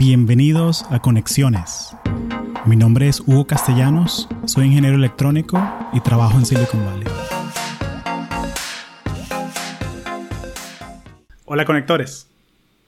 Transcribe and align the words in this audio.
Bienvenidos 0.00 0.86
a 0.88 1.02
Conexiones. 1.02 1.94
Mi 2.64 2.74
nombre 2.74 3.06
es 3.06 3.20
Hugo 3.20 3.46
Castellanos, 3.46 4.30
soy 4.46 4.68
ingeniero 4.68 4.96
electrónico 4.96 5.62
y 5.92 6.00
trabajo 6.00 6.38
en 6.38 6.46
Silicon 6.46 6.86
Valley. 6.86 7.06
Hola 11.44 11.66
conectores. 11.66 12.28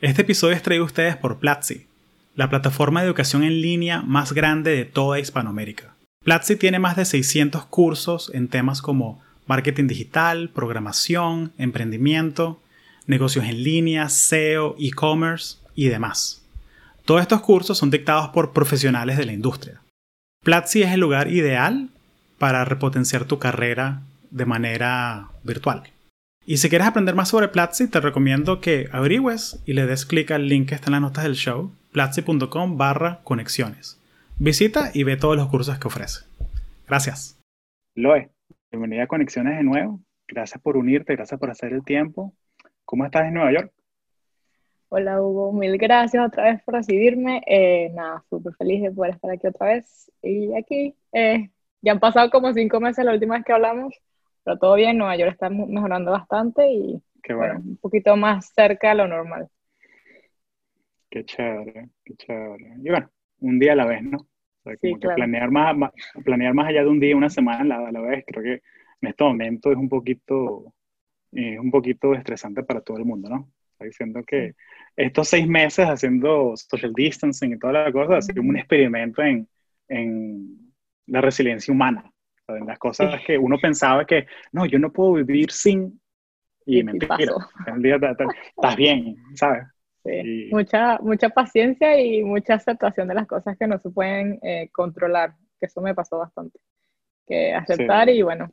Este 0.00 0.22
episodio 0.22 0.56
es 0.56 0.62
traído 0.62 0.84
a 0.84 0.86
ustedes 0.86 1.18
por 1.18 1.38
Platzi, 1.38 1.86
la 2.34 2.48
plataforma 2.48 3.02
de 3.02 3.08
educación 3.08 3.42
en 3.42 3.60
línea 3.60 4.00
más 4.00 4.32
grande 4.32 4.70
de 4.74 4.86
toda 4.86 5.20
Hispanoamérica. 5.20 5.94
Platzi 6.24 6.56
tiene 6.56 6.78
más 6.78 6.96
de 6.96 7.04
600 7.04 7.66
cursos 7.66 8.30
en 8.32 8.48
temas 8.48 8.80
como 8.80 9.20
marketing 9.46 9.86
digital, 9.86 10.48
programación, 10.48 11.52
emprendimiento, 11.58 12.62
negocios 13.06 13.44
en 13.44 13.62
línea, 13.62 14.08
SEO, 14.08 14.76
e-commerce 14.78 15.58
y 15.74 15.88
demás. 15.88 16.41
Todos 17.04 17.22
estos 17.22 17.42
cursos 17.42 17.78
son 17.78 17.90
dictados 17.90 18.28
por 18.28 18.52
profesionales 18.52 19.16
de 19.16 19.26
la 19.26 19.32
industria. 19.32 19.80
Platzi 20.44 20.82
es 20.82 20.92
el 20.92 21.00
lugar 21.00 21.28
ideal 21.28 21.90
para 22.38 22.64
repotenciar 22.64 23.24
tu 23.24 23.38
carrera 23.38 24.02
de 24.30 24.46
manera 24.46 25.28
virtual. 25.42 25.82
Y 26.44 26.56
si 26.56 26.68
quieres 26.68 26.88
aprender 26.88 27.14
más 27.14 27.28
sobre 27.28 27.48
Platzi, 27.48 27.88
te 27.88 28.00
recomiendo 28.00 28.60
que 28.60 28.88
averigües 28.92 29.62
y 29.64 29.74
le 29.74 29.86
des 29.86 30.06
clic 30.06 30.30
al 30.32 30.48
link 30.48 30.68
que 30.68 30.74
está 30.74 30.88
en 30.88 30.92
las 30.92 31.02
notas 31.02 31.24
del 31.24 31.34
show, 31.34 31.72
platzi.com 31.92 32.76
barra 32.76 33.20
conexiones. 33.22 34.00
Visita 34.38 34.90
y 34.92 35.04
ve 35.04 35.16
todos 35.16 35.36
los 35.36 35.48
cursos 35.48 35.78
que 35.78 35.86
ofrece. 35.86 36.24
Gracias. 36.88 37.38
Loe, 37.94 38.30
bienvenida 38.70 39.04
a 39.04 39.06
Conexiones 39.06 39.56
de 39.56 39.62
nuevo. 39.62 40.00
Gracias 40.26 40.60
por 40.60 40.76
unirte, 40.76 41.14
gracias 41.14 41.38
por 41.38 41.50
hacer 41.50 41.72
el 41.72 41.84
tiempo. 41.84 42.32
¿Cómo 42.84 43.04
estás 43.04 43.26
en 43.26 43.34
Nueva 43.34 43.52
York? 43.52 43.72
Hola 44.94 45.22
Hugo, 45.22 45.54
mil 45.54 45.78
gracias 45.78 46.22
otra 46.22 46.52
vez 46.52 46.62
por 46.64 46.74
recibirme. 46.74 47.40
Eh, 47.46 47.90
nada, 47.94 48.22
súper 48.28 48.52
feliz 48.56 48.82
de 48.82 48.90
poder 48.90 49.14
estar 49.14 49.30
aquí 49.30 49.46
otra 49.46 49.68
vez. 49.68 50.12
Y 50.20 50.52
aquí, 50.54 50.94
eh, 51.14 51.48
ya 51.80 51.92
han 51.92 51.98
pasado 51.98 52.28
como 52.28 52.52
cinco 52.52 52.78
meses 52.78 53.02
la 53.02 53.14
última 53.14 53.36
vez 53.36 53.44
que 53.46 53.54
hablamos, 53.54 53.94
pero 54.44 54.58
todo 54.58 54.74
bien, 54.74 54.98
Nueva 54.98 55.16
York 55.16 55.32
está 55.32 55.48
mejorando 55.48 56.10
bastante 56.10 56.70
y 56.70 57.02
bueno. 57.26 57.60
un 57.64 57.78
poquito 57.78 58.14
más 58.16 58.52
cerca 58.54 58.90
de 58.90 58.96
lo 58.96 59.08
normal. 59.08 59.48
Qué 61.08 61.24
chévere, 61.24 61.88
qué 62.04 62.14
chévere. 62.14 62.74
Y 62.84 62.90
bueno, 62.90 63.08
un 63.40 63.58
día 63.58 63.72
a 63.72 63.76
la 63.76 63.86
vez, 63.86 64.02
¿no? 64.02 64.26
sí, 64.78 64.94
planear, 64.96 65.50
más, 65.50 65.74
planear 66.22 66.52
más 66.52 66.68
allá 66.68 66.82
de 66.82 66.90
un 66.90 67.00
día, 67.00 67.16
una 67.16 67.30
semana 67.30 67.76
a 67.78 67.92
la, 67.92 68.00
vez, 68.02 68.26
creo 68.26 68.42
que 68.42 68.62
en 69.00 69.08
este 69.08 69.24
momento 69.24 69.72
es 69.72 69.78
un 69.78 69.88
poquito, 69.88 70.74
es 71.32 71.58
un 71.58 71.70
poquito 71.70 72.12
estresante 72.12 72.62
para 72.62 72.82
todo 72.82 72.98
el 72.98 73.06
mundo, 73.06 73.30
¿no? 73.30 73.48
diciendo 73.84 74.22
que 74.24 74.54
estos 74.96 75.28
seis 75.28 75.46
meses 75.46 75.86
haciendo 75.86 76.54
social 76.56 76.92
distancing 76.94 77.54
y 77.54 77.58
toda 77.58 77.84
la 77.84 77.92
cosa, 77.92 78.18
ha 78.18 78.22
sido 78.22 78.42
un 78.42 78.56
experimento 78.56 79.22
en, 79.22 79.48
en 79.88 80.72
la 81.06 81.20
resiliencia 81.20 81.72
humana, 81.72 82.10
en 82.48 82.66
las 82.66 82.78
cosas 82.78 83.20
que 83.24 83.38
uno 83.38 83.58
pensaba 83.58 84.04
que, 84.04 84.26
no, 84.52 84.66
yo 84.66 84.78
no 84.78 84.92
puedo 84.92 85.14
vivir 85.14 85.50
sin, 85.50 86.00
y, 86.64 86.82
mentira, 86.82 87.16
estás 88.56 88.76
bien, 88.76 89.16
¿sabes? 89.34 89.64
Mucha, 90.50 90.98
mucha 90.98 91.28
paciencia 91.28 92.00
y 92.00 92.22
mucha 92.24 92.54
aceptación 92.54 93.08
de 93.08 93.14
las 93.14 93.26
cosas 93.26 93.56
que 93.56 93.66
no 93.66 93.78
se 93.78 93.90
pueden 93.90 94.38
eh, 94.42 94.68
controlar, 94.72 95.34
que 95.60 95.66
eso 95.66 95.80
me 95.80 95.94
pasó 95.94 96.18
bastante. 96.18 96.58
Que 97.26 97.54
aceptar 97.54 98.08
y 98.08 98.22
bueno, 98.22 98.50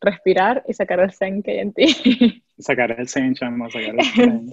respirar 0.00 0.64
y 0.66 0.74
sacar 0.74 1.00
el 1.00 1.12
zen 1.12 1.42
que 1.42 1.52
hay 1.52 1.58
en 1.58 1.72
ti. 1.72 2.42
Sacar 2.58 2.92
el 2.98 3.08
zen, 3.08 3.34
chamo, 3.34 3.70
sacar 3.70 3.94
el 3.96 4.04
zen. 4.14 4.50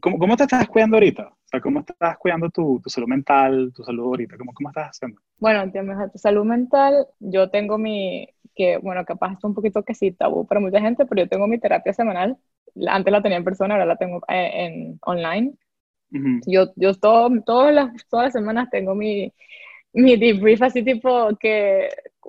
¿Cómo, 0.00 0.18
¿Cómo, 0.18 0.36
te 0.36 0.42
estás 0.42 0.68
cuidando 0.68 0.96
ahorita? 0.96 1.28
O 1.28 1.48
sea, 1.48 1.60
¿cómo 1.60 1.80
estás 1.80 2.18
cuidando 2.18 2.50
tu, 2.50 2.80
tu 2.82 2.90
salud 2.90 3.08
mental, 3.08 3.72
tu 3.74 3.82
salud 3.82 4.04
ahorita? 4.04 4.36
¿Cómo, 4.36 4.52
cómo 4.52 4.68
estás 4.68 4.90
haciendo? 4.90 5.20
Bueno, 5.38 5.70
tu 6.12 6.18
salud 6.18 6.44
mental, 6.44 7.06
yo 7.20 7.50
tengo 7.50 7.78
mi, 7.78 8.28
que 8.54 8.78
bueno, 8.78 9.04
capaz 9.04 9.34
es 9.34 9.44
un 9.44 9.54
poquito 9.54 9.82
que 9.82 9.94
sí 9.94 10.12
tabú 10.12 10.46
para 10.46 10.60
mucha 10.60 10.80
gente, 10.80 11.06
pero 11.06 11.22
yo 11.22 11.28
tengo 11.28 11.46
mi 11.46 11.58
terapia 11.58 11.92
semanal. 11.92 12.36
Antes 12.88 13.12
la 13.12 13.22
tenía 13.22 13.38
en 13.38 13.44
persona, 13.44 13.74
ahora 13.74 13.86
la 13.86 13.96
tengo 13.96 14.20
eh, 14.28 14.50
en, 14.66 14.98
online. 15.02 15.54
Yo, 16.46 16.72
yo 16.76 16.94
todo, 16.94 17.30
todas, 17.44 17.74
las, 17.74 17.90
todas 18.08 18.26
las 18.26 18.32
semanas 18.32 18.70
tengo 18.70 18.94
mi, 18.94 19.32
mi 19.92 20.16
debrief 20.16 20.62
así 20.62 20.82
tipo 20.82 21.36
que 21.38 21.88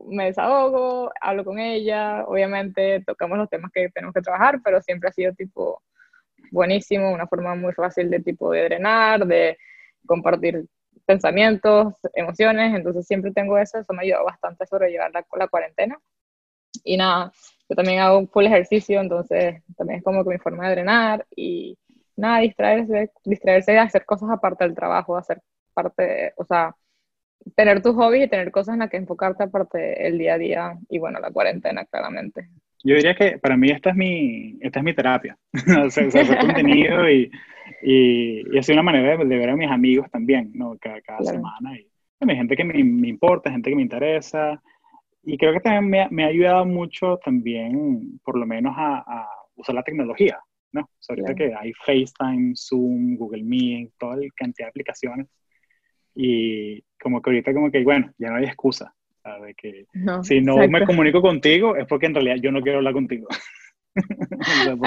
me 0.09 0.25
desahogo, 0.25 1.11
hablo 1.21 1.45
con 1.45 1.59
ella, 1.59 2.25
obviamente 2.25 3.03
tocamos 3.05 3.37
los 3.37 3.49
temas 3.49 3.71
que 3.71 3.89
tenemos 3.89 4.13
que 4.13 4.21
trabajar, 4.21 4.61
pero 4.63 4.81
siempre 4.81 5.09
ha 5.09 5.13
sido 5.13 5.33
tipo 5.33 5.81
buenísimo, 6.51 7.11
una 7.11 7.27
forma 7.27 7.55
muy 7.55 7.73
fácil 7.73 8.09
de 8.09 8.19
tipo 8.19 8.51
de 8.51 8.63
drenar, 8.63 9.25
de 9.25 9.57
compartir 10.05 10.65
pensamientos, 11.05 11.95
emociones, 12.13 12.75
entonces 12.75 13.07
siempre 13.07 13.31
tengo 13.31 13.57
eso, 13.57 13.79
eso 13.79 13.93
me 13.93 14.03
ayudado 14.03 14.25
bastante 14.25 14.63
a 14.63 14.67
sobrellevar 14.67 15.11
la, 15.13 15.47
cuarentena. 15.47 15.97
Y 16.83 16.97
nada, 16.97 17.31
yo 17.69 17.75
también 17.75 17.99
hago 17.99 18.27
full 18.27 18.45
ejercicio, 18.45 19.01
entonces 19.01 19.63
también 19.77 19.99
es 19.99 20.03
como 20.03 20.23
que 20.23 20.31
mi 20.31 20.37
forma 20.37 20.67
de 20.67 20.75
drenar 20.75 21.25
y 21.35 21.77
nada, 22.15 22.39
distraerse, 22.39 23.11
distraerse 23.23 23.71
de 23.73 23.79
hacer 23.79 24.05
cosas 24.05 24.29
aparte 24.31 24.63
del 24.65 24.75
trabajo, 24.75 25.17
hacer 25.17 25.41
parte, 25.73 26.33
o 26.37 26.45
sea, 26.45 26.75
tener 27.55 27.81
tus 27.81 27.95
hobbies 27.95 28.25
y 28.25 28.29
tener 28.29 28.51
cosas 28.51 28.73
en 28.73 28.79
las 28.79 28.89
que 28.89 28.97
enfocarte 28.97 29.43
aparte 29.43 30.07
el 30.07 30.17
día 30.17 30.35
a 30.35 30.37
día 30.37 30.79
y 30.89 30.99
bueno, 30.99 31.19
la 31.19 31.31
cuarentena 31.31 31.85
claramente. 31.85 32.49
Yo 32.83 32.95
diría 32.95 33.15
que 33.15 33.39
para 33.39 33.57
mí 33.57 33.69
esta 33.69 33.89
es 33.89 33.95
mi, 33.95 34.57
esta 34.61 34.79
es 34.79 34.85
mi 34.85 34.93
terapia, 34.93 35.37
o 35.85 35.89
sea, 35.89 36.07
hacer 36.07 36.37
contenido 36.37 37.09
y, 37.09 37.31
y, 37.81 38.43
y, 38.55 38.71
una 38.71 38.83
manera 38.83 39.17
de, 39.17 39.25
ver 39.25 39.49
a 39.49 39.55
mis 39.55 39.69
amigos 39.69 40.09
también, 40.11 40.51
¿no? 40.53 40.77
Cada, 40.79 41.01
cada 41.01 41.23
semana. 41.23 41.77
Y, 41.77 41.87
hay 42.19 42.35
gente 42.35 42.55
que 42.55 42.63
me, 42.63 42.83
me, 42.83 43.07
importa, 43.07 43.51
gente 43.51 43.69
que 43.69 43.75
me 43.75 43.81
interesa. 43.81 44.61
Y 45.23 45.37
creo 45.37 45.53
que 45.53 45.59
también 45.59 45.89
me, 45.89 46.07
me 46.09 46.23
ha 46.23 46.27
ayudado 46.27 46.65
mucho 46.65 47.17
también, 47.23 48.19
por 48.23 48.37
lo 48.37 48.45
menos, 48.45 48.73
a, 48.77 48.97
a 48.99 49.27
usar 49.55 49.75
la 49.75 49.83
tecnología, 49.83 50.39
¿no? 50.71 50.81
O 50.81 50.89
sea, 50.99 51.15
ahorita 51.15 51.35
que 51.35 51.53
hay 51.53 51.73
FaceTime, 51.73 52.53
Zoom, 52.55 53.17
Google 53.17 53.43
Meet, 53.43 53.91
toda 53.97 54.17
la 54.17 54.27
cantidad 54.35 54.67
de 54.67 54.69
aplicaciones. 54.69 55.27
Y, 56.15 56.81
como 56.99 57.21
que 57.21 57.29
ahorita 57.29 57.53
como 57.53 57.71
que, 57.71 57.83
bueno, 57.83 58.11
ya 58.17 58.29
no 58.29 58.37
hay 58.37 58.45
excusa. 58.45 58.93
De 59.35 59.53
que 59.53 59.85
si 60.23 60.41
no 60.41 60.57
me 60.67 60.85
comunico 60.85 61.21
contigo 61.21 61.75
es 61.75 61.85
porque 61.85 62.07
en 62.07 62.15
realidad 62.15 62.37
yo 62.41 62.51
no 62.51 62.61
quiero 62.61 62.79
hablar 62.79 62.93
contigo. 62.93 63.27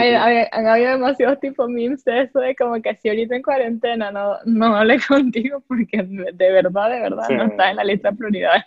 han 0.53 0.67
habido 0.67 0.93
demasiados 0.93 1.41
tipos 1.41 1.69
memes 1.69 2.05
de 2.05 2.23
eso 2.23 2.39
de 2.39 2.55
como 2.55 2.81
que 2.81 2.95
si 2.97 3.09
ahorita 3.09 3.35
en 3.35 3.43
cuarentena 3.43 4.11
no, 4.13 4.37
no 4.45 4.77
hablé 4.77 4.99
contigo 5.09 5.63
porque 5.67 6.03
de 6.03 6.53
verdad, 6.53 6.91
de 6.91 7.01
verdad 7.01 7.29
no 7.29 7.45
está 7.45 7.71
en 7.71 7.77
la 7.77 7.85
lista 7.85 8.11
de 8.11 8.17
prioridades. 8.17 8.65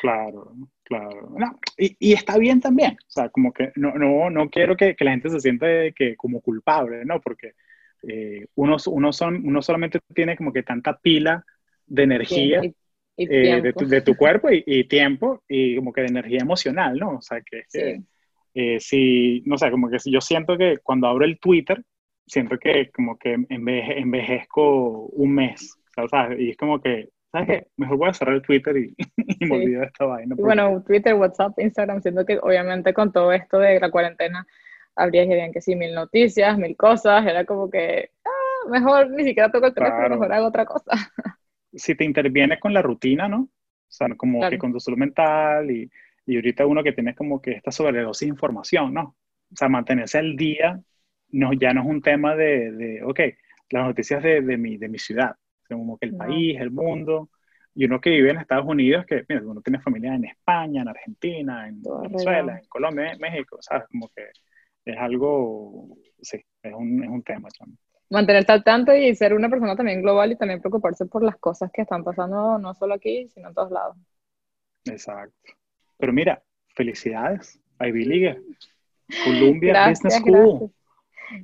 Claro, 0.00 0.52
claro. 0.82 1.28
y, 1.76 1.96
y, 2.00 2.12
está 2.12 2.36
bien 2.36 2.60
también. 2.60 2.92
O 2.94 3.10
sea, 3.10 3.28
como 3.28 3.52
que 3.52 3.72
no, 3.76 3.94
no, 3.94 4.28
no 4.28 4.50
quiero 4.50 4.76
que, 4.76 4.96
que 4.96 5.04
la 5.04 5.12
gente 5.12 5.30
se 5.30 5.40
sienta 5.40 5.66
que, 5.94 6.16
como 6.16 6.40
culpable, 6.40 7.04
¿no? 7.04 7.20
Porque 7.20 7.52
eh, 8.02 8.46
uno, 8.56 8.76
uno, 8.86 9.12
son, 9.12 9.46
uno 9.46 9.62
solamente 9.62 10.00
tiene 10.14 10.36
como 10.36 10.52
que 10.52 10.62
tanta 10.62 10.98
pila 10.98 11.44
de 11.86 12.02
energía 12.02 12.60
eh, 13.18 13.60
de, 13.60 13.72
tu, 13.72 13.86
de, 13.86 14.00
tu, 14.00 14.16
cuerpo 14.16 14.48
y, 14.50 14.84
tiempo 14.84 15.42
y 15.48 15.74
como 15.76 15.92
que 15.92 16.02
de 16.02 16.06
energía 16.06 16.38
emocional, 16.40 16.96
¿no? 16.96 17.16
O 17.16 17.20
sea, 17.20 17.40
que, 17.40 17.64
eh, 18.54 18.78
si, 18.78 19.42
no 19.44 19.58
sé, 19.58 19.70
como 19.70 19.90
que 19.90 19.98
si 19.98 20.12
yo 20.12 20.20
siento 20.20 20.56
que 20.56 20.78
cuando 20.82 21.08
abro 21.08 21.24
el 21.24 21.38
Twitter, 21.40 21.82
siento 22.26 22.58
que 22.58 22.90
como 22.90 23.18
que 23.18 23.36
envejezco 23.48 25.06
un 25.06 25.34
mes, 25.34 25.76
¿sabes? 26.08 26.38
Y 26.38 26.50
es 26.50 26.56
como 26.56 26.80
que, 26.80 27.08
¿sabes 27.32 27.48
qué? 27.48 27.66
Mejor 27.76 27.96
voy 27.96 28.08
a 28.08 28.14
cerrar 28.14 28.36
el 28.36 28.42
Twitter 28.42 28.76
y, 28.76 28.94
me 29.46 29.56
olvido 29.56 29.80
de 29.80 29.86
esta 29.86 30.04
vaina. 30.04 30.36
bueno, 30.38 30.82
Twitter, 30.86 31.14
WhatsApp, 31.14 31.58
Instagram, 31.58 32.00
siento 32.00 32.24
que 32.24 32.38
obviamente 32.40 32.94
con 32.94 33.12
todo 33.12 33.32
esto 33.32 33.58
de 33.58 33.80
la 33.80 33.90
cuarentena, 33.90 34.46
habría 34.94 35.26
que 35.26 35.50
que 35.52 35.60
sí, 35.60 35.74
mil 35.74 35.92
noticias, 35.92 36.56
mil 36.56 36.76
cosas, 36.76 37.26
era 37.26 37.44
como 37.44 37.68
que, 37.68 38.10
ah, 38.24 38.68
mejor 38.70 39.10
ni 39.10 39.24
siquiera 39.24 39.50
toco 39.50 39.66
el 39.66 39.74
teléfono, 39.74 40.10
mejor 40.10 40.32
hago 40.32 40.46
otra 40.46 40.66
cosa. 40.66 40.92
si 41.72 41.94
te 41.94 42.04
interviene 42.04 42.58
con 42.58 42.72
la 42.72 42.82
rutina, 42.82 43.28
¿no? 43.28 43.40
O 43.40 43.90
sea, 43.90 44.08
como 44.16 44.48
que 44.48 44.58
con 44.58 44.72
tu 44.72 44.80
salud 44.80 44.98
mental 44.98 45.70
y, 45.70 45.90
y 46.26 46.36
ahorita 46.36 46.66
uno 46.66 46.82
que 46.82 46.92
tiene 46.92 47.14
como 47.14 47.40
que 47.40 47.52
esta 47.52 47.70
sobredosis 47.70 48.26
de 48.26 48.32
información, 48.32 48.92
¿no? 48.94 49.16
O 49.50 49.56
sea, 49.56 49.68
mantenerse 49.68 50.18
al 50.18 50.36
día 50.36 50.80
no, 51.30 51.52
ya 51.52 51.72
no 51.72 51.82
es 51.82 51.86
un 51.86 52.02
tema 52.02 52.34
de, 52.34 52.72
de 52.72 53.02
ok, 53.02 53.20
las 53.70 53.86
noticias 53.86 54.22
de, 54.22 54.40
de, 54.42 54.56
mi, 54.56 54.76
de 54.76 54.88
mi 54.88 54.98
ciudad, 54.98 55.36
como 55.68 55.98
que 55.98 56.06
el 56.06 56.16
país, 56.16 56.58
el 56.60 56.70
mundo, 56.70 57.30
y 57.74 57.84
uno 57.84 58.00
que 58.00 58.10
vive 58.10 58.30
en 58.30 58.38
Estados 58.38 58.66
Unidos, 58.66 59.06
que 59.06 59.24
mira, 59.28 59.42
uno 59.44 59.60
tiene 59.60 59.80
familia 59.80 60.14
en 60.14 60.24
España, 60.24 60.82
en 60.82 60.88
Argentina, 60.88 61.68
en 61.68 61.80
Venezuela, 62.02 62.58
en 62.58 62.66
Colombia, 62.68 63.12
en 63.12 63.20
México, 63.20 63.58
¿sabes? 63.60 63.86
Como 63.88 64.08
que 64.08 64.30
es 64.84 64.96
algo, 64.98 65.96
sí, 66.20 66.42
es 66.62 66.72
un, 66.74 67.04
es 67.04 67.10
un 67.10 67.22
tema. 67.22 67.48
también 67.56 67.78
mantenerte 68.10 68.52
al 68.52 68.64
tanto 68.64 68.94
y 68.94 69.14
ser 69.14 69.34
una 69.34 69.48
persona 69.48 69.76
también 69.76 70.02
global 70.02 70.32
y 70.32 70.36
también 70.36 70.60
preocuparse 70.60 71.06
por 71.06 71.22
las 71.22 71.36
cosas 71.36 71.70
que 71.72 71.82
están 71.82 72.04
pasando 72.04 72.58
no 72.58 72.74
solo 72.74 72.94
aquí, 72.94 73.28
sino 73.28 73.48
en 73.48 73.54
todos 73.54 73.70
lados. 73.70 73.96
Exacto. 74.86 75.52
Pero 75.98 76.12
mira, 76.12 76.42
felicidades, 76.74 77.60
Ivy 77.80 78.04
League, 78.04 78.40
Columbia 79.24 79.88
Business 79.88 80.16
School. 80.16 80.70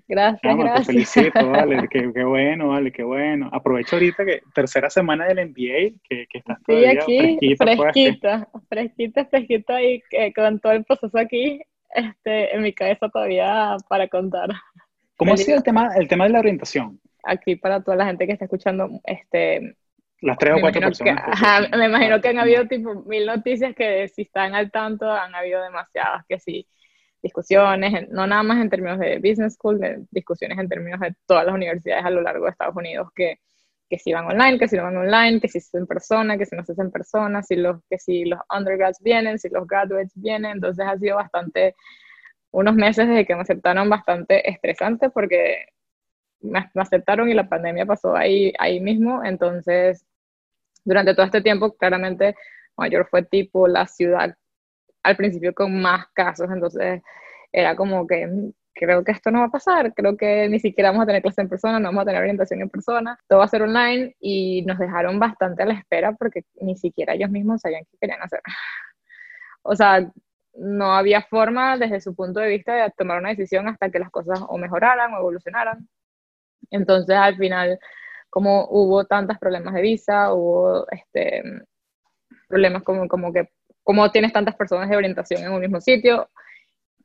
Gracias, 0.08 0.56
gracias. 0.56 0.86
Te 0.86 0.92
felicito, 0.92 1.50
vale, 1.50 1.88
qué, 1.90 2.10
qué, 2.14 2.24
bueno, 2.24 2.68
vale, 2.68 2.90
qué 2.90 3.02
bueno. 3.02 3.50
Aprovecho 3.52 3.96
ahorita 3.96 4.24
que 4.24 4.40
tercera 4.54 4.88
semana 4.88 5.26
del 5.26 5.50
MBA, 5.50 6.00
que, 6.08 6.26
que 6.30 6.38
estás 6.38 6.58
sí, 6.66 6.84
aquí, 6.86 7.56
fresquita, 7.56 7.66
fresquita, 7.66 8.48
fresquita, 8.68 9.26
fresquita, 9.26 9.82
y 9.82 10.02
con 10.34 10.58
todo 10.60 10.72
el 10.72 10.84
proceso 10.84 11.18
aquí, 11.18 11.60
este, 11.94 12.54
en 12.54 12.62
mi 12.62 12.72
cabeza 12.72 13.08
todavía 13.10 13.76
para 13.88 14.08
contar. 14.08 14.48
¿Cómo 15.16 15.34
ha 15.34 15.36
sido 15.36 15.56
el 15.56 15.62
tema, 15.62 15.94
el 15.96 16.08
tema 16.08 16.24
de 16.24 16.30
la 16.30 16.40
orientación? 16.40 17.00
Aquí 17.22 17.56
para 17.56 17.82
toda 17.82 17.96
la 17.96 18.06
gente 18.06 18.26
que 18.26 18.32
está 18.32 18.44
escuchando, 18.44 19.00
este, 19.04 19.76
las 20.20 20.38
tres 20.38 20.54
o 20.56 20.60
cuatro 20.60 20.80
personas. 20.80 21.70
me 21.76 21.86
imagino 21.86 22.20
que 22.20 22.28
han 22.28 22.38
habido 22.38 22.66
tipo 22.66 23.02
mil 23.04 23.26
noticias 23.26 23.74
que 23.74 24.08
si 24.08 24.22
están 24.22 24.54
al 24.54 24.70
tanto 24.70 25.10
han 25.10 25.34
habido 25.34 25.62
demasiadas 25.62 26.24
que 26.28 26.38
sí 26.38 26.66
discusiones, 27.24 28.08
no 28.10 28.26
nada 28.26 28.42
más 28.42 28.58
en 28.60 28.68
términos 28.68 28.98
de 28.98 29.16
business 29.16 29.54
school, 29.54 29.80
de 29.80 30.04
discusiones 30.10 30.58
en 30.58 30.68
términos 30.68 31.00
de 31.00 31.14
todas 31.26 31.46
las 31.46 31.54
universidades 31.54 32.04
a 32.04 32.10
lo 32.10 32.20
largo 32.20 32.44
de 32.44 32.50
Estados 32.50 32.76
Unidos 32.76 33.08
que, 33.14 33.38
que 33.88 33.98
si 33.98 34.12
van 34.12 34.26
online, 34.26 34.58
que 34.58 34.68
si 34.68 34.76
no 34.76 34.82
van 34.84 34.96
online, 34.98 35.40
que 35.40 35.48
si 35.48 35.58
se 35.58 35.78
en 35.78 35.86
persona, 35.86 36.36
que 36.36 36.44
si 36.44 36.54
no 36.54 36.62
se 36.64 36.74
en 36.76 36.90
persona, 36.90 37.42
si 37.42 37.56
los, 37.56 37.80
que 37.88 37.98
si 37.98 38.26
los 38.26 38.40
undergrads 38.54 38.98
vienen, 39.00 39.38
si 39.38 39.48
los 39.48 39.66
graduates 39.66 40.12
vienen, 40.14 40.52
entonces 40.52 40.84
ha 40.86 40.98
sido 40.98 41.16
bastante, 41.16 41.74
unos 42.54 42.76
meses 42.76 43.08
desde 43.08 43.26
que 43.26 43.34
me 43.34 43.42
aceptaron 43.42 43.90
bastante 43.90 44.48
estresante 44.48 45.10
porque 45.10 45.66
me, 46.40 46.70
aceptaron 46.76 47.28
y 47.28 47.34
la 47.34 47.48
pandemia 47.48 47.84
pasó 47.84 48.14
ahí, 48.14 48.52
ahí 48.58 48.80
mismo, 48.80 49.24
entonces 49.24 50.06
durante 50.84 51.14
todo 51.14 51.26
este 51.26 51.42
tiempo 51.42 51.76
claramente 51.76 52.36
Mayor 52.76 53.08
fue 53.10 53.24
tipo 53.24 53.66
la 53.66 53.86
ciudad 53.86 54.36
al 55.02 55.16
principio 55.16 55.52
con 55.52 55.80
más 55.82 56.06
casos, 56.14 56.48
entonces 56.50 57.02
era 57.52 57.74
como 57.74 58.06
que 58.06 58.26
mm, 58.26 58.52
creo 58.72 59.02
que 59.02 59.12
esto 59.12 59.32
no 59.32 59.40
va 59.40 59.46
a 59.46 59.50
pasar, 59.50 59.92
creo 59.92 60.16
que 60.16 60.48
ni 60.48 60.60
siquiera 60.60 60.90
vamos 60.90 61.04
a 61.04 61.06
tener 61.06 61.22
clase 61.22 61.40
en 61.42 61.48
persona, 61.48 61.80
no 61.80 61.88
vamos 61.88 62.02
a 62.02 62.06
tener 62.06 62.20
orientación 62.22 62.62
en 62.62 62.70
persona, 62.70 63.18
todo 63.28 63.40
va 63.40 63.46
a 63.46 63.48
ser 63.48 63.62
online 63.62 64.14
y 64.20 64.62
nos 64.62 64.78
dejaron 64.78 65.18
bastante 65.18 65.64
a 65.64 65.66
la 65.66 65.74
espera 65.74 66.12
porque 66.12 66.44
ni 66.60 66.76
siquiera 66.76 67.14
ellos 67.14 67.30
mismos 67.30 67.62
sabían 67.62 67.84
qué 67.90 67.96
querían 68.00 68.22
hacer. 68.22 68.40
O 69.66 69.74
sea, 69.74 70.12
no 70.56 70.94
había 70.94 71.22
forma 71.22 71.76
desde 71.76 72.00
su 72.00 72.14
punto 72.14 72.40
de 72.40 72.48
vista 72.48 72.74
de 72.74 72.90
tomar 72.96 73.18
una 73.18 73.30
decisión 73.30 73.68
hasta 73.68 73.90
que 73.90 73.98
las 73.98 74.10
cosas 74.10 74.40
o 74.48 74.58
mejoraran 74.58 75.12
o 75.14 75.18
evolucionaran. 75.18 75.88
Entonces, 76.70 77.16
al 77.16 77.36
final, 77.36 77.78
como 78.30 78.66
hubo 78.70 79.04
tantos 79.04 79.38
problemas 79.38 79.74
de 79.74 79.82
visa, 79.82 80.32
hubo 80.32 80.86
este, 80.90 81.42
problemas 82.48 82.82
como, 82.82 83.08
como 83.08 83.32
que 83.32 83.48
como 83.84 84.10
tienes 84.10 84.32
tantas 84.32 84.56
personas 84.56 84.88
de 84.88 84.96
orientación 84.96 85.42
en 85.42 85.52
un 85.52 85.60
mismo 85.60 85.80
sitio, 85.80 86.30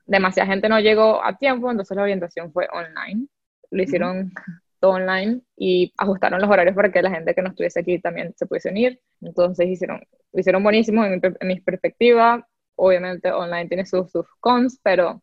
demasiada 0.06 0.48
gente 0.50 0.70
no 0.70 0.80
llegó 0.80 1.24
a 1.24 1.38
tiempo, 1.38 1.70
entonces 1.70 1.96
la 1.96 2.04
orientación 2.04 2.52
fue 2.52 2.68
online. 2.72 3.28
Lo 3.70 3.84
hicieron 3.84 4.32
todo 4.80 4.92
online 4.92 5.42
y 5.58 5.94
ajustaron 5.98 6.42
los 6.42 6.50
horarios 6.50 6.76
para 6.76 6.92
que 6.92 7.02
la 7.02 7.12
gente 7.12 7.36
que 7.36 7.42
no 7.42 7.50
estuviese 7.50 7.82
aquí 7.82 8.00
también 8.00 8.34
se 8.36 8.46
pudiese 8.48 8.70
unir. 8.70 9.00
Entonces 9.22 9.68
hicieron, 9.68 10.02
hicieron 10.34 10.64
buenísimo 10.64 11.06
en 11.06 11.22
mi, 11.42 11.60
perspectiva. 11.60 12.48
Obviamente 12.80 13.32
online 13.32 13.68
tiene 13.68 13.86
sus, 13.86 14.12
sus 14.12 14.26
cons, 14.40 14.80
pero 14.84 15.22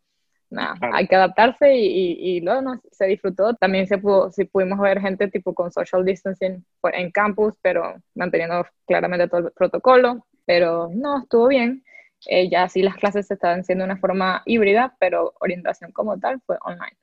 nada, 0.49 0.75
hay 0.93 1.07
que 1.07 1.15
adaptarse 1.15 1.75
y, 1.75 2.37
y, 2.37 2.41
luego 2.41 2.61
no, 2.61 2.81
se 2.91 3.05
disfrutó. 3.07 3.53
También 3.55 3.87
se 3.87 3.97
pudo, 3.97 4.31
sí 4.31 4.45
pudimos 4.45 4.79
ver 4.79 5.01
gente 5.01 5.27
tipo 5.27 5.53
con 5.53 5.71
social 5.71 6.05
distancing 6.05 6.65
en 6.93 7.11
campus, 7.11 7.53
pero 7.61 7.95
manteniendo 8.15 8.65
claramente 8.85 9.27
todo 9.27 9.47
el 9.47 9.51
protocolo 9.51 10.25
pero 10.47 10.89
no, 10.91 11.19
estuvo 11.19 11.49
bien. 11.49 11.83
Eh, 12.25 12.49
ya 12.49 12.67
sí 12.67 12.81
las 12.81 12.95
clases 12.95 13.27
se 13.27 13.35
estaban 13.35 13.59
haciendo 13.59 13.83
de 13.83 13.91
una 13.91 13.99
forma 13.99 14.41
híbrida, 14.45 14.95
pero 14.99 15.33
orientación 15.39 15.91
como 15.91 16.17
tal 16.17 16.41
fue 16.47 16.57
online. 16.61 16.97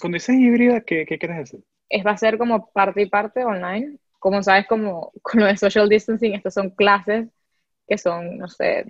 Cuando 0.00 0.16
dices 0.16 0.36
híbrida, 0.36 0.82
¿qué, 0.82 1.04
qué 1.06 1.18
quieres 1.18 1.38
decir? 1.38 1.64
Es, 1.88 2.06
va 2.06 2.12
a 2.12 2.16
ser 2.16 2.38
como 2.38 2.70
parte 2.70 3.02
y 3.02 3.08
parte 3.08 3.44
online. 3.44 3.96
Como 4.20 4.42
sabes, 4.42 4.66
como 4.68 5.10
con 5.22 5.40
lo 5.40 5.46
de 5.46 5.56
social 5.56 5.88
distancing, 5.88 6.34
estas 6.34 6.54
son 6.54 6.70
clases 6.70 7.26
que 7.90 7.98
son, 7.98 8.38
no 8.38 8.46
sé, 8.46 8.86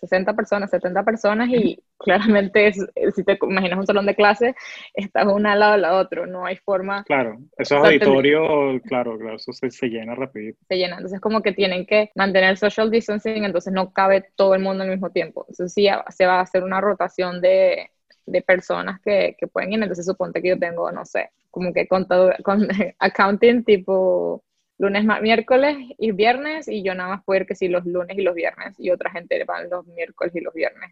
60 0.00 0.32
personas, 0.32 0.70
70 0.70 1.04
personas 1.04 1.50
y 1.50 1.78
claramente 1.98 2.72
si 2.72 3.22
te 3.22 3.38
imaginas 3.42 3.78
un 3.78 3.86
salón 3.86 4.06
de 4.06 4.14
clase, 4.14 4.54
estás 4.94 5.26
uno 5.30 5.50
al 5.50 5.60
lado 5.60 5.72
del 5.72 5.84
otro, 5.84 6.26
no 6.26 6.46
hay 6.46 6.56
forma. 6.56 7.04
Claro, 7.04 7.36
esos 7.58 7.84
auditorios, 7.84 8.80
claro, 8.86 9.18
claro, 9.18 9.36
eso 9.36 9.52
se, 9.52 9.88
llena 9.90 10.14
rápido. 10.14 10.56
Se 10.66 10.76
llena, 10.76 10.96
entonces 10.96 11.20
como 11.20 11.42
que 11.42 11.52
tienen 11.52 11.84
que 11.84 12.10
mantener 12.14 12.56
social 12.56 12.90
distancing, 12.90 13.44
entonces 13.44 13.70
no 13.70 13.92
cabe 13.92 14.24
todo 14.34 14.54
el 14.54 14.62
mundo 14.62 14.82
al 14.82 14.90
mismo 14.90 15.10
tiempo. 15.10 15.44
Entonces 15.46 15.74
sí 15.74 15.86
se 16.08 16.26
va 16.26 16.36
a 16.36 16.40
hacer 16.40 16.64
una 16.64 16.80
rotación 16.80 17.42
de, 17.42 17.90
de 18.24 18.40
personas 18.40 18.98
que, 19.02 19.36
que 19.38 19.46
pueden 19.46 19.74
ir, 19.74 19.82
entonces 19.82 20.06
suponte 20.06 20.40
que 20.40 20.48
yo 20.48 20.58
tengo, 20.58 20.90
no 20.90 21.04
sé, 21.04 21.32
como 21.50 21.74
que 21.74 21.86
contador, 21.86 22.42
con 22.42 22.66
accounting 22.98 23.62
tipo 23.62 24.42
lunes, 24.78 25.04
miércoles 25.20 25.76
y 25.98 26.12
viernes, 26.12 26.68
y 26.68 26.82
yo 26.82 26.94
nada 26.94 27.10
más 27.10 27.24
puedo 27.24 27.40
ir 27.40 27.46
que 27.46 27.54
sí 27.54 27.68
los 27.68 27.84
lunes 27.84 28.16
y 28.16 28.22
los 28.22 28.34
viernes, 28.34 28.74
y 28.78 28.90
otra 28.90 29.10
gente 29.10 29.44
va 29.44 29.62
los 29.64 29.86
miércoles 29.86 30.34
y 30.34 30.40
los 30.40 30.54
viernes. 30.54 30.90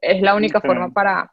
Es 0.00 0.20
la 0.20 0.34
única 0.34 0.60
forma 0.60 0.90
para... 0.90 1.32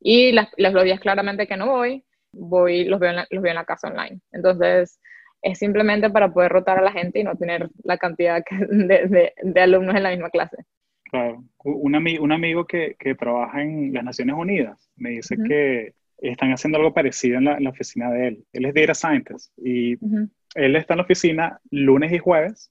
Y 0.00 0.30
las, 0.32 0.48
los 0.56 0.84
días 0.84 1.00
claramente 1.00 1.46
que 1.46 1.56
no 1.56 1.66
voy, 1.66 2.04
voy 2.32 2.84
los 2.84 3.00
veo, 3.00 3.10
en 3.10 3.16
la, 3.16 3.26
los 3.30 3.42
veo 3.42 3.50
en 3.50 3.56
la 3.56 3.64
casa 3.64 3.88
online. 3.88 4.20
Entonces, 4.30 5.00
es 5.42 5.58
simplemente 5.58 6.10
para 6.10 6.32
poder 6.32 6.52
rotar 6.52 6.78
a 6.78 6.82
la 6.82 6.92
gente 6.92 7.20
y 7.20 7.24
no 7.24 7.36
tener 7.36 7.68
la 7.82 7.96
cantidad 7.96 8.42
de, 8.70 9.32
de, 9.42 9.60
alumnos 9.60 9.96
en 9.96 10.02
la 10.02 10.10
misma 10.10 10.30
clase. 10.30 10.56
Claro. 11.04 11.42
Un, 11.64 11.94
un 11.94 12.32
amigo 12.32 12.66
que, 12.66 12.94
que, 12.98 13.14
trabaja 13.14 13.62
en 13.62 13.92
las 13.92 14.04
Naciones 14.04 14.36
Unidas 14.36 14.90
me 14.96 15.10
dice 15.10 15.36
que 15.48 15.94
están 16.18 16.52
haciendo 16.52 16.78
algo 16.78 16.92
parecido 16.92 17.38
en 17.38 17.44
la, 17.44 17.56
en 17.56 17.64
la, 17.64 17.70
oficina 17.70 18.10
de 18.10 18.28
él. 18.28 18.44
Él 18.52 18.64
es 18.66 18.74
data 18.74 18.94
scientist 18.94 19.52
y 19.58 19.96
él 20.54 20.76
está 20.76 20.94
en 20.94 20.98
la 20.98 21.04
oficina 21.04 21.60
lunes 21.70 22.12
y 22.12 22.18
jueves. 22.18 22.70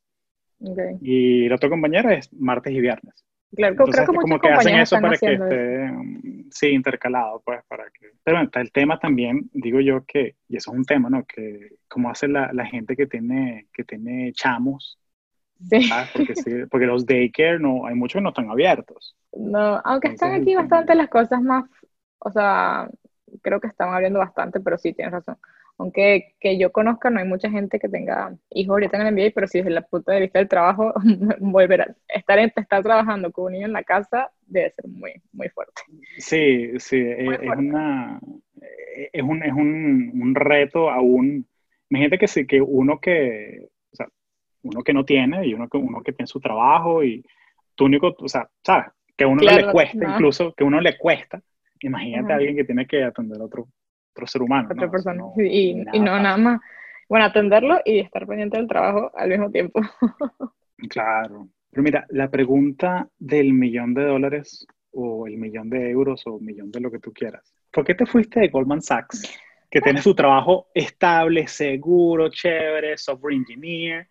Y 1.02 1.46
el 1.46 1.54
otro 1.54 1.70
compañero 1.70 2.10
es 2.10 2.34
martes 2.34 2.74
y 2.74 2.82
viernes. 2.82 3.26
Claro, 3.56 3.76
creo 3.76 4.06
que 4.08 4.16
como 4.16 4.40
que 4.40 4.50
hacen 4.50 4.76
eso 4.76 5.00
para 5.00 5.18
que 5.18 5.34
esté, 5.34 5.88
mm, 5.90 6.50
sí, 6.52 6.68
intercalado, 6.68 7.42
pues, 7.46 7.64
para 7.68 7.86
que... 7.86 8.12
Pero 8.24 8.42
está 8.42 8.60
el 8.60 8.72
tema 8.72 9.00
también, 9.00 9.50
digo 9.54 9.80
yo 9.80 10.04
que, 10.06 10.36
y 10.50 10.58
eso 10.58 10.72
es 10.72 10.78
un 10.78 10.84
tema, 10.84 11.10
¿no? 11.10 11.24
Que 11.26 11.78
cómo 11.88 12.10
hace 12.10 12.28
la, 12.28 12.52
la 12.52 12.66
gente 12.66 12.96
que 12.98 13.08
tiene, 13.08 13.68
que 13.72 13.84
tiene 13.84 14.34
chamos, 14.34 15.00
Sí. 15.70 15.90
Porque, 16.14 16.36
sí, 16.36 16.52
porque 16.70 16.86
los 16.86 17.06
daycare, 17.06 17.60
no, 17.60 17.88
hay 17.88 17.96
muchos 17.96 18.20
que 18.20 18.24
no 18.24 18.30
están 18.30 18.52
abiertos. 18.52 19.16
No, 19.34 19.82
aunque 19.84 20.10
están 20.10 20.34
aquí 20.34 20.56
bastante 20.56 20.94
las 20.94 21.10
cosas 21.10 21.42
más, 21.42 21.66
o 22.20 22.32
sea, 22.32 22.88
creo 23.42 23.60
que 23.60 23.68
están 23.68 23.90
abriendo 23.90 24.20
bastante, 24.20 24.60
pero 24.60 24.78
sí, 24.78 24.94
tienes 24.94 25.14
razón 25.14 25.38
aunque 25.78 26.36
que 26.40 26.58
yo 26.58 26.72
conozca, 26.72 27.10
no 27.10 27.20
hay 27.20 27.28
mucha 27.28 27.50
gente 27.50 27.80
que 27.80 27.88
tenga 27.88 28.36
hijos 28.50 28.74
ahorita 28.74 28.98
en 28.98 29.08
el 29.08 29.14
MBA, 29.14 29.32
pero 29.34 29.48
sí 29.48 29.60
desde 29.60 29.78
el 29.78 29.84
punto 29.86 30.12
de 30.12 30.22
vista 30.22 30.40
del 30.40 30.48
trabajo, 30.48 30.94
volver 31.40 31.82
a 31.82 31.96
estar, 32.08 32.40
estar 32.40 32.84
trabajando 32.84 33.32
con 33.32 33.46
un 33.46 33.52
niño 33.54 33.68
en 33.68 33.74
la 33.74 33.84
casa 33.84 34.32
debe 34.46 34.72
ser 34.72 34.88
muy, 34.88 35.14
muy 35.34 35.50
fuerte. 35.50 35.82
Sí, 36.18 36.80
sí, 36.80 36.98
eh, 36.98 37.40
es, 37.42 37.58
una, 37.58 38.20
eh, 38.62 39.10
es, 39.14 39.22
un, 39.22 39.44
es 39.44 39.54
un, 39.54 40.12
un, 40.22 40.36
reto 40.36 40.90
aún. 40.90 41.46
Imagínate 41.90 42.18
que, 42.18 42.28
sí, 42.28 42.48
que 42.48 42.60
uno 42.60 43.00
que, 43.00 43.68
o 43.92 43.96
sea, 43.96 44.08
uno 44.64 44.82
que 44.84 44.94
no 44.94 45.06
tiene 45.06 45.46
y 45.46 45.54
uno 45.54 45.70
que, 45.70 45.78
uno 45.78 46.02
que 46.02 46.14
tiene 46.14 46.28
su 46.28 46.40
trabajo 46.40 47.04
y 47.04 47.24
tu 47.76 47.86
único, 47.86 48.16
o 48.18 48.28
sea, 48.28 48.50
sabes, 48.64 48.88
que 49.16 49.26
a 49.26 49.28
uno 49.28 49.44
le 49.44 49.72
cuesta, 49.72 50.14
incluso 50.14 50.54
que 50.54 50.64
a 50.64 50.68
uno 50.68 50.82
le 50.82 50.98
cuesta. 50.98 51.40
Imagínate 51.82 52.34
a 52.34 52.38
alguien 52.38 52.56
que 52.56 52.64
tiene 52.64 52.88
que 52.88 53.04
atender 53.04 53.40
a 53.40 53.46
otro 53.46 53.68
otro 54.18 54.28
ser 54.28 54.42
humano. 54.42 54.70
Otra 54.72 54.90
persona. 54.90 55.24
y, 55.38 55.76
no 55.76 56.20
nada 56.20 56.38
más. 56.38 56.62
Bueno, 57.08 57.26
atenderlo 57.26 57.80
y 57.86 58.00
estar 58.00 58.26
pendiente 58.26 58.58
del 58.58 58.68
trabajo 58.68 59.12
al 59.16 59.30
mismo 59.30 59.52
tiempo. 59.52 59.80
claro. 60.90 61.48
Pero 61.70 61.84
mira, 61.84 62.06
la 62.10 62.30
pregunta 62.30 63.08
del 63.18 63.54
millón 63.54 63.94
de 63.94 64.04
dólares 64.04 64.66
o 64.92 65.28
el 65.28 65.38
millón 65.38 65.70
de 65.70 65.92
euros 65.92 66.24
o 66.26 66.40
millón 66.40 66.72
de 66.72 66.80
lo 66.80 66.92
que 66.92 67.00
tú 67.00 67.14
quieras. 67.14 67.54
¿Por 67.72 67.86
qué 67.86 67.94
te 67.94 68.06
fuiste 68.06 68.40
de 68.40 68.48
Goldman 68.48 68.82
Sachs? 68.82 69.40
Que 69.70 69.82
tiene 69.82 70.02
su 70.02 70.16
trabajo 70.16 70.68
estable, 70.74 71.48
seguro, 71.48 72.30
chévere, 72.30 72.98
software 72.98 73.36
engineer, 73.36 74.08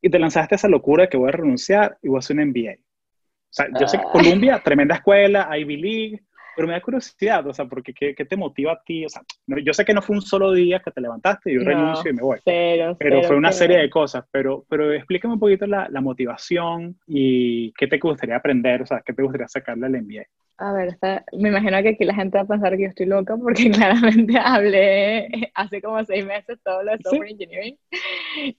y 0.00 0.08
te 0.08 0.18
lanzaste 0.18 0.54
a 0.54 0.56
esa 0.56 0.68
locura 0.68 1.04
de 1.04 1.08
que 1.08 1.16
voy 1.16 1.28
a 1.28 1.32
renunciar 1.32 1.98
y 2.02 2.08
voy 2.08 2.16
a 2.16 2.20
hacer 2.20 2.36
un 2.36 2.48
MBA. 2.50 2.72
O 2.72 3.52
sea, 3.52 3.66
yo 3.78 3.88
sé 3.88 3.98
que 3.98 4.04
ah. 4.06 4.12
Columbia, 4.12 4.62
tremenda 4.62 4.96
escuela, 4.96 5.48
Ivy 5.58 5.76
League, 5.76 6.22
pero 6.60 6.68
me 6.68 6.74
da 6.74 6.82
curiosidad, 6.82 7.46
o 7.46 7.54
sea, 7.54 7.64
porque 7.64 7.94
¿qué, 7.94 8.14
qué 8.14 8.26
te 8.26 8.36
motiva 8.36 8.72
a 8.72 8.82
ti? 8.84 9.06
O 9.06 9.08
sea, 9.08 9.22
yo 9.64 9.72
sé 9.72 9.82
que 9.82 9.94
no 9.94 10.02
fue 10.02 10.16
un 10.16 10.20
solo 10.20 10.52
día 10.52 10.82
que 10.84 10.90
te 10.90 11.00
levantaste 11.00 11.50
y 11.50 11.54
yo 11.54 11.64
renuncio 11.64 12.10
y 12.10 12.14
me 12.14 12.20
voy. 12.20 12.38
pero 12.44 13.22
fue 13.22 13.34
una 13.34 13.50
serie 13.50 13.78
de 13.78 13.88
cosas, 13.88 14.26
pero, 14.30 14.66
pero 14.68 14.92
explícame 14.92 15.32
un 15.32 15.40
poquito 15.40 15.66
la, 15.66 15.88
la, 15.88 16.02
motivación 16.02 16.98
y 17.06 17.72
qué 17.72 17.86
te 17.86 17.96
gustaría 17.96 18.36
aprender, 18.36 18.82
o 18.82 18.86
sea, 18.86 19.00
qué 19.02 19.14
te 19.14 19.22
gustaría 19.22 19.48
sacarle 19.48 19.86
al 19.86 20.02
MBA. 20.02 20.24
A 20.58 20.74
ver, 20.74 20.98
me 21.32 21.48
imagino 21.48 21.82
que 21.82 21.88
aquí 21.88 22.04
la 22.04 22.14
gente 22.14 22.36
va 22.36 22.44
a 22.44 22.46
pensar 22.46 22.76
que 22.76 22.82
yo 22.82 22.88
estoy 22.90 23.06
loca 23.06 23.38
porque 23.38 23.70
claramente 23.70 24.34
hablé 24.38 25.50
hace 25.54 25.80
como 25.80 26.04
seis 26.04 26.26
meses 26.26 26.58
todo 26.62 26.82
lo 26.82 26.92
de 26.92 26.98
software 26.98 27.30
engineering 27.30 27.78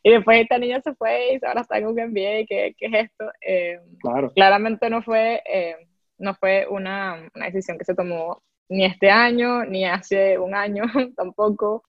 y 0.01 0.09
después 0.09 0.41
esta 0.41 0.57
niña 0.57 0.81
se 0.81 0.95
fue 0.95 1.35
y 1.35 1.45
ahora 1.45 1.61
está 1.61 1.77
en 1.77 1.85
un 1.85 1.93
MBA, 1.93 2.47
¿qué, 2.49 2.75
qué 2.75 2.85
es 2.87 2.93
esto? 2.93 3.25
Eh, 3.45 3.79
claro. 3.99 4.31
Claramente 4.33 4.89
no 4.89 5.03
fue... 5.03 5.43
Eh, 5.45 5.75
no 6.21 6.35
fue 6.35 6.67
una, 6.69 7.29
una, 7.35 7.45
decisión 7.47 7.77
que 7.77 7.85
se 7.85 7.95
tomó 7.95 8.41
ni 8.69 8.85
este 8.85 9.09
año, 9.09 9.65
ni 9.65 9.85
hace 9.85 10.37
un 10.39 10.55
año 10.55 10.83
tampoco. 11.17 11.83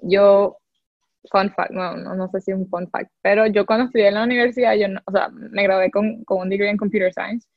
Yo, 0.00 0.58
fun 1.30 1.50
fact, 1.52 1.70
no, 1.70 1.96
no, 1.96 2.28
sé 2.28 2.40
si 2.40 2.50
es 2.52 2.56
un 2.56 2.68
fun 2.68 2.90
fact, 2.90 3.10
pero 3.22 3.46
yo 3.46 3.66
cuando 3.66 3.86
estudié 3.86 4.08
en 4.08 4.14
la 4.14 4.24
universidad, 4.24 4.74
yo, 4.74 4.86
o 5.06 5.12
sea, 5.12 5.28
me 5.30 5.62
gradué 5.62 5.90
con, 5.90 6.24
con 6.24 6.40
un 6.42 6.48
degree 6.48 6.70
en 6.70 6.76
Computer 6.76 7.12
Science 7.12 7.48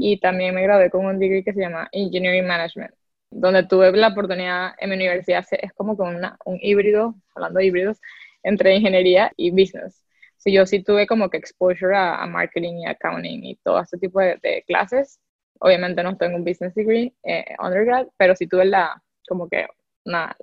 y 0.00 0.18
también 0.20 0.54
me 0.54 0.62
gradué 0.62 0.90
con 0.90 1.06
un 1.06 1.18
degree 1.18 1.44
que 1.44 1.52
se 1.52 1.60
llama 1.60 1.88
Engineering 1.92 2.46
Management, 2.46 2.92
donde 3.30 3.64
tuve 3.64 3.92
la 3.92 4.08
oportunidad 4.08 4.72
en 4.78 4.90
mi 4.90 4.96
universidad, 4.96 5.44
es 5.50 5.72
como 5.74 5.96
que 5.96 6.02
una, 6.02 6.36
un 6.44 6.58
híbrido, 6.60 7.14
hablando 7.34 7.58
de 7.58 7.66
híbridos, 7.66 8.00
entre 8.42 8.74
ingeniería 8.76 9.32
y 9.36 9.50
business. 9.50 10.04
Si 10.36 10.52
yo 10.52 10.66
sí 10.66 10.82
tuve 10.82 11.06
como 11.06 11.30
que 11.30 11.36
exposure 11.36 11.96
a, 11.96 12.24
marketing 12.26 12.78
y 12.78 12.86
accounting 12.86 13.44
y 13.44 13.56
todo 13.56 13.80
ese 13.80 13.98
tipo 13.98 14.20
de, 14.20 14.64
clases. 14.66 15.20
Obviamente 15.60 16.02
no 16.02 16.16
tengo 16.16 16.36
un 16.36 16.44
business 16.44 16.74
degree 16.74 17.14
eh, 17.24 17.44
undergrad, 17.58 18.06
pero 18.16 18.34
sí 18.36 18.46
tuve 18.46 18.64
la, 18.64 19.02
como 19.28 19.48
que, 19.48 19.66
una, 20.04 20.36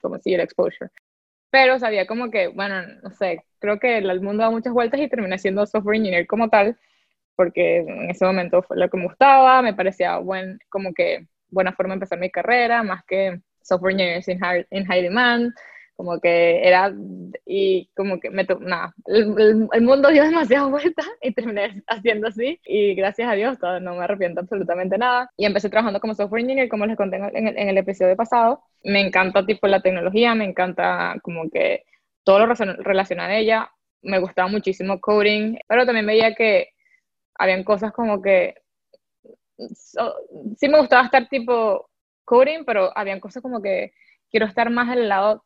como 0.00 0.18
si 0.18 0.34
el 0.34 0.40
exposure. 0.40 0.90
Pero 1.50 1.78
sabía 1.78 2.06
como 2.06 2.30
que, 2.30 2.48
bueno, 2.48 2.82
no 3.02 3.10
sé, 3.10 3.44
creo 3.58 3.78
que 3.78 3.98
el 3.98 4.20
mundo 4.20 4.42
da 4.42 4.50
muchas 4.50 4.72
vueltas 4.72 5.00
y 5.00 5.08
terminé 5.08 5.38
siendo 5.38 5.66
software 5.66 5.96
engineer 5.96 6.26
como 6.26 6.48
tal, 6.50 6.78
porque 7.36 7.78
en 7.78 8.10
ese 8.10 8.24
momento 8.24 8.62
fue 8.62 8.76
lo 8.76 8.90
que 8.90 8.96
me 8.98 9.04
gustaba, 9.04 9.62
me 9.62 9.74
parecía 9.74 10.18
buen, 10.18 10.58
como 10.68 10.92
que 10.92 11.26
buena 11.50 11.72
forma 11.72 11.92
de 11.92 11.96
empezar 11.96 12.18
mi 12.18 12.30
carrera, 12.30 12.82
más 12.82 13.04
que 13.04 13.40
software 13.62 13.92
engineers 13.92 14.28
in 14.28 14.40
in 14.70 14.84
high 14.86 15.02
demand, 15.02 15.54
como 15.98 16.20
que 16.20 16.60
era, 16.64 16.94
y 17.44 17.90
como 17.96 18.20
que 18.20 18.30
me, 18.30 18.46
nada, 18.60 18.94
el, 19.06 19.68
el, 19.72 19.82
mundo 19.82 20.10
dio 20.10 20.22
demasiadas 20.22 20.70
vueltas 20.70 21.08
y 21.20 21.32
terminé 21.32 21.82
haciendo 21.88 22.28
así, 22.28 22.60
y 22.64 22.94
gracias 22.94 23.28
a 23.28 23.34
Dios 23.34 23.58
no 23.82 23.96
me 23.96 24.04
arrepiento 24.04 24.40
absolutamente 24.40 24.96
nada, 24.96 25.28
y 25.36 25.44
empecé 25.44 25.68
trabajando 25.68 25.98
como 25.98 26.14
software 26.14 26.42
engineer, 26.42 26.68
como 26.68 26.86
les 26.86 26.96
conté 26.96 27.16
en 27.16 27.48
el, 27.48 27.58
en 27.58 27.68
el 27.68 27.78
episodio 27.78 28.14
pasado, 28.14 28.62
me 28.84 29.00
encanta 29.00 29.44
tipo 29.44 29.66
la 29.66 29.80
tecnología, 29.80 30.36
me 30.36 30.44
encanta 30.44 31.16
como 31.20 31.50
que 31.50 31.82
todo 32.22 32.46
lo 32.46 32.54
relacionado 32.54 33.30
a 33.30 33.36
ella, 33.36 33.68
me 34.00 34.20
gustaba 34.20 34.46
muchísimo 34.48 35.00
coding, 35.00 35.56
pero 35.66 35.84
también 35.84 36.06
veía 36.06 36.32
que 36.36 36.68
habían 37.34 37.64
cosas 37.64 37.90
como 37.90 38.22
que, 38.22 38.54
sí 40.56 40.68
me 40.68 40.78
gustaba 40.78 41.06
estar 41.06 41.28
tipo 41.28 41.90
coding, 42.24 42.64
pero 42.64 42.96
habían 42.96 43.18
cosas 43.18 43.42
como 43.42 43.60
que 43.60 43.94
quiero 44.30 44.46
estar 44.46 44.70
más 44.70 44.88
al 44.90 45.08
lado 45.08 45.44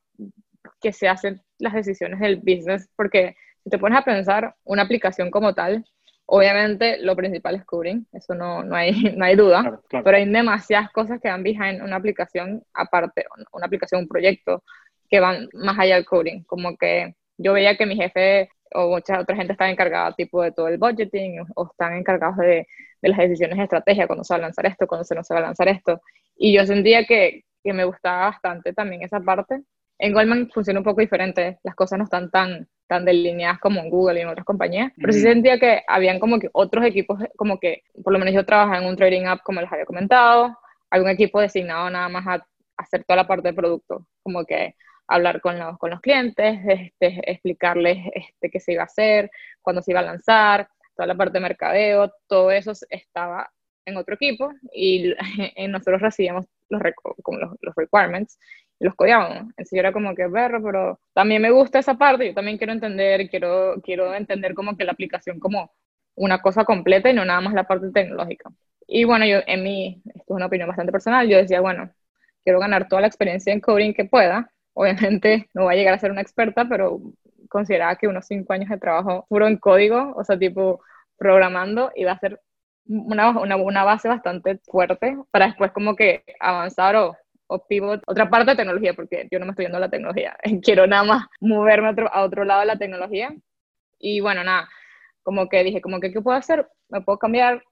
que 0.83 0.93
se 0.93 1.09
hacen 1.09 1.41
las 1.59 1.73
decisiones 1.73 2.21
del 2.21 2.37
business, 2.37 2.89
porque 2.97 3.37
si 3.63 3.71
te 3.71 3.79
pones 3.79 3.99
a 3.99 4.05
pensar 4.05 4.55
una 4.65 4.83
aplicación 4.83 5.31
como 5.31 5.55
tal, 5.55 5.85
obviamente 6.27 6.99
lo 6.99 7.15
principal 7.17 7.57
es 7.57 7.65
coding, 7.65 8.05
eso 8.13 8.35
no, 8.35 8.63
no, 8.63 8.75
hay, 8.75 8.93
no 9.17 9.25
hay 9.25 9.37
duda, 9.37 9.81
pero 9.91 10.17
hay 10.17 10.29
demasiadas 10.29 10.91
cosas 10.91 11.21
que 11.21 11.29
van 11.29 11.43
behind 11.43 11.83
una 11.83 11.97
aplicación, 11.97 12.63
aparte, 12.75 13.27
una 13.53 13.67
aplicación, 13.67 14.03
un 14.03 14.09
proyecto, 14.09 14.65
que 15.09 15.21
van 15.21 15.49
más 15.53 15.79
allá 15.79 15.97
del 15.97 16.07
coding, 16.07 16.43
como 16.45 16.77
que 16.77 17.15
yo 17.37 17.53
veía 17.53 17.77
que 17.77 17.87
mi 17.87 17.97
jefe 17.97 18.49
o 18.75 18.89
mucha 18.89 19.21
otra 19.21 19.37
gente 19.37 19.53
estaba 19.53 19.71
encargada 19.71 20.15
tipo 20.15 20.43
de 20.43 20.53
todo 20.53 20.69
el 20.69 20.79
budgeting 20.79 21.45
o 21.55 21.67
están 21.71 21.95
encargados 21.97 22.39
de, 22.39 22.67
de 23.03 23.09
las 23.09 23.19
decisiones 23.19 23.59
de 23.59 23.65
estrategia, 23.65 24.07
cuando 24.07 24.25
se 24.25 24.33
va 24.33 24.39
a 24.39 24.43
lanzar 24.43 24.67
esto, 24.67 24.87
cuando 24.87 25.05
se 25.05 25.15
no 25.15 25.25
se 25.25 25.35
va 25.35 25.41
a 25.41 25.43
lanzar 25.43 25.69
esto. 25.69 26.01
Y 26.37 26.55
yo 26.57 26.65
sentía 26.65 27.05
que, 27.05 27.43
que 27.63 27.73
me 27.73 27.85
gustaba 27.85 28.31
bastante 28.31 28.73
también 28.73 29.03
esa 29.03 29.21
parte 29.21 29.63
en 30.03 30.13
Goldman 30.13 30.51
funciona 30.51 30.81
un 30.81 30.85
poco 30.85 31.01
diferente, 31.01 31.61
las 31.63 31.77
cosas 31.77 31.97
no 31.97 32.05
están 32.05 32.29
tan, 32.29 32.69
tan 32.89 33.05
delineadas 33.05 33.61
como 33.61 33.81
en 33.81 33.89
Google 33.89 34.19
y 34.19 34.23
en 34.23 34.29
otras 34.29 34.45
compañías, 34.45 34.91
pero 34.97 35.13
sí 35.13 35.21
sentía 35.21 35.61
que 35.61 35.85
habían 35.87 36.19
como 36.19 36.41
que 36.41 36.51
otros 36.53 36.85
equipos, 36.85 37.21
como 37.37 37.61
que, 37.61 37.85
por 38.03 38.13
lo 38.13 38.19
menos 38.19 38.35
yo 38.35 38.45
trabajaba 38.45 38.79
en 38.79 38.89
un 38.89 38.97
trading 38.97 39.27
app, 39.27 39.43
como 39.45 39.61
les 39.61 39.73
había 39.73 39.87
comentado, 39.87 40.59
algún 40.91 41.09
equipo 41.09 41.41
designado 41.41 41.89
nada 41.89 42.09
más 42.09 42.27
a 42.27 42.45
hacer 42.79 43.05
toda 43.05 43.19
la 43.19 43.29
parte 43.29 43.51
de 43.51 43.55
producto, 43.55 44.09
como 44.25 44.45
que 44.45 44.75
hablar 45.07 45.41
con 45.41 45.57
los, 45.57 45.79
con 45.79 45.91
los 45.91 46.01
clientes, 46.01 46.59
este, 46.67 47.31
explicarles 47.31 47.99
este, 48.13 48.51
qué 48.51 48.59
se 48.59 48.73
iba 48.73 48.83
a 48.83 48.87
hacer, 48.87 49.31
cuándo 49.61 49.83
se 49.83 49.93
iba 49.93 50.01
a 50.01 50.03
lanzar, 50.03 50.69
toda 50.97 51.07
la 51.07 51.15
parte 51.15 51.35
de 51.35 51.43
mercadeo, 51.43 52.11
todo 52.27 52.51
eso 52.51 52.73
estaba 52.91 53.53
en 53.87 53.97
otro 53.97 54.17
equipo 54.17 54.51
y 54.73 55.15
nosotros 55.69 56.01
recibíamos 56.03 56.47
los, 56.69 56.83
como 57.23 57.39
los, 57.39 57.53
los 57.61 57.75
requirements 57.77 58.37
los 58.83 58.95
codiábamos. 58.95 59.53
Así 59.57 59.79
era 59.79 59.93
como 59.93 60.15
que 60.15 60.29
perro, 60.29 60.63
pero 60.63 61.01
también 61.15 61.43
me 61.43 61.51
gusta 61.51 61.79
esa 61.79 61.95
parte, 61.95 62.27
yo 62.29 62.35
también 62.35 62.59
quiero 62.59 62.73
entender, 62.73 63.29
quiero, 63.31 63.81
quiero 63.83 64.15
entender 64.15 64.55
como 64.55 64.77
que 64.77 64.85
la 64.85 64.93
aplicación 64.93 65.39
como 65.41 65.73
una 66.15 66.43
cosa 66.43 66.65
completa 66.65 67.11
y 67.11 67.15
no 67.15 67.25
nada 67.25 67.41
más 67.41 67.55
la 67.55 67.65
parte 67.65 67.91
tecnológica. 67.91 68.51
Y 68.87 69.05
bueno, 69.05 69.25
yo 69.27 69.39
en 69.47 69.63
mi, 69.63 70.03
esto 70.07 70.35
es 70.35 70.37
una 70.37 70.47
opinión 70.47 70.69
bastante 70.69 70.93
personal, 70.93 71.29
yo 71.29 71.37
decía, 71.39 71.61
bueno, 71.61 71.91
quiero 72.45 72.61
ganar 72.61 72.89
toda 72.89 73.01
la 73.03 73.07
experiencia 73.09 73.53
en 73.53 73.61
coding 73.61 73.95
que 73.95 74.05
pueda. 74.05 74.51
Obviamente 74.75 75.49
no 75.55 75.65
voy 75.65 75.75
a 75.75 75.77
llegar 75.77 75.95
a 75.95 75.99
ser 75.99 76.11
una 76.11 76.23
experta, 76.23 76.67
pero 76.69 77.01
consideraba 77.49 77.97
que 77.97 78.09
unos 78.09 78.27
cinco 78.27 78.53
años 78.53 78.71
de 78.71 78.79
trabajo 78.79 79.27
puro 79.29 79.47
en 79.47 79.59
código, 79.59 80.15
o 80.17 80.25
sea, 80.25 80.39
tipo 80.39 80.81
programando, 81.19 81.93
iba 81.95 82.13
a 82.13 82.19
ser 82.19 82.41
una, 82.87 83.31
una, 83.39 83.57
una 83.57 83.85
base 83.85 84.09
bastante 84.09 84.59
fuerte 84.65 85.17
para 85.31 85.47
después 85.47 85.71
como 85.73 85.95
que 85.95 86.25
avanzar 86.41 86.97
o 86.97 87.17
o 87.53 87.67
pivot, 87.67 88.03
otra 88.07 88.31
parte 88.31 88.51
de 88.51 88.57
tecnología, 88.57 88.95
porque 88.95 89.29
yo 89.31 89.39
no 89.39 89.47
me 89.47 89.51
estoy 89.51 89.67
yendo 89.67 89.79
a 89.79 89.81
la 89.81 89.91
tecnología, 89.91 90.37
quiero 90.63 90.87
nada 90.87 91.05
más 91.05 91.27
moverme 91.41 91.89
a 91.89 91.91
otro, 91.93 92.15
a 92.15 92.23
otro 92.23 92.45
lado 92.45 92.61
de 92.61 92.67
la 92.67 92.79
tecnología. 92.79 93.35
Y 93.99 94.21
bueno, 94.21 94.43
nada, 94.43 94.69
como 95.23 95.49
que 95.49 95.63
dije, 95.63 95.81
como 95.81 96.01
que, 96.01 96.13
¿qué 96.13 96.21
puedo 96.21 96.37
hacer? 96.37 96.67
¿Me 96.89 97.01
puedo 97.01 97.19
cambiar? 97.19 97.63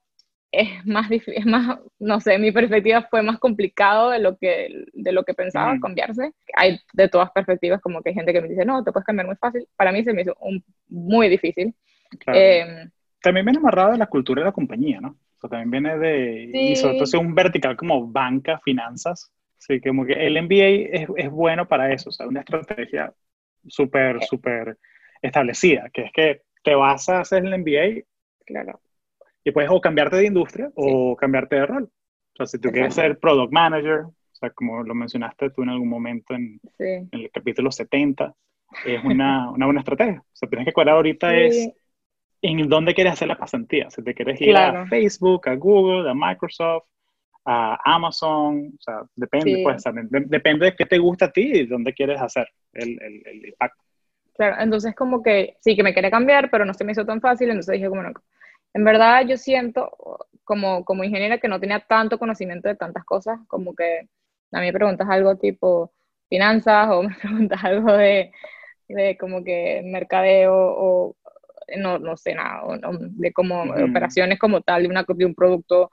Es 0.52 0.84
más 0.84 1.08
difícil, 1.08 1.34
es 1.38 1.46
más, 1.46 1.78
no 2.00 2.20
sé, 2.20 2.36
mi 2.38 2.50
perspectiva 2.50 3.02
fue 3.02 3.22
más 3.22 3.38
complicado 3.38 4.10
de 4.10 4.18
lo 4.18 4.36
que, 4.36 4.84
de 4.92 5.12
lo 5.12 5.22
que 5.22 5.32
pensaba 5.32 5.78
cambiarse. 5.80 6.32
Hay 6.56 6.80
de 6.92 7.08
todas 7.08 7.30
perspectivas, 7.30 7.80
como 7.80 8.02
que 8.02 8.10
hay 8.10 8.16
gente 8.16 8.32
que 8.32 8.40
me 8.40 8.48
dice, 8.48 8.64
no, 8.64 8.82
te 8.82 8.90
puedes 8.90 9.06
cambiar 9.06 9.26
muy 9.26 9.36
fácil. 9.36 9.66
Para 9.76 9.92
mí 9.92 10.02
se 10.02 10.12
me 10.12 10.22
hizo 10.22 10.34
un, 10.40 10.64
muy 10.88 11.28
difícil. 11.28 11.72
Em, 12.26 12.90
también 13.22 13.46
viene 13.46 13.58
amarrado 13.58 13.92
de 13.92 13.98
la 13.98 14.08
cultura 14.08 14.42
de 14.42 14.46
la 14.46 14.52
compañía, 14.52 15.00
¿no? 15.00 15.16
O 15.36 15.38
sea, 15.40 15.50
también 15.50 15.70
viene 15.70 15.98
de, 15.98 16.50
y 16.52 16.76
sobre 16.76 16.98
todo 16.98 17.20
un 17.20 17.34
vertical 17.34 17.76
como 17.76 18.08
banca, 18.08 18.60
finanzas, 18.64 19.32
Sí, 19.60 19.78
como 19.80 20.06
que 20.06 20.14
el 20.14 20.42
MBA 20.42 21.02
es, 21.02 21.08
es 21.16 21.30
bueno 21.30 21.68
para 21.68 21.92
eso, 21.92 22.08
o 22.08 22.12
sea, 22.12 22.26
una 22.26 22.40
estrategia 22.40 23.12
súper, 23.68 24.16
eh. 24.16 24.26
súper 24.28 24.78
establecida, 25.20 25.90
que 25.90 26.04
es 26.04 26.12
que 26.12 26.42
te 26.64 26.74
vas 26.74 27.08
a 27.10 27.20
hacer 27.20 27.44
el 27.44 27.58
MBA, 27.58 28.02
claro, 28.46 28.80
y 29.44 29.50
puedes 29.50 29.70
o 29.70 29.78
cambiarte 29.78 30.16
de 30.16 30.26
industria 30.26 30.70
o 30.74 31.14
cambiarte 31.14 31.56
de 31.56 31.66
rol. 31.66 31.84
O 31.84 32.36
sea, 32.36 32.46
si 32.46 32.58
tú 32.58 32.70
quieres 32.70 32.94
ser 32.94 33.18
product 33.18 33.52
manager, 33.52 34.04
o 34.04 34.14
sea, 34.32 34.48
como 34.50 34.82
lo 34.82 34.94
mencionaste 34.94 35.50
tú 35.50 35.62
en 35.62 35.68
algún 35.68 35.88
momento 35.88 36.34
en, 36.34 36.58
en 36.78 37.08
el 37.12 37.30
capítulo 37.30 37.70
70, 37.70 38.34
es 38.86 39.04
una, 39.04 39.50
una, 39.52 39.66
buena 39.66 39.80
estrategia. 39.80 40.20
O 40.20 40.36
sea, 40.36 40.48
tienes 40.48 40.66
que 40.66 40.72
cuadrar 40.72 40.96
ahorita 40.96 41.36
es 41.36 41.70
en 42.40 42.66
dónde 42.66 42.94
quieres 42.94 43.12
hacer 43.12 43.28
la 43.28 43.36
pasantía. 43.36 43.90
Si 43.90 44.02
te 44.02 44.14
quieres 44.14 44.40
ir 44.40 44.56
a 44.56 44.86
Facebook, 44.86 45.48
a 45.50 45.54
Google, 45.54 46.08
a 46.08 46.14
Microsoft, 46.14 46.86
a 47.52 47.76
Amazon, 47.84 48.72
o 48.78 48.80
sea, 48.80 49.02
depende, 49.16 49.60
pues, 49.64 49.82
depende 50.28 50.66
de 50.66 50.76
qué 50.76 50.86
te 50.86 50.98
gusta 50.98 51.24
a 51.24 51.32
ti 51.32 51.50
y 51.52 51.66
dónde 51.66 51.92
quieres 51.92 52.20
hacer 52.20 52.46
el, 52.72 52.96
el, 53.02 53.46
impacto. 53.46 53.82
Claro, 54.36 54.56
entonces 54.60 54.94
como 54.94 55.20
que 55.20 55.56
sí 55.60 55.74
que 55.74 55.82
me 55.82 55.92
quería 55.92 56.12
cambiar, 56.12 56.48
pero 56.48 56.64
no 56.64 56.72
se 56.74 56.84
me 56.84 56.92
hizo 56.92 57.04
tan 57.04 57.20
fácil, 57.20 57.50
entonces 57.50 57.72
dije, 57.72 57.88
bueno, 57.88 58.12
en 58.72 58.84
verdad 58.84 59.26
yo 59.26 59.36
siento 59.36 59.90
como, 60.44 60.84
como 60.84 61.02
ingeniera 61.02 61.38
que 61.38 61.48
no 61.48 61.58
tenía 61.58 61.80
tanto 61.80 62.20
conocimiento 62.20 62.68
de 62.68 62.76
tantas 62.76 63.04
cosas, 63.04 63.40
como 63.48 63.74
que 63.74 64.08
a 64.52 64.60
mí 64.60 64.66
me 64.66 64.72
preguntas 64.72 65.08
algo 65.10 65.36
tipo 65.36 65.92
finanzas 66.28 66.88
o 66.90 67.02
me 67.02 67.16
preguntas 67.16 67.64
algo 67.64 67.92
de, 67.94 68.30
de 68.86 69.18
como 69.18 69.42
que 69.42 69.82
mercadeo 69.84 70.54
o 70.54 71.16
no, 71.78 71.98
no 71.98 72.16
sé 72.16 72.36
nada, 72.36 72.62
de 73.00 73.32
como 73.32 73.62
operaciones 73.62 74.38
como 74.38 74.60
tal 74.60 74.82
de, 74.82 74.88
una, 74.88 75.04
de 75.04 75.24
un 75.24 75.34
producto 75.34 75.90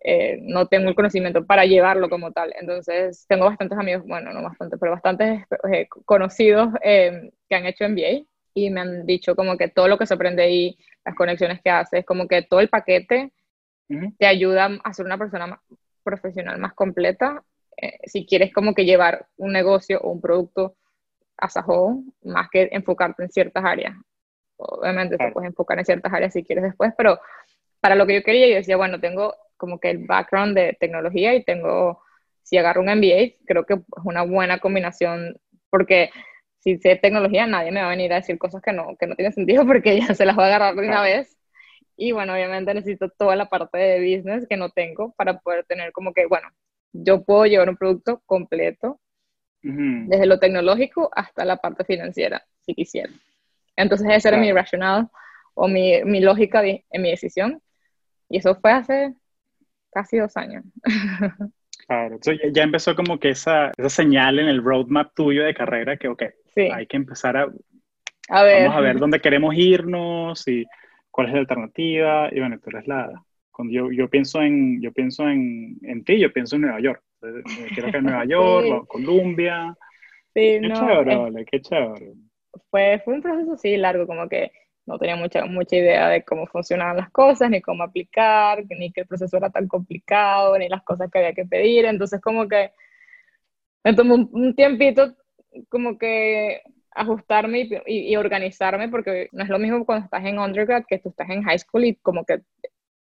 eh, 0.00 0.38
no 0.42 0.66
tengo 0.68 0.88
el 0.88 0.94
conocimiento 0.94 1.44
para 1.44 1.64
llevarlo 1.64 2.08
como 2.08 2.32
tal. 2.32 2.54
Entonces, 2.58 3.26
tengo 3.28 3.46
bastantes 3.46 3.78
amigos, 3.78 4.04
bueno, 4.06 4.32
no 4.32 4.42
bastantes, 4.42 4.78
pero 4.78 4.92
bastantes 4.92 5.42
eh, 5.72 5.88
conocidos 6.04 6.70
eh, 6.82 7.30
que 7.48 7.54
han 7.56 7.66
hecho 7.66 7.88
MBA 7.88 8.24
y 8.54 8.70
me 8.70 8.80
han 8.80 9.06
dicho 9.06 9.34
como 9.34 9.56
que 9.56 9.68
todo 9.68 9.88
lo 9.88 9.98
que 9.98 10.06
se 10.06 10.14
aprende 10.14 10.42
ahí, 10.42 10.78
las 11.04 11.14
conexiones 11.14 11.60
que 11.62 11.70
haces, 11.70 12.04
como 12.04 12.28
que 12.28 12.42
todo 12.42 12.60
el 12.60 12.68
paquete 12.68 13.32
te 14.18 14.26
ayuda 14.26 14.78
a 14.84 14.92
ser 14.92 15.06
una 15.06 15.16
persona 15.16 15.60
profesional 16.04 16.58
más 16.58 16.74
completa. 16.74 17.42
si 18.04 18.26
quieres 18.26 18.52
como 18.52 18.74
que 18.74 18.84
llevar 18.84 19.26
un 19.36 19.52
negocio 19.52 20.00
o 20.00 20.10
un 20.10 20.20
producto 20.20 20.76
a 21.38 21.48
Sajo, 21.48 22.02
más 22.22 22.48
que 22.50 22.68
enfocarte 22.72 23.22
en 23.22 23.30
ciertas 23.30 23.64
áreas. 23.64 23.94
Obviamente 24.56 25.16
te 25.16 25.30
puedes 25.32 25.48
enfocar 25.48 25.78
en 25.78 25.84
ciertas 25.84 26.12
áreas 26.12 26.32
si 26.32 26.44
quieres 26.44 26.64
después, 26.64 26.92
pero 26.98 27.18
para 27.80 27.94
lo 27.94 28.06
que 28.06 28.16
yo 28.16 28.22
quería, 28.22 28.48
yo 28.48 28.56
decía, 28.56 28.76
bueno, 28.76 29.00
tengo 29.00 29.34
como 29.58 29.78
que 29.78 29.90
el 29.90 30.06
background 30.06 30.56
de 30.56 30.76
tecnología 30.80 31.34
y 31.34 31.44
tengo, 31.44 32.00
si 32.42 32.56
agarro 32.56 32.80
un 32.80 32.88
MBA, 32.88 33.44
creo 33.46 33.66
que 33.66 33.74
es 33.74 33.80
una 34.04 34.22
buena 34.22 34.58
combinación 34.58 35.38
porque 35.68 36.10
si 36.60 36.78
sé 36.78 36.96
tecnología 36.96 37.46
nadie 37.46 37.70
me 37.70 37.80
va 37.80 37.86
a 37.86 37.90
venir 37.90 38.12
a 38.12 38.16
decir 38.16 38.38
cosas 38.38 38.62
que 38.62 38.72
no, 38.72 38.96
que 38.98 39.06
no 39.06 39.14
tienen 39.14 39.32
sentido 39.32 39.66
porque 39.66 40.00
ya 40.00 40.14
se 40.14 40.24
las 40.24 40.36
voy 40.36 40.44
a 40.44 40.48
agarrar 40.48 40.74
de 40.74 40.86
una 40.86 41.02
vez. 41.02 41.36
Y 41.96 42.12
bueno, 42.12 42.32
obviamente 42.32 42.72
necesito 42.74 43.08
toda 43.10 43.34
la 43.36 43.48
parte 43.48 43.76
de 43.76 43.98
business 44.00 44.46
que 44.48 44.56
no 44.56 44.70
tengo 44.70 45.12
para 45.16 45.40
poder 45.40 45.64
tener 45.64 45.92
como 45.92 46.12
que, 46.12 46.26
bueno, 46.26 46.48
yo 46.92 47.24
puedo 47.24 47.44
llevar 47.46 47.68
un 47.68 47.76
producto 47.76 48.22
completo, 48.24 49.00
desde 49.60 50.26
lo 50.26 50.38
tecnológico 50.38 51.10
hasta 51.14 51.44
la 51.44 51.56
parte 51.56 51.84
financiera, 51.84 52.46
si 52.60 52.74
quisiera. 52.74 53.10
Entonces 53.76 54.08
ese 54.10 54.28
era 54.28 54.38
mi 54.38 54.52
racional 54.52 55.08
o 55.54 55.66
mi, 55.66 56.02
mi 56.04 56.20
lógica 56.20 56.62
en 56.64 57.02
mi 57.02 57.10
decisión. 57.10 57.60
Y 58.28 58.38
eso 58.38 58.54
fue 58.54 58.72
hace 58.72 59.14
casi 59.90 60.18
dos 60.18 60.36
años. 60.36 60.64
Claro, 61.86 62.16
entonces 62.16 62.52
ya 62.52 62.64
empezó 62.64 62.94
como 62.94 63.18
que 63.18 63.30
esa, 63.30 63.72
esa 63.74 63.88
señal 63.88 64.38
en 64.38 64.48
el 64.48 64.62
roadmap 64.62 65.14
tuyo 65.14 65.42
de 65.42 65.54
carrera 65.54 65.96
que, 65.96 66.08
ok, 66.08 66.22
hay 66.70 66.86
que 66.86 66.98
empezar 66.98 67.34
a, 67.38 67.46
a 68.28 68.42
ver. 68.42 68.64
vamos 68.64 68.76
a 68.76 68.80
ver 68.82 68.98
dónde 68.98 69.20
queremos 69.20 69.54
irnos 69.54 70.46
y 70.48 70.66
cuál 71.10 71.28
es 71.28 71.32
la 71.32 71.38
alternativa. 71.40 72.28
Y 72.30 72.40
bueno, 72.40 72.58
tú 72.58 72.68
eres 72.68 72.86
la, 72.86 73.10
cuando 73.50 73.72
yo, 73.72 73.90
yo 73.90 74.08
pienso, 74.10 74.42
en, 74.42 74.82
yo 74.82 74.92
pienso 74.92 75.28
en, 75.28 75.78
en 75.82 76.04
ti, 76.04 76.18
yo 76.18 76.30
pienso 76.30 76.56
en 76.56 76.62
Nueva 76.62 76.80
York. 76.80 77.02
Quiero 77.74 77.90
que 77.90 77.96
en 77.96 78.04
Nueva 78.04 78.24
York, 78.28 78.86
Colombia. 78.86 79.74
Sí, 80.34 80.58
qué 80.60 80.60
no, 80.60 80.74
chévere, 80.74 81.44
qué 81.46 81.60
chévere. 81.60 82.12
Fue, 82.70 83.00
fue 83.04 83.14
un 83.14 83.22
proceso 83.22 83.54
así 83.54 83.76
largo, 83.76 84.06
como 84.06 84.28
que 84.28 84.52
no 84.88 84.98
tenía 84.98 85.16
mucha, 85.16 85.44
mucha 85.44 85.76
idea 85.76 86.08
de 86.08 86.24
cómo 86.24 86.46
funcionaban 86.46 86.96
las 86.96 87.10
cosas, 87.10 87.50
ni 87.50 87.60
cómo 87.60 87.84
aplicar, 87.84 88.64
ni 88.70 88.90
que 88.90 89.02
el 89.02 89.06
proceso 89.06 89.36
era 89.36 89.50
tan 89.50 89.68
complicado, 89.68 90.58
ni 90.58 90.68
las 90.68 90.82
cosas 90.82 91.10
que 91.10 91.18
había 91.18 91.34
que 91.34 91.44
pedir. 91.44 91.84
Entonces, 91.84 92.20
como 92.22 92.48
que 92.48 92.72
me 93.84 93.94
tomó 93.94 94.14
un, 94.14 94.54
tiempito 94.54 95.14
como 95.68 95.98
que 95.98 96.62
ajustarme 96.92 97.68
y, 97.86 98.12
y, 98.12 98.16
organizarme, 98.16 98.88
porque 98.88 99.28
no 99.32 99.44
es 99.44 99.50
lo 99.50 99.58
mismo 99.58 99.84
cuando 99.84 100.06
estás 100.06 100.24
en 100.24 100.38
undergrad 100.38 100.84
que 100.88 100.98
tú 100.98 101.10
estás 101.10 101.28
en 101.30 101.42
high 101.42 101.58
school 101.58 101.84
y 101.84 101.94
como 101.96 102.24
que 102.24 102.40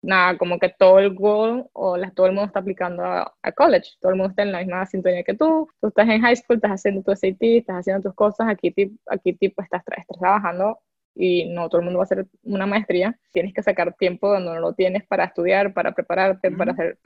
nada, 0.04 0.38
como 0.38 0.60
que 0.60 0.70
todo 0.70 1.00
el 1.00 1.16
goal 1.16 1.68
o 1.74 1.98
todo 2.16 2.28
el 2.28 2.34
mundo 2.34 2.48
está 2.48 2.60
aplicando 2.60 3.04
a, 3.04 3.52
college, 3.56 3.92
todo 4.00 4.12
el 4.12 4.18
mundo 4.18 4.30
está 4.32 4.44
en 4.44 4.52
la 4.52 4.60
misma 4.60 4.86
sintonía 4.86 5.24
que 5.24 5.34
tú, 5.34 5.68
tú 5.82 5.88
estás 5.88 6.08
en 6.10 6.22
high 6.22 6.36
school, 6.36 6.58
estás 6.58 6.72
haciendo 6.74 7.02
tu 7.04 7.12
SAT, 7.16 7.42
estás 7.42 7.78
haciendo 7.78 8.04
tus 8.04 8.16
cosas, 8.16 8.48
aquí, 8.50 8.74
aquí 9.08 9.34
tipo 9.34 9.62
estás, 9.64 9.84
estás 9.98 10.20
trabajando 10.20 10.80
y 11.14 11.50
no 11.50 11.68
todo 11.70 11.80
el 11.80 11.86
mundo 11.86 12.00
va 12.00 12.04
a 12.04 12.06
hacer 12.06 12.26
una 12.44 12.66
maestría, 12.66 13.18
tienes 13.32 13.54
que 13.54 13.62
sacar 13.62 13.94
tiempo 13.96 14.30
donde 14.30 14.52
no 14.52 14.60
lo 14.60 14.74
tienes 14.74 15.06
para 15.06 15.26
estudiar, 15.26 15.74
para 15.74 15.94
prepararte, 15.94 16.52
para 16.52 16.72
hacer 16.72 16.98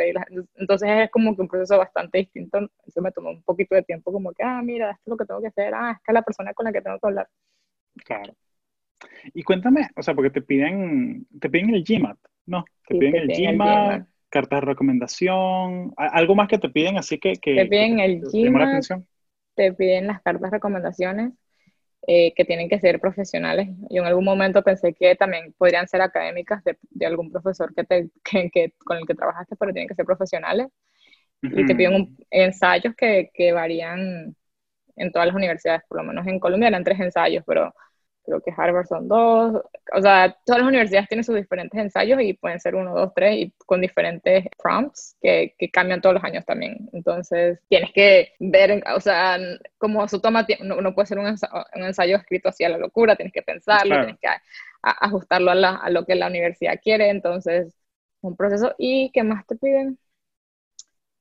Entonces 0.55 0.89
es 0.89 1.11
como 1.11 1.35
que 1.35 1.41
un 1.41 1.47
proceso 1.47 1.77
bastante 1.77 2.19
distinto. 2.19 2.59
Eso 2.85 3.01
me 3.01 3.11
tomó 3.11 3.31
un 3.31 3.43
poquito 3.43 3.75
de 3.75 3.83
tiempo, 3.83 4.11
como 4.11 4.31
que, 4.31 4.43
ah, 4.43 4.61
mira, 4.63 4.91
esto 4.91 5.01
es 5.05 5.09
lo 5.09 5.17
que 5.17 5.25
tengo 5.25 5.41
que 5.41 5.47
hacer, 5.47 5.73
ah, 5.73 5.91
esta 5.97 6.11
es 6.11 6.13
la 6.13 6.21
persona 6.21 6.53
con 6.53 6.65
la 6.65 6.71
que 6.71 6.81
tengo 6.81 6.99
que 6.99 7.07
hablar. 7.07 7.27
Claro. 8.03 8.33
Y 9.33 9.43
cuéntame, 9.43 9.89
o 9.95 10.03
sea, 10.03 10.13
porque 10.13 10.29
te 10.29 10.41
piden, 10.41 11.27
te 11.39 11.49
piden 11.49 11.73
el 11.73 11.83
GMAT, 11.83 12.17
¿no? 12.45 12.65
Te 12.87 12.95
piden 12.95 13.29
el 13.29 13.55
GMAT, 13.55 14.07
cartas 14.29 14.61
de 14.61 14.65
recomendación, 14.65 15.93
algo 15.97 16.35
más 16.35 16.47
que 16.47 16.57
te 16.57 16.69
piden, 16.69 16.97
así 16.97 17.17
que... 17.19 17.33
que 17.33 17.55
te 17.55 17.65
piden 17.65 17.99
el 17.99 18.21
GMAT, 18.21 18.83
te 19.55 19.73
piden 19.73 20.07
las 20.07 20.21
cartas 20.21 20.51
de 20.51 20.57
recomendaciones, 20.57 21.33
eh, 22.07 22.33
que 22.35 22.45
tienen 22.45 22.69
que 22.69 22.79
ser 22.79 22.99
profesionales. 22.99 23.69
Yo 23.89 24.01
en 24.01 24.07
algún 24.07 24.25
momento 24.25 24.63
pensé 24.63 24.93
que 24.93 25.15
también 25.15 25.53
podrían 25.57 25.87
ser 25.87 26.01
académicas 26.01 26.63
de, 26.63 26.77
de 26.91 27.05
algún 27.05 27.31
profesor 27.31 27.73
que 27.73 27.83
te, 27.83 28.09
que, 28.23 28.73
con 28.85 28.97
el 28.97 29.07
que 29.07 29.15
trabajaste, 29.15 29.55
pero 29.55 29.73
tienen 29.73 29.87
que 29.87 29.95
ser 29.95 30.05
profesionales. 30.05 30.67
Y 31.41 31.65
te 31.65 31.75
piden 31.75 32.17
ensayos 32.31 32.95
que, 32.95 33.29
que 33.33 33.51
varían 33.53 34.35
en 34.95 35.11
todas 35.11 35.27
las 35.27 35.35
universidades, 35.35 35.83
por 35.87 35.99
lo 35.99 36.03
menos 36.03 36.25
en 36.25 36.39
Colombia 36.39 36.69
eran 36.69 36.83
tres 36.83 36.99
ensayos, 36.99 37.43
pero 37.45 37.73
creo 38.25 38.41
que 38.41 38.51
Harvard 38.55 38.87
son 38.87 39.07
dos, 39.07 39.61
o 39.93 40.01
sea, 40.01 40.35
todas 40.45 40.61
las 40.61 40.67
universidades 40.67 41.07
tienen 41.07 41.23
sus 41.23 41.35
diferentes 41.35 41.79
ensayos 41.79 42.19
y 42.21 42.33
pueden 42.33 42.59
ser 42.59 42.75
uno, 42.75 42.93
dos, 42.93 43.13
tres, 43.15 43.35
y 43.37 43.53
con 43.65 43.81
diferentes 43.81 44.45
prompts 44.61 45.15
que, 45.21 45.55
que 45.57 45.69
cambian 45.69 46.01
todos 46.01 46.15
los 46.15 46.23
años 46.23 46.45
también. 46.45 46.89
Entonces, 46.93 47.59
tienes 47.69 47.91
que 47.93 48.33
ver, 48.39 48.83
o 48.95 48.99
sea, 48.99 49.37
como 49.77 50.03
eso 50.03 50.19
toma 50.19 50.45
tiempo, 50.45 50.65
no, 50.65 50.95
puede 50.95 51.07
ser 51.07 51.19
un 51.19 51.27
ensayo, 51.75 52.17
escrito 52.17 52.49
así 52.49 52.63
a 52.63 52.69
la 52.69 52.77
locura, 52.77 53.15
tienes 53.15 53.33
que 53.33 53.43
pensarlo, 53.43 53.95
tienes 53.95 54.19
que 54.19 54.27
ajustarlo 54.81 55.51
a, 55.51 55.75
a, 55.77 55.89
lo 55.89 56.05
que 56.05 56.15
la 56.15 56.27
universidad 56.27 56.79
quiere, 56.81 57.09
entonces, 57.09 57.73
un 58.21 58.35
proceso. 58.35 58.73
¿Y 58.77 59.11
qué 59.13 59.23
más 59.23 59.45
te 59.47 59.55
piden? 59.55 59.99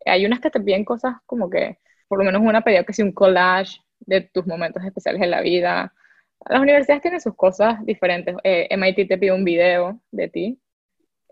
Hay 0.07 0.27
unas 0.27 0.41
que 0.41 0.51
te 0.51 0.61
piden 0.61 0.85
cosas 0.85 1.17
como 1.27 1.51
que, 1.51 1.79
por 2.09 2.19
lo 2.19 2.25
menos 2.25 2.43
una 2.43 2.63
pedía 2.63 2.85
que 2.85 2.93
sea 2.93 3.05
un 3.05 3.13
collage 3.13 3.79
de 4.01 4.21
tus 4.23 4.47
momentos 4.47 4.85
especiales 4.85 5.23
en 5.23 5.31
la 5.31 5.41
vida, 5.41 5.93
las 6.49 6.61
universidades 6.61 7.03
tienen 7.03 7.21
sus 7.21 7.35
cosas 7.35 7.85
diferentes. 7.85 8.37
Eh, 8.45 8.69
MIT 8.71 9.09
te 9.09 9.19
pide 9.19 9.33
un 9.33 9.45
video 9.45 10.01
de 10.11 10.29
ti, 10.29 10.61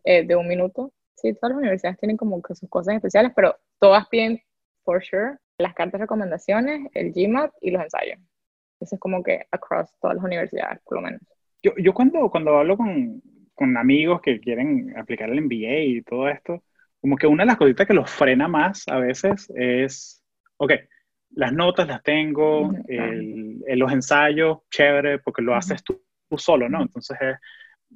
eh, 0.04 0.24
de 0.26 0.36
un 0.36 0.48
minuto. 0.48 0.92
Sí, 1.14 1.34
todas 1.34 1.50
las 1.50 1.58
universidades 1.58 1.98
tienen 1.98 2.16
como 2.16 2.40
que 2.42 2.54
sus 2.54 2.68
cosas 2.68 2.96
especiales, 2.96 3.32
pero 3.34 3.56
todas 3.78 4.08
piden, 4.08 4.42
for 4.84 5.02
sure, 5.04 5.36
las 5.58 5.74
cartas 5.74 5.92
de 5.92 6.04
recomendaciones, 6.04 6.90
el 6.94 7.12
GMAT 7.12 7.52
y 7.60 7.70
los 7.70 7.82
ensayos. 7.82 8.18
Eso 8.80 8.96
es 8.96 9.00
como 9.00 9.22
que 9.22 9.46
across 9.50 9.90
todas 10.00 10.16
las 10.16 10.24
universidades, 10.24 10.80
por 10.84 10.96
lo 10.96 11.02
menos. 11.02 11.20
Yo, 11.62 11.72
yo 11.76 11.94
cuando, 11.94 12.28
cuando 12.30 12.58
hablo 12.58 12.76
con, 12.76 13.22
con 13.54 13.76
amigos 13.76 14.20
que 14.20 14.40
quieren 14.40 14.92
aplicar 14.98 15.30
el 15.30 15.40
MBA 15.42 15.78
y 15.84 16.02
todo 16.02 16.28
esto, 16.28 16.64
como 17.00 17.16
que 17.16 17.26
una 17.26 17.44
de 17.44 17.48
las 17.48 17.56
cositas 17.56 17.86
que 17.86 17.94
los 17.94 18.10
frena 18.10 18.48
más 18.48 18.88
a 18.88 18.98
veces 18.98 19.52
es, 19.54 20.24
ok, 20.56 20.72
las 21.34 21.52
notas 21.52 21.88
las 21.88 22.02
tengo, 22.02 22.72
los 22.86 23.92
ensayos, 23.92 24.58
chévere, 24.70 25.18
porque 25.18 25.42
lo 25.42 25.54
haces 25.54 25.82
tú, 25.82 26.02
solo, 26.36 26.68
¿no? 26.68 26.82
Entonces 26.82 27.18
es 27.20 27.36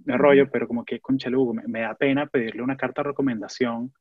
me 0.05 0.17
rollo, 0.17 0.51
pero 0.51 0.67
como 0.67 0.85
que 0.85 1.01
con 1.01 1.17
Chelugo 1.17 1.55
me, 1.55 1.81
da 1.81 1.95
pena 1.95 2.27
pedirle 2.27 2.63
una 2.63 2.77
carta 2.77 3.03
de 3.03 3.09
recomendación 3.09 3.93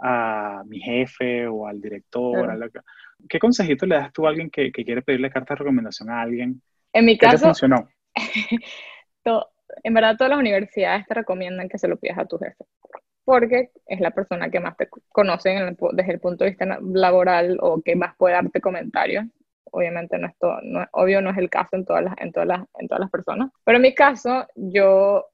a 0.00 0.62
mi 0.66 0.80
jefe 0.80 1.46
o 1.46 1.66
al 1.66 1.80
director. 1.80 2.72
¿Qué 3.28 3.38
consejito 3.38 3.86
le 3.86 3.96
das 3.96 4.12
tú 4.12 4.26
a 4.26 4.30
alguien 4.30 4.50
que, 4.50 4.72
quiere 4.72 5.02
pedirle 5.02 5.30
carta 5.30 5.54
de 5.54 5.58
recomendación 5.58 6.10
a 6.10 6.22
alguien? 6.22 6.60
En 6.92 7.04
mi 7.04 7.18
caso, 7.18 7.46
funcionó? 7.46 7.88
en 9.82 9.94
verdad 9.94 10.16
todas 10.16 10.30
las 10.30 10.38
universidades 10.38 11.06
te 11.06 11.14
recomiendan 11.14 11.68
que 11.68 11.78
se 11.78 11.88
lo 11.88 11.96
pidas 11.96 12.18
a 12.18 12.26
tu 12.26 12.38
jefe 12.38 12.64
porque 13.24 13.70
es 13.86 14.00
la 14.00 14.10
persona 14.10 14.50
que 14.50 14.60
más 14.60 14.76
te 14.76 14.88
conoce 15.10 15.50
desde 15.92 16.12
el 16.12 16.20
punto 16.20 16.44
de 16.44 16.50
vista 16.50 16.78
laboral 16.80 17.58
o 17.60 17.80
que 17.82 17.96
más 17.96 18.14
puede 18.16 18.34
darte 18.34 18.60
comentarios. 18.60 19.24
Obviamente 19.70 20.18
no 20.18 20.28
es 20.28 20.36
todo, 20.38 20.60
no, 20.62 20.86
obvio 20.92 21.20
no 21.20 21.30
es 21.30 21.38
el 21.38 21.50
caso 21.50 21.70
en 21.72 21.84
todas 21.84 22.04
las, 22.04 22.14
en 22.18 22.32
todas 22.32 22.46
las, 22.46 22.60
en 22.78 22.86
todas 22.86 23.00
las 23.00 23.10
personas, 23.10 23.50
pero 23.64 23.76
en 23.76 23.82
mi 23.82 23.94
caso 23.94 24.46
yo 24.54 25.26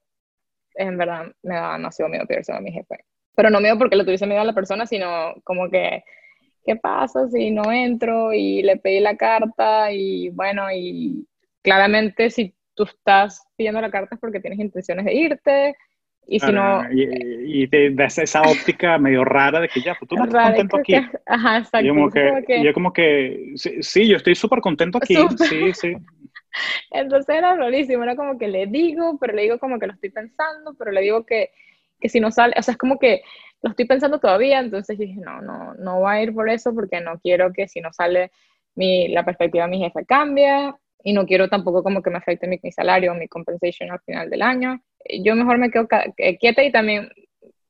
en 0.75 0.97
verdad 0.97 1.27
me 1.43 1.55
da 1.55 1.73
demasiado 1.73 2.09
miedo 2.09 2.25
pedirse 2.25 2.53
a 2.53 2.59
mi 2.59 2.71
jefe. 2.71 3.05
Pero 3.35 3.49
no 3.49 3.59
miedo 3.61 3.77
porque 3.77 3.95
le 3.95 4.03
tuviese 4.03 4.27
miedo 4.27 4.41
a 4.41 4.45
la 4.45 4.53
persona, 4.53 4.85
sino 4.85 5.33
como 5.43 5.69
que, 5.69 6.03
¿qué 6.65 6.75
pasa 6.75 7.27
si 7.29 7.51
no 7.51 7.71
entro 7.71 8.33
y 8.33 8.61
le 8.63 8.77
pedí 8.77 8.99
la 8.99 9.15
carta? 9.15 9.91
Y 9.91 10.29
bueno, 10.29 10.71
y 10.73 11.27
claramente 11.61 12.29
si 12.29 12.55
tú 12.73 12.83
estás 12.83 13.45
pidiendo 13.55 13.81
la 13.81 13.91
carta 13.91 14.15
es 14.15 14.21
porque 14.21 14.39
tienes 14.39 14.59
intenciones 14.59 15.05
de 15.05 15.13
irte, 15.13 15.75
y 16.27 16.39
si 16.39 16.51
no... 16.51 16.83
Y, 16.91 17.67
te 17.67 17.91
das 17.91 18.17
esa 18.17 18.41
óptica 18.41 18.97
medio 18.97 19.25
rara 19.25 19.59
de 19.59 19.67
que 19.67 19.81
ya, 19.81 19.95
pues 19.95 20.07
tú 20.07 20.15
no 20.15 20.23
estás 20.25 20.47
contento 20.47 20.77
aquí. 20.77 20.95
ajá, 21.25 21.57
exacto. 21.57 21.81
Y 21.81 21.87
yo 21.87 21.93
como 21.93 22.09
que, 22.09 22.63
yo 22.63 22.73
como 22.73 22.93
que 22.93 23.53
sí, 23.55 24.07
yo 24.07 24.17
estoy 24.17 24.35
súper 24.35 24.61
contento 24.61 24.97
aquí, 24.97 25.15
sí, 25.37 25.73
sí. 25.73 25.93
Entonces 26.91 27.35
era 27.35 27.55
rarísimo, 27.55 28.03
era 28.03 28.15
como 28.15 28.37
que 28.37 28.47
le 28.47 28.67
digo, 28.67 29.17
pero 29.19 29.33
le 29.33 29.43
digo 29.43 29.59
como 29.59 29.79
que 29.79 29.87
lo 29.87 29.93
estoy 29.93 30.09
pensando, 30.09 30.73
pero 30.77 30.91
le 30.91 31.01
digo 31.01 31.25
que, 31.25 31.49
que 31.99 32.09
si 32.09 32.19
no 32.19 32.31
sale, 32.31 32.53
o 32.57 32.61
sea, 32.61 32.73
es 32.73 32.77
como 32.77 32.99
que 32.99 33.21
lo 33.61 33.69
estoy 33.69 33.85
pensando 33.85 34.19
todavía, 34.19 34.59
entonces 34.59 34.97
dije, 34.97 35.19
no, 35.19 35.41
no, 35.41 35.73
no 35.75 36.01
va 36.01 36.13
a 36.13 36.23
ir 36.23 36.33
por 36.33 36.49
eso 36.49 36.73
porque 36.73 36.99
no 36.99 37.19
quiero 37.19 37.53
que 37.53 37.67
si 37.67 37.79
no 37.79 37.93
sale 37.93 38.31
mi, 38.75 39.09
la 39.09 39.23
perspectiva 39.23 39.65
de 39.65 39.71
mi 39.71 39.79
jefe 39.79 40.05
cambia 40.05 40.75
y 41.03 41.13
no 41.13 41.25
quiero 41.25 41.47
tampoco 41.47 41.83
como 41.83 42.01
que 42.01 42.09
me 42.09 42.17
afecte 42.17 42.47
mi, 42.47 42.59
mi 42.61 42.71
salario 42.71 43.11
o 43.11 43.15
mi 43.15 43.27
compensation 43.27 43.91
al 43.91 43.99
final 44.01 44.29
del 44.29 44.41
año 44.41 44.81
yo 45.23 45.35
mejor 45.35 45.57
me 45.57 45.71
quedo 45.71 45.87
eh, 46.17 46.37
quieta 46.37 46.63
y 46.63 46.71
también, 46.71 47.09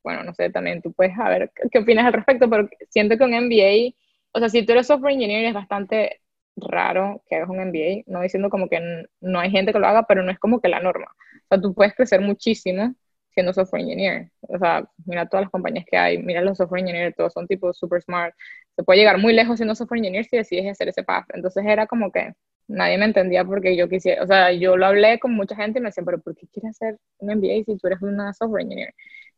bueno, 0.04 0.24
no 0.24 0.34
sé, 0.34 0.50
también 0.50 0.82
tú 0.82 0.94
puedes 0.94 1.16
saber 1.16 1.52
qué 1.72 1.80
opinas 1.80 2.06
al 2.06 2.14
respecto, 2.14 2.50
pero 2.50 2.70
siento 2.90 3.18
que 3.18 3.24
un 3.24 3.34
MBA, 3.34 3.96
o 4.34 4.40
sea, 4.40 4.50
si 4.50 4.66
tú 4.66 4.74
eres 4.74 4.88
software 4.88 5.14
engineer 5.14 5.46
es 5.46 5.54
bastante 5.54 6.22
raro 6.56 7.24
que 7.30 7.36
hagas 7.36 7.50
un 7.50 7.60
MBA, 7.60 8.04
no 8.08 8.22
diciendo 8.22 8.50
como 8.50 8.68
que 8.70 9.06
no 9.22 9.40
hay 9.40 9.52
gente 9.52 9.74
que 9.74 9.80
lo 9.80 9.88
haga, 9.88 10.04
pero 10.08 10.24
no 10.24 10.32
es 10.32 10.40
como 10.40 10.60
que 10.60 10.70
la 10.70 10.80
norma. 10.80 11.08
O 11.46 11.48
sea, 11.50 11.62
tú 11.62 11.74
puedes 11.74 11.96
crecer 11.96 12.22
muchísimo 12.22 12.94
siendo 13.34 13.54
software 13.54 13.82
engineer. 13.84 14.32
O 14.42 14.58
sea, 14.58 14.88
mira 15.06 15.28
todas 15.28 15.46
las 15.46 15.52
compañías 15.52 15.86
que 15.90 15.98
hay, 15.98 16.18
mira 16.18 16.42
los 16.42 16.58
software 16.58 16.82
engineers, 16.82 17.16
todos 17.16 17.34
son 17.34 17.48
tipo 17.48 17.74
super 17.74 18.02
smart. 18.02 18.36
Se 18.76 18.84
puede 18.84 19.00
llegar 19.00 19.18
muy 19.20 19.34
lejos 19.34 19.58
siendo 19.58 19.76
software 19.76 20.00
engineer 20.00 20.26
si 20.26 20.38
decides 20.38 20.72
hacer 20.72 20.90
ese 20.90 21.04
path. 21.04 21.26
Entonces 21.34 21.64
era 21.66 21.88
como 21.88 22.12
que 22.12 22.34
nadie 22.68 22.98
me 22.98 23.06
entendía 23.06 23.44
porque 23.46 23.76
yo 23.76 23.90
quisiera, 23.90 24.24
o 24.24 24.28
sea, 24.28 24.52
yo 24.54 24.78
lo 24.78 24.86
hablé 24.86 25.20
con 25.20 25.34
mucha 25.34 25.56
gente 25.56 25.80
y 25.80 25.82
me 25.82 25.90
decían, 25.90 26.06
pero 26.06 26.20
¿por 26.22 26.36
qué 26.36 26.48
quieres 26.48 26.72
hacer 26.72 26.98
un 27.20 27.32
MBA 27.32 27.64
si 27.66 27.78
tú 27.78 27.88
eres 27.88 28.02
una 28.02 28.34
software 28.34 28.64
engineer? 28.64 28.94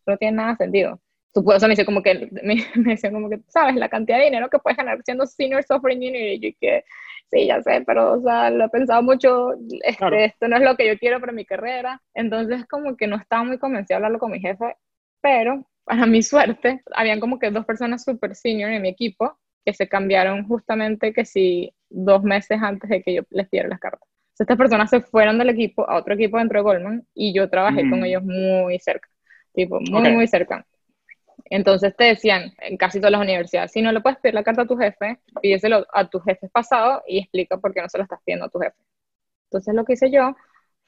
no 0.06 0.18
tiene 0.18 0.38
nada 0.38 0.56
sentido. 0.56 1.00
Tú 1.34 1.44
puedes, 1.44 1.58
o 1.64 1.68
sea, 1.68 1.76
me 1.76 1.86
como 1.86 2.04
que, 2.04 2.30
me, 2.44 2.56
me 2.76 2.92
decían 2.92 3.14
como 3.14 3.30
que, 3.30 3.40
¿sabes? 3.48 3.76
La 3.76 3.90
cantidad 3.90 4.18
de 4.20 4.26
dinero 4.26 4.50
que 4.50 4.60
puedes 4.60 4.78
ganar 4.78 5.02
siendo 5.04 5.26
senior 5.26 5.64
software 5.64 5.94
engineer. 5.94 6.34
Y 6.34 6.40
yo 6.40 6.50
que, 6.60 6.84
sí, 7.32 7.48
ya 7.48 7.62
sé, 7.62 7.84
pero, 7.86 8.14
o 8.14 8.22
sea, 8.22 8.50
lo 8.50 8.66
he 8.66 8.70
pensado 8.70 9.02
mucho, 9.02 9.52
este, 9.84 10.26
esto 10.26 10.48
no 10.48 10.58
es 10.58 10.64
lo 10.64 10.76
que 10.76 10.88
yo 10.88 10.98
quiero 11.00 11.20
para 11.20 11.32
mi 11.34 11.46
carrera. 11.46 12.02
Entonces, 12.14 12.66
como 12.68 12.96
que 12.98 13.08
no 13.08 13.16
estaba 13.18 13.44
muy 13.44 13.58
convencida 13.58 13.96
de 13.96 13.98
hablarlo 13.98 14.20
con 14.20 14.32
mi 14.32 14.40
jefe, 14.40 14.76
pero 15.22 15.66
para 15.84 16.06
mi 16.06 16.22
suerte, 16.24 16.82
habían 16.94 17.20
como 17.20 17.40
que 17.40 17.52
dos 17.52 17.66
personas 17.66 18.04
super 18.04 18.36
senior 18.36 18.72
en 18.72 18.82
mi 18.82 18.90
equipo 18.90 19.38
que 19.66 19.74
se 19.74 19.88
cambiaron 19.88 20.48
justamente 20.48 21.14
que 21.14 21.26
si 21.26 21.74
dos 21.90 22.24
meses 22.24 22.60
antes 22.62 22.90
de 22.90 23.02
que 23.02 23.14
yo 23.14 23.22
les 23.30 23.50
diera 23.50 23.70
las 23.70 23.80
cartas. 23.80 24.08
estas 24.38 24.58
personas 24.58 24.90
se 24.90 25.02
fueron 25.02 25.38
del 25.38 25.50
equipo 25.50 25.90
a 25.90 25.98
otro 25.98 26.16
equipo 26.16 26.38
dentro 26.38 26.60
de 26.60 26.64
Goldman 26.64 27.08
y 27.14 27.34
yo 27.34 27.50
trabajé 27.50 27.90
con 27.90 28.02
mm. 28.02 28.06
ellos 28.06 28.24
muy 28.24 28.78
cerca, 28.80 29.08
tipo, 29.54 29.80
muy, 29.80 30.12
muy 30.12 30.28
cerca. 30.28 30.66
Entonces 31.50 31.96
te 31.96 32.06
decían 32.06 32.54
en 32.60 32.78
casi 32.78 33.00
todas 33.00 33.12
las 33.12 33.22
universidades, 33.22 33.72
si 33.72 33.82
no 33.82 33.92
le 33.92 34.02
puedes 34.02 34.20
pedir 34.20 34.34
la 34.34 34.44
carta 34.44 34.64
a 34.64 34.68
tu 34.68 34.78
jefe, 34.78 35.20
pídeselo 35.42 35.86
a 35.94 36.10
tu 36.10 36.20
jefe 36.20 36.50
pasado 36.50 37.04
y 37.08 37.20
explica 37.20 37.58
por 37.58 37.74
qué 37.74 37.82
no 37.82 37.90
se 37.90 37.98
lo 37.98 38.04
estás 38.04 38.20
pidiendo 38.26 38.46
a 38.46 38.50
tu 38.50 38.60
jefe. 38.60 38.78
Entonces 39.46 39.76
lo 39.76 39.86
que 39.86 39.94
hice 39.94 40.10
yo 40.12 40.36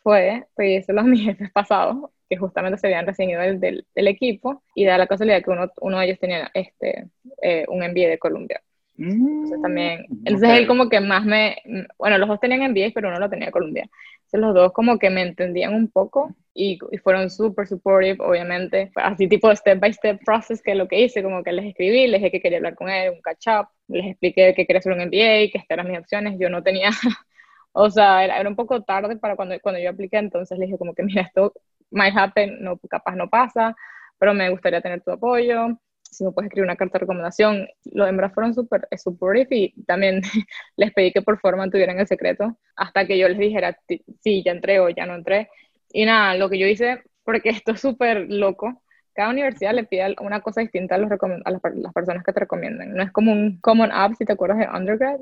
fue 0.01 0.47
pedírselo 0.55 1.01
a 1.01 1.03
mis 1.03 1.23
jefes 1.23 1.51
pasados, 1.51 2.09
que 2.29 2.37
justamente 2.37 2.77
se 2.77 2.87
habían 2.87 3.05
recibido 3.05 3.41
del, 3.41 3.59
del, 3.59 4.07
equipo, 4.07 4.63
y 4.73 4.85
da 4.85 4.97
la 4.97 5.07
casualidad 5.07 5.43
que 5.43 5.51
uno, 5.51 5.71
uno 5.81 5.99
de 5.99 6.05
ellos 6.05 6.19
tenía 6.19 6.49
este, 6.53 7.07
eh, 7.41 7.65
un 7.67 7.79
MBA 7.79 8.09
de 8.09 8.19
Columbia. 8.19 8.61
Entonces 8.97 9.61
también, 9.61 10.05
mm, 10.07 10.17
entonces 10.25 10.49
él 10.51 10.67
como 10.67 10.89
que 10.89 11.01
más 11.01 11.25
me, 11.25 11.57
bueno, 11.97 12.17
los 12.17 12.29
dos 12.29 12.39
tenían 12.39 12.71
MBA, 12.71 12.91
pero 12.93 13.09
uno 13.09 13.19
lo 13.19 13.29
tenía 13.29 13.47
de 13.47 13.51
Columbia. 13.51 13.89
Entonces 14.25 14.39
los 14.39 14.53
dos 14.53 14.71
como 14.73 14.97
que 14.97 15.09
me 15.09 15.21
entendían 15.21 15.73
un 15.73 15.89
poco 15.89 16.33
y, 16.53 16.79
y 16.91 16.97
fueron 16.99 17.29
súper 17.29 17.67
supportive, 17.67 18.17
obviamente, 18.23 18.91
así 18.95 19.27
tipo 19.27 19.53
step 19.53 19.79
by 19.79 19.93
step 19.93 20.23
process 20.23 20.61
que 20.61 20.75
lo 20.75 20.87
que 20.87 21.01
hice, 21.01 21.21
como 21.21 21.43
que 21.43 21.51
les 21.51 21.65
escribí, 21.65 22.07
les 22.07 22.21
dije 22.21 22.31
que 22.31 22.41
quería 22.41 22.59
hablar 22.59 22.75
con 22.75 22.89
él, 22.89 23.11
un 23.11 23.21
catch 23.21 23.47
up, 23.47 23.67
les 23.87 24.05
expliqué 24.05 24.53
que 24.55 24.65
quería 24.65 24.79
hacer 24.79 24.93
un 24.93 25.01
MBA, 25.01 25.51
que 25.51 25.57
estas 25.57 25.71
eran 25.71 25.89
mis 25.89 25.99
opciones, 25.99 26.39
yo 26.39 26.49
no 26.49 26.63
tenía, 26.63 26.89
o 27.73 27.89
sea, 27.89 28.23
era, 28.23 28.39
era, 28.39 28.49
un 28.49 28.55
poco 28.55 28.81
tarde 28.83 29.17
para 29.17 29.35
cuando, 29.35 29.59
cuando 29.59 29.81
yo 29.81 29.89
apliqué, 29.89 30.17
entonces 30.17 30.57
les 30.57 30.67
dije 30.67 30.77
como 30.77 30.95
que 30.95 31.03
mira, 31.03 31.23
esto 31.23 31.53
might 31.91 32.15
happen, 32.15 32.63
no, 32.63 32.77
capaz 32.89 33.15
no 33.15 33.29
pasa, 33.29 33.75
pero 34.17 34.33
me 34.33 34.49
gustaría 34.49 34.81
tener 34.81 35.01
tu 35.01 35.11
apoyo, 35.11 35.77
si 36.15 36.23
me 36.23 36.31
puedes 36.31 36.47
escribir 36.47 36.65
una 36.65 36.75
carta 36.75 36.93
de 36.93 36.99
recomendación. 36.99 37.67
Los 37.85 38.07
hembras 38.07 38.33
fueron 38.33 38.53
súper 38.53 38.87
supportive 38.97 39.47
y 39.51 39.83
también 39.83 40.21
les 40.77 40.93
pedí 40.93 41.11
que 41.11 41.21
por 41.21 41.39
forma 41.39 41.69
tuvieran 41.69 41.99
el 41.99 42.07
secreto 42.07 42.57
hasta 42.75 43.05
que 43.05 43.17
yo 43.17 43.27
les 43.27 43.37
dijera 43.37 43.77
si 44.21 44.43
ya 44.43 44.51
entré 44.51 44.79
o 44.79 44.89
ya 44.89 45.05
no 45.05 45.15
entré. 45.15 45.49
Y 45.91 46.05
nada, 46.05 46.35
lo 46.35 46.49
que 46.49 46.59
yo 46.59 46.67
hice, 46.67 47.03
porque 47.23 47.49
esto 47.49 47.73
es 47.73 47.81
súper 47.81 48.27
loco, 48.29 48.81
cada 49.13 49.29
universidad 49.29 49.73
le 49.73 49.85
pide 49.85 50.13
una 50.19 50.41
cosa 50.41 50.61
distinta 50.61 50.95
a, 50.95 50.97
los 50.97 51.09
a 51.11 51.51
las, 51.51 51.61
las, 51.75 51.93
personas 51.93 52.23
que 52.23 52.33
te 52.33 52.39
recomiendan. 52.41 52.93
No 52.93 53.03
es 53.03 53.11
como 53.11 53.31
un 53.31 53.59
common 53.61 53.91
app, 53.91 54.13
si 54.17 54.25
te 54.25 54.33
acuerdas 54.33 54.59
de 54.59 54.67
undergrad. 54.67 55.19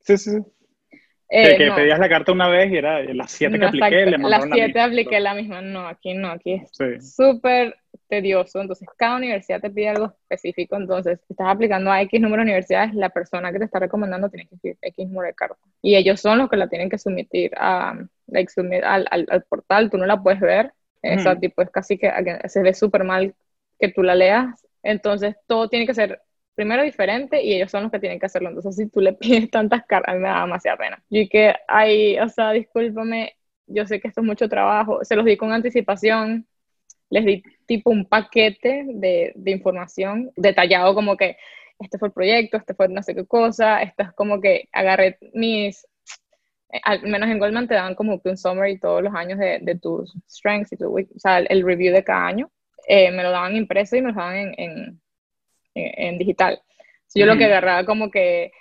Sí, 0.00 0.18
sí, 0.18 0.30
sí. 0.32 0.38
Eh, 1.34 1.56
que 1.56 1.72
pedías 1.72 1.98
la 1.98 2.10
carta 2.10 2.30
una 2.32 2.46
vez 2.46 2.70
y 2.70 2.76
era 2.76 3.02
las 3.14 3.30
siete 3.30 3.58
que 3.58 3.64
apliqué, 3.64 4.04
le 4.04 4.18
Las 4.18 4.44
siete 4.52 4.78
apliqué 4.78 5.18
la 5.18 5.32
misma. 5.32 5.62
No, 5.62 5.88
aquí 5.88 6.12
no, 6.12 6.28
aquí 6.28 6.62
es 6.78 7.14
súper 7.16 7.74
tedioso. 8.06 8.60
Entonces, 8.60 8.86
cada 8.98 9.16
universidad 9.16 9.62
te 9.62 9.70
pide 9.70 9.88
algo 9.88 10.12
específico. 10.28 10.76
Entonces, 10.76 11.20
si 11.26 11.32
estás 11.32 11.46
aplicando 11.48 11.90
a 11.90 12.02
X 12.02 12.20
número 12.20 12.42
de 12.42 12.50
universidades, 12.50 12.92
la 12.94 13.08
persona 13.08 13.50
que 13.50 13.58
te 13.58 13.64
está 13.64 13.78
recomendando 13.78 14.28
tiene 14.28 14.46
que 14.46 14.56
escribir 14.56 14.78
X 14.82 15.08
número 15.08 15.28
de 15.28 15.34
carta. 15.34 15.56
Y 15.80 15.96
ellos 15.96 16.20
son 16.20 16.36
los 16.36 16.50
que 16.50 16.58
la 16.58 16.68
tienen 16.68 16.90
que 16.90 16.98
someter 16.98 17.50
a, 17.56 17.98
like, 18.26 18.52
al, 18.84 19.08
al, 19.10 19.42
portal. 19.44 19.90
Tú 19.90 19.96
no 19.96 20.04
la 20.04 20.22
puedes 20.22 20.40
ver. 20.40 20.74
Eso, 21.00 21.34
tipo, 21.36 21.62
es 21.62 21.70
casi 21.70 21.96
que 21.96 22.12
se 22.44 22.62
ve 22.62 22.74
súper 22.74 23.04
mal 23.04 23.34
que 23.80 23.88
tú 23.88 24.02
la 24.02 24.14
leas. 24.14 24.66
Entonces, 24.82 25.34
todo 25.46 25.70
tiene 25.70 25.86
que 25.86 25.94
ser 25.94 26.20
primero 26.54 26.82
diferente 26.82 27.42
y 27.42 27.54
ellos 27.54 27.70
son 27.70 27.84
los 27.84 27.92
que 27.92 27.98
tienen 27.98 28.18
que 28.20 28.26
hacerlo. 28.26 28.48
Entonces, 28.48 28.76
si 28.76 28.88
tú 28.88 29.00
le 29.00 29.12
pides 29.14 29.50
tantas 29.50 29.84
cartas, 29.86 30.16
me 30.16 30.28
da 30.28 30.42
demasiada 30.42 30.76
pena. 30.78 31.02
Y 31.10 31.28
que, 31.28 31.54
ay, 31.68 32.18
o 32.18 32.28
sea, 32.28 32.52
discúlpame, 32.52 33.36
yo 33.66 33.86
sé 33.86 34.00
que 34.00 34.08
esto 34.08 34.20
es 34.20 34.26
mucho 34.26 34.48
trabajo, 34.48 35.04
se 35.04 35.16
los 35.16 35.24
di 35.24 35.36
con 35.36 35.52
anticipación, 35.52 36.46
les 37.10 37.24
di 37.24 37.42
tipo 37.66 37.90
un 37.90 38.06
paquete 38.06 38.84
de, 38.86 39.32
de 39.34 39.50
información 39.50 40.30
detallado 40.36 40.94
como 40.94 41.16
que 41.16 41.36
este 41.78 41.98
fue 41.98 42.08
el 42.08 42.14
proyecto, 42.14 42.56
este 42.56 42.74
fue 42.74 42.88
no 42.88 43.02
sé 43.02 43.14
qué 43.14 43.26
cosa, 43.26 43.82
esto 43.82 44.02
es 44.04 44.12
como 44.12 44.40
que 44.40 44.68
agarré 44.72 45.18
mis, 45.34 45.86
eh, 46.72 46.80
al 46.84 47.02
menos 47.02 47.28
en 47.28 47.38
Goldman 47.38 47.68
te 47.68 47.74
dan 47.74 47.94
como 47.94 48.20
que 48.20 48.30
un 48.30 48.36
summary 48.36 48.78
todos 48.78 49.02
los 49.02 49.14
años 49.14 49.38
de, 49.38 49.58
de 49.60 49.78
tus 49.78 50.14
strengths 50.28 50.72
y 50.72 50.76
tu, 50.76 50.96
o 50.98 51.18
sea, 51.18 51.38
el, 51.38 51.62
review 51.62 51.92
de 51.92 52.04
cada 52.04 52.26
año. 52.26 52.50
Eh, 52.88 53.12
me 53.12 53.22
lo 53.22 53.30
daban 53.30 53.56
impreso 53.56 53.94
y 53.96 54.02
me 54.02 54.08
lo 54.08 54.14
daban 54.14 54.36
en 54.36 54.54
en, 54.58 55.01
digital. 55.74 56.60
yo 57.14 57.26
lo 57.26 57.36
que 57.36 57.44
agarraba 57.46 57.84
como 57.84 58.10
que 58.10 58.52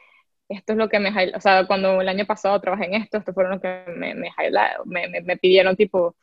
esto 0.49 0.73
es 0.73 0.77
lo 0.77 0.89
que 0.89 0.99
me, 0.99 1.09
o 1.33 1.39
sea, 1.39 1.65
cuando 1.65 2.01
el 2.01 2.09
año 2.09 2.25
pasado 2.25 2.59
trabajé 2.59 2.85
en 2.85 2.95
esto, 2.95 3.17
esto 3.17 3.33
fueron 3.33 3.53
lo 3.53 3.61
que 3.61 3.83
me, 3.95 4.13
me, 4.13 4.31
me, 4.85 5.21
me 5.21 5.37
pidieron 5.37 5.75
tipo 5.75 6.15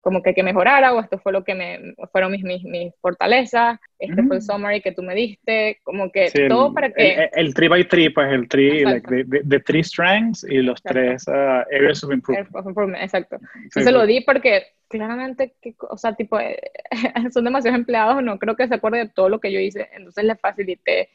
como 0.00 0.22
que, 0.22 0.32
que 0.32 0.42
mejorara 0.42 0.94
o 0.94 1.00
esto 1.00 1.18
fue 1.18 1.32
lo 1.32 1.44
que 1.44 1.54
me 1.54 1.94
fueron 2.12 2.32
mis, 2.32 2.42
mis, 2.42 2.62
mis 2.64 2.94
fortalezas, 3.00 3.78
este 3.98 4.22
fue 4.22 4.36
el 4.36 4.42
summary 4.42 4.80
que 4.80 4.92
tú 4.92 5.02
me 5.02 5.14
diste, 5.14 5.80
como 5.82 6.10
que 6.10 6.30
todo 6.48 6.72
para 6.72 6.90
que... 6.90 7.14
El, 7.14 7.28
el, 7.34 7.54
tree 7.54 7.68
by 7.68 7.84
tree, 7.84 8.10
pues 8.10 8.32
el 8.32 8.48
tree, 8.48 8.84
like, 8.84 9.10
de, 9.10 9.40
de, 9.44 9.60
three 9.60 9.82
strengths 9.82 10.44
y 10.44 10.62
los 10.62 10.80
tres 10.82 11.26
uh, 11.28 11.64
areas 11.74 12.02
of 12.04 12.12
improvement. 12.12 13.02
Exacto. 13.02 13.38
Yo 13.74 13.82
se 13.82 13.92
lo 13.92 14.06
di 14.06 14.20
porque 14.20 14.68
claramente, 14.88 15.54
que, 15.60 15.74
o 15.78 15.96
sea, 15.96 16.14
tipo, 16.14 16.38
eh, 16.40 16.58
son 17.32 17.44
demasiados 17.44 17.78
empleados, 17.78 18.22
no 18.22 18.38
creo 18.38 18.56
que 18.56 18.68
se 18.68 18.74
acuerde 18.74 18.98
de 18.98 19.08
todo 19.08 19.28
lo 19.28 19.40
que 19.40 19.52
yo 19.52 19.60
hice, 19.60 19.88
entonces 19.92 20.24
le 20.24 20.36
facilité 20.36 21.10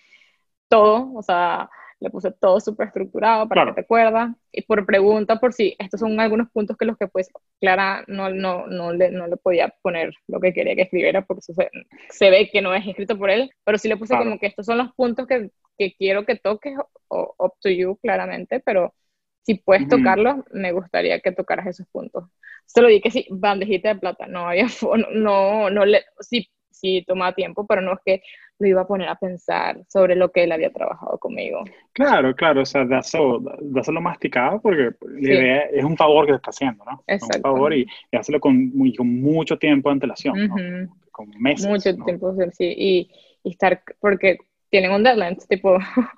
todo, 0.69 1.13
o 1.13 1.21
sea, 1.21 1.69
le 1.99 2.09
puse 2.09 2.31
todo 2.31 2.59
súper 2.59 2.87
estructurado 2.87 3.47
para 3.47 3.65
que 3.67 3.73
te 3.73 3.81
acuerdas, 3.81 4.35
y 4.51 4.61
por 4.63 4.85
pregunta, 4.85 5.39
por 5.39 5.53
si 5.53 5.75
estos 5.79 5.99
son 6.01 6.19
algunos 6.19 6.49
puntos 6.51 6.77
que 6.77 6.85
los 6.85 6.97
que 6.97 7.07
pues 7.07 7.29
Clara 7.59 8.03
no, 8.07 8.29
no, 8.29 8.67
no, 8.67 8.91
le, 8.91 9.09
no 9.11 9.27
le 9.27 9.37
podía 9.37 9.73
poner 9.81 10.13
lo 10.27 10.39
que 10.39 10.53
quería 10.53 10.75
que 10.75 10.83
escribiera, 10.83 11.23
porque 11.25 11.39
eso 11.39 11.53
se, 12.09 12.29
ve 12.29 12.49
que 12.51 12.61
no 12.61 12.73
es 12.73 12.85
escrito 12.85 13.17
por 13.17 13.29
él, 13.29 13.51
pero 13.63 13.77
sí 13.77 13.87
le 13.87 13.97
puse 13.97 14.17
como 14.17 14.37
que 14.37 14.47
estos 14.47 14.65
son 14.65 14.77
los 14.77 14.93
puntos 14.93 15.27
que, 15.27 15.49
que 15.77 15.93
quiero 15.95 16.25
que 16.25 16.35
toques, 16.35 16.73
o 17.07 17.35
up 17.39 17.53
to 17.61 17.69
you, 17.69 17.97
claramente, 17.97 18.59
pero 18.59 18.93
si 19.43 19.55
puedes 19.55 19.87
tocarlos, 19.87 20.37
me 20.51 20.71
gustaría 20.71 21.19
que 21.19 21.31
tocaras 21.31 21.67
esos 21.67 21.87
puntos. 21.87 22.25
Se 22.65 22.81
lo 22.81 22.87
dije 22.87 23.01
que 23.01 23.11
sí, 23.11 23.27
bandejita 23.29 23.89
de 23.89 23.99
plata, 23.99 24.25
no 24.25 24.47
había, 24.47 24.67
no, 25.13 25.69
no, 25.69 25.85
le, 25.85 26.03
sí, 26.19 26.49
sí 26.71 27.03
tomaba 27.05 27.33
tiempo, 27.33 27.65
pero 27.67 27.81
no 27.81 27.93
es 27.93 27.99
que 28.05 28.23
lo 28.59 28.67
iba 28.67 28.81
a 28.81 28.87
poner 28.87 29.09
a 29.09 29.15
pensar 29.15 29.81
sobre 29.89 30.15
lo 30.15 30.31
que 30.31 30.43
él 30.43 30.51
había 30.51 30.71
trabajado 30.71 31.17
conmigo. 31.17 31.63
Claro, 31.91 32.33
claro, 32.35 32.61
o 32.61 32.65
sea, 32.65 32.85
dáselo, 32.85 34.01
masticado 34.01 34.61
porque 34.61 34.91
la 35.01 35.33
idea 35.33 35.61
es 35.71 35.83
un 35.83 35.97
favor 35.97 36.25
que 36.25 36.33
te 36.33 36.37
está 36.37 36.51
haciendo, 36.51 36.85
¿no? 36.85 37.03
Exacto. 37.07 37.37
Un 37.37 37.55
favor 37.55 37.73
y, 37.73 37.85
y 38.11 38.17
hacerlo 38.17 38.39
con, 38.39 38.71
con, 38.95 39.21
mucho 39.21 39.57
tiempo 39.57 39.89
de 39.89 39.93
antelación, 39.93 40.47
¿no? 40.47 40.55
Con 41.11 41.29
meses. 41.37 41.67
Mucho 41.67 41.95
tiempo, 42.05 42.33
sí, 42.53 42.73
y, 42.77 43.11
y 43.43 43.51
estar, 43.51 43.83
porque 43.99 44.37
tienen 44.69 44.91
un 44.91 45.03
deadline, 45.03 45.37
tipo, 45.49 45.77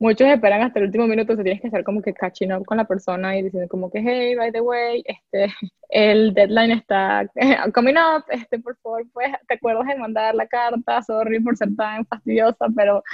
muchos 0.00 0.26
esperan 0.28 0.62
hasta 0.62 0.78
el 0.78 0.86
último 0.86 1.06
minuto, 1.06 1.36
se 1.36 1.44
tienes 1.44 1.60
que 1.60 1.68
estar 1.68 1.84
como 1.84 2.00
que 2.00 2.14
catching 2.14 2.52
up 2.52 2.64
con 2.64 2.78
la 2.78 2.86
persona 2.86 3.36
y 3.38 3.42
diciendo 3.42 3.68
como 3.68 3.90
que, 3.90 4.00
hey, 4.00 4.34
by 4.34 4.50
the 4.50 4.60
way, 4.62 5.04
este, 5.04 5.54
el 5.90 6.32
deadline 6.34 6.72
está 6.72 7.28
coming 7.74 7.96
up, 7.96 8.24
este, 8.30 8.58
por 8.58 8.76
favor, 8.78 9.04
pues, 9.12 9.28
te 9.46 9.54
acuerdas 9.54 9.86
de 9.86 9.96
mandar 9.96 10.34
la 10.34 10.46
carta, 10.46 11.02
sorry 11.02 11.38
por 11.40 11.56
ser 11.56 11.76
tan 11.76 12.06
fastidiosa, 12.06 12.66
pero 12.74 13.04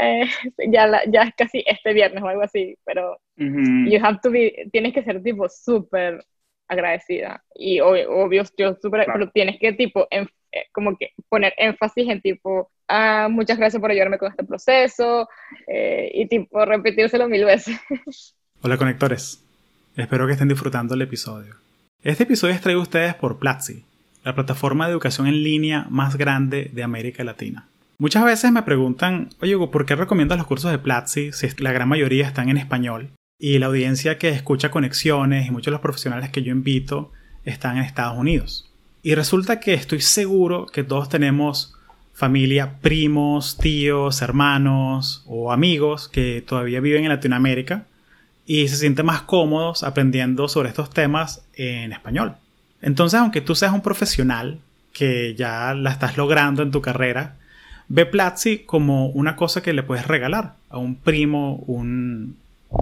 eh, 0.00 0.24
ya, 0.72 0.86
la, 0.86 1.04
ya 1.06 1.24
es 1.24 1.34
casi 1.36 1.64
este 1.66 1.92
viernes 1.92 2.22
o 2.22 2.28
algo 2.28 2.42
así, 2.42 2.76
pero 2.84 3.18
you 3.36 3.98
have 4.02 4.20
to 4.22 4.30
be, 4.30 4.68
tienes 4.72 4.94
que 4.94 5.02
ser 5.02 5.22
tipo 5.22 5.48
súper 5.48 6.24
agradecida. 6.68 7.42
Y 7.54 7.80
obvio, 7.80 8.44
yo 8.56 8.74
súper, 8.80 9.06
pero 9.12 9.30
tienes 9.30 9.58
que 9.58 9.72
tipo, 9.72 10.06
en, 10.10 10.28
eh, 10.52 10.66
como 10.72 10.96
que 10.96 11.12
poner 11.28 11.54
énfasis 11.56 12.08
en 12.08 12.20
tipo, 12.20 12.70
ah, 12.88 13.28
muchas 13.30 13.58
gracias 13.58 13.80
por 13.80 13.90
ayudarme 13.90 14.18
con 14.18 14.30
este 14.30 14.44
proceso 14.44 15.28
eh, 15.66 16.10
y 16.14 16.26
tipo 16.26 16.64
repetírselo 16.64 17.28
mil 17.28 17.44
veces. 17.44 17.78
Hola 18.62 18.76
conectores, 18.76 19.44
espero 19.96 20.26
que 20.26 20.32
estén 20.32 20.48
disfrutando 20.48 20.94
el 20.94 21.02
episodio. 21.02 21.54
Este 22.02 22.24
episodio 22.24 22.54
es 22.54 22.60
traído 22.60 22.80
a 22.80 22.84
ustedes 22.84 23.14
por 23.14 23.38
Platzi, 23.38 23.84
la 24.24 24.34
plataforma 24.34 24.86
de 24.86 24.92
educación 24.92 25.26
en 25.26 25.42
línea 25.42 25.86
más 25.90 26.16
grande 26.16 26.70
de 26.72 26.82
América 26.82 27.24
Latina. 27.24 27.68
Muchas 27.98 28.24
veces 28.24 28.50
me 28.50 28.62
preguntan, 28.62 29.28
oye, 29.42 29.54
¿por 29.68 29.84
qué 29.84 29.94
recomiendas 29.94 30.38
los 30.38 30.46
cursos 30.46 30.70
de 30.70 30.78
Platzi 30.78 31.32
si 31.32 31.48
la 31.58 31.72
gran 31.72 31.88
mayoría 31.88 32.26
están 32.26 32.48
en 32.48 32.56
español? 32.56 33.10
Y 33.38 33.58
la 33.58 33.66
audiencia 33.66 34.18
que 34.18 34.30
escucha 34.30 34.70
conexiones 34.70 35.46
y 35.46 35.50
muchos 35.50 35.66
de 35.66 35.72
los 35.72 35.80
profesionales 35.80 36.30
que 36.30 36.42
yo 36.42 36.50
invito 36.50 37.12
están 37.44 37.76
en 37.76 37.84
Estados 37.84 38.16
Unidos. 38.16 38.69
Y 39.02 39.14
resulta 39.14 39.60
que 39.60 39.72
estoy 39.72 40.00
seguro 40.00 40.66
que 40.66 40.84
todos 40.84 41.08
tenemos 41.08 41.74
familia, 42.12 42.78
primos, 42.82 43.56
tíos, 43.56 44.20
hermanos 44.20 45.24
o 45.26 45.52
amigos 45.52 46.08
que 46.08 46.44
todavía 46.46 46.80
viven 46.80 47.04
en 47.04 47.08
Latinoamérica 47.08 47.86
y 48.44 48.68
se 48.68 48.76
sienten 48.76 49.06
más 49.06 49.22
cómodos 49.22 49.84
aprendiendo 49.84 50.48
sobre 50.48 50.68
estos 50.68 50.90
temas 50.90 51.42
en 51.54 51.92
español. 51.92 52.34
Entonces, 52.82 53.20
aunque 53.20 53.40
tú 53.40 53.54
seas 53.54 53.72
un 53.72 53.80
profesional 53.80 54.58
que 54.92 55.34
ya 55.34 55.72
la 55.72 55.92
estás 55.92 56.18
logrando 56.18 56.62
en 56.62 56.70
tu 56.70 56.82
carrera, 56.82 57.36
ve 57.88 58.04
Platzi 58.04 58.58
como 58.58 59.06
una 59.06 59.34
cosa 59.34 59.62
que 59.62 59.72
le 59.72 59.82
puedes 59.82 60.06
regalar 60.06 60.56
a 60.68 60.76
un 60.76 60.96
primo, 60.96 61.56
un 61.66 62.36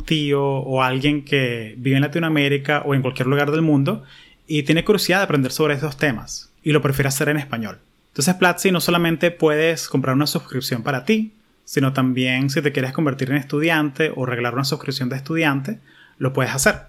tío 0.04 0.42
o 0.42 0.82
alguien 0.82 1.24
que 1.24 1.74
vive 1.78 1.96
en 1.96 2.02
Latinoamérica 2.02 2.82
o 2.84 2.94
en 2.94 3.02
cualquier 3.02 3.28
lugar 3.28 3.52
del 3.52 3.62
mundo 3.62 4.02
y 4.48 4.64
tiene 4.64 4.84
curiosidad 4.84 5.18
de 5.18 5.24
aprender 5.24 5.52
sobre 5.52 5.74
esos 5.74 5.96
temas 5.96 6.50
y 6.64 6.72
lo 6.72 6.82
prefiere 6.82 7.08
hacer 7.08 7.28
en 7.28 7.36
español. 7.36 7.78
Entonces 8.08 8.34
Platzi 8.34 8.72
no 8.72 8.80
solamente 8.80 9.30
puedes 9.30 9.88
comprar 9.88 10.16
una 10.16 10.26
suscripción 10.26 10.82
para 10.82 11.04
ti, 11.04 11.32
sino 11.64 11.92
también 11.92 12.48
si 12.50 12.62
te 12.62 12.72
quieres 12.72 12.92
convertir 12.92 13.30
en 13.30 13.36
estudiante 13.36 14.10
o 14.16 14.24
regalar 14.26 14.54
una 14.54 14.64
suscripción 14.64 15.10
de 15.10 15.16
estudiante, 15.16 15.78
lo 16.16 16.32
puedes 16.32 16.52
hacer. 16.52 16.80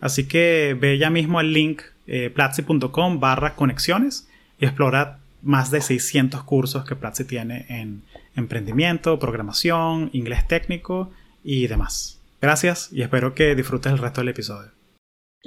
Así 0.00 0.28
que 0.28 0.76
ve 0.78 0.98
ya 0.98 1.08
mismo 1.08 1.38
al 1.38 1.52
link 1.52 1.82
eh, 2.06 2.28
platzi.com 2.28 3.18
barra 3.18 3.56
conexiones 3.56 4.28
y 4.60 4.66
explora 4.66 5.18
más 5.42 5.70
de 5.70 5.80
600 5.80 6.44
cursos 6.44 6.84
que 6.84 6.96
Platzi 6.96 7.24
tiene 7.24 7.66
en 7.68 8.02
emprendimiento, 8.36 9.18
programación, 9.18 10.10
inglés 10.12 10.46
técnico 10.46 11.10
y 11.42 11.66
demás. 11.66 12.20
Gracias 12.40 12.92
y 12.92 13.02
espero 13.02 13.34
que 13.34 13.54
disfrutes 13.54 13.92
el 13.92 13.98
resto 13.98 14.20
del 14.20 14.28
episodio. 14.28 14.70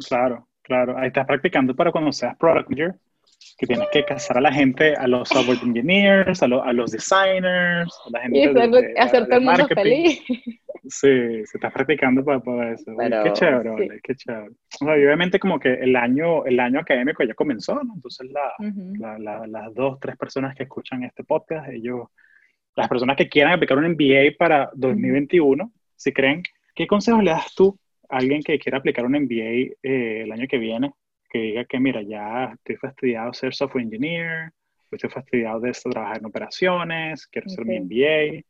Claro, 0.08 0.47
claro. 0.67 0.97
Ahí 0.97 1.08
estás 1.08 1.25
practicando 1.25 1.75
para 1.75 1.91
cuando 1.91 2.12
seas 2.12 2.38
product 2.38 2.69
manager, 2.69 2.95
que 3.58 3.65
tienes 3.65 3.88
que 3.91 4.03
casar 4.06 4.38
a 4.38 4.41
la 4.41 4.51
gente, 4.51 4.95
a 4.95 5.08
los 5.08 5.30
software 5.30 5.58
engineers, 5.63 6.43
a, 6.43 6.47
los 6.47 6.91
designers, 6.91 7.91
a 8.06 8.10
la 8.12 8.21
gente 8.21 8.39
y 8.39 8.53
de, 8.53 8.93
hacer 8.97 9.25
todo 9.25 9.38
el 9.38 9.45
mundo 9.45 9.67
feliz. 9.67 10.21
Sí, 10.89 11.45
se 11.45 11.58
está 11.58 11.69
practicando 11.69 12.23
para, 12.23 12.71
eso. 12.71 12.95
qué 12.95 13.34
chévere, 13.34 13.99
qué 14.01 14.15
chévere. 14.15 14.51
obviamente 14.80 15.38
como 15.39 15.60
que 15.60 15.73
el 15.73 15.95
año, 15.95 16.45
el 16.45 16.60
año 16.60 16.80
académico 16.80 17.23
ya 17.23 17.34
comenzó, 17.34 17.75
¿no? 17.84 17.93
Entonces 17.95 18.30
la, 18.32 19.17
las 19.47 19.73
dos, 19.73 19.99
tres 19.99 20.15
personas 20.15 20.56
que 20.56 20.63
escuchan 20.63 21.03
este 21.03 21.23
podcast, 21.23 21.69
ellos, 21.69 22.08
las 22.75 22.88
personas 22.88 23.17
que 23.17 23.27
quieran 23.27 23.53
aplicar 23.53 23.77
un 23.77 23.91
MBA 23.91 24.38
para 24.38 24.69
2021, 24.75 25.71
si 25.95 26.13
creen, 26.13 26.43
¿qué 26.73 26.88
consejos 26.88 27.23
le 27.23 27.32
das 27.32 27.53
tú 27.53 27.77
a 27.77 27.87
alguien 28.10 28.41
que 28.41 28.60
quiera 28.60 28.78
aplicar 28.78 29.06
un 29.06 29.13
MBA 29.13 29.76
eh, 29.84 30.22
el 30.24 30.32
año 30.32 30.48
que 30.48 30.58
viene? 30.58 30.93
Que 31.30 31.39
diga 31.39 31.65
que, 31.65 31.80
mira, 31.80 32.02
ya 32.02 32.54
estoy 32.54 32.78
fastidiado 32.78 33.32
de 33.32 33.34
ser 33.34 33.54
software 33.54 33.84
engineer, 33.84 34.52
estoy 34.91 35.10
fastidiado 35.10 35.60
de 35.60 35.72
trabajar 35.72 36.20
en 36.20 36.26
operaciones, 36.26 37.28
quiero 37.28 37.48
hacer 37.48 37.65
mi 37.65 37.80
MBA 37.80 38.43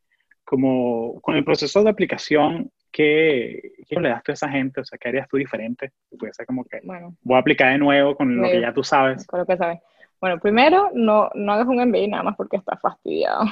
como 0.43 1.19
con 1.21 1.35
el 1.35 1.43
proceso 1.43 1.83
de 1.83 1.89
aplicación, 1.89 2.71
¿qué, 2.89 3.73
¿qué, 3.87 3.99
le 3.99 4.09
das 4.09 4.23
tú 4.23 4.31
a 4.31 4.33
esa 4.33 4.49
gente? 4.49 4.79
O 4.79 4.85
sea, 4.85 4.97
¿qué 4.97 5.09
harías 5.09 5.27
tú 5.27 5.35
diferente? 5.35 5.91
Puede 6.17 6.33
ser 6.33 6.45
como 6.45 6.63
que 6.63 6.79
bueno, 6.83 7.15
voy 7.21 7.35
a 7.35 7.39
aplicar 7.39 7.73
de 7.73 7.77
nuevo 7.77 8.15
con 8.15 8.37
lo 8.37 8.49
que 8.49 8.61
ya 8.61 8.73
tú 8.73 8.81
sabes. 8.83 9.27
Con 9.27 9.41
lo 9.41 9.45
que 9.45 9.57
sabes. 9.57 9.79
Bueno, 10.21 10.39
primero, 10.39 10.89
no, 10.93 11.29
no 11.35 11.53
hagas 11.53 11.67
un 11.67 11.85
MBA 11.85 12.07
nada 12.07 12.23
más 12.23 12.35
porque 12.37 12.57
estás 12.57 12.79
fastidiado. 12.81 13.43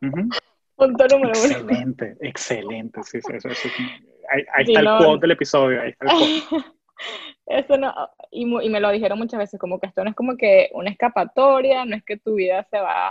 Punto 0.76 1.08
número 1.08 1.32
uno. 1.32 1.56
Excelente, 1.56 2.16
excelente. 2.20 3.02
Sí, 3.02 3.20
sí, 3.20 3.32
eso, 3.34 3.48
eso, 3.48 3.68
ahí, 4.28 4.42
ahí 4.52 4.64
está 4.66 4.80
el 4.80 5.04
quote 5.04 5.20
del 5.20 5.30
episodio. 5.32 5.82
Ahí 5.82 5.90
está 5.90 6.06
el 6.06 6.42
quote. 6.48 6.64
Eso 7.46 7.76
no, 7.76 7.94
y, 8.30 8.42
y 8.42 8.68
me 8.70 8.80
lo 8.80 8.90
dijeron 8.90 9.18
muchas 9.18 9.38
veces, 9.38 9.60
como 9.60 9.78
que 9.78 9.86
esto 9.86 10.02
no 10.02 10.10
es 10.10 10.16
como 10.16 10.36
que 10.36 10.70
una 10.72 10.90
escapatoria, 10.90 11.84
no 11.84 11.94
es 11.94 12.04
que 12.04 12.16
tu 12.16 12.34
vida 12.34 12.66
se 12.70 12.80
va 12.80 13.10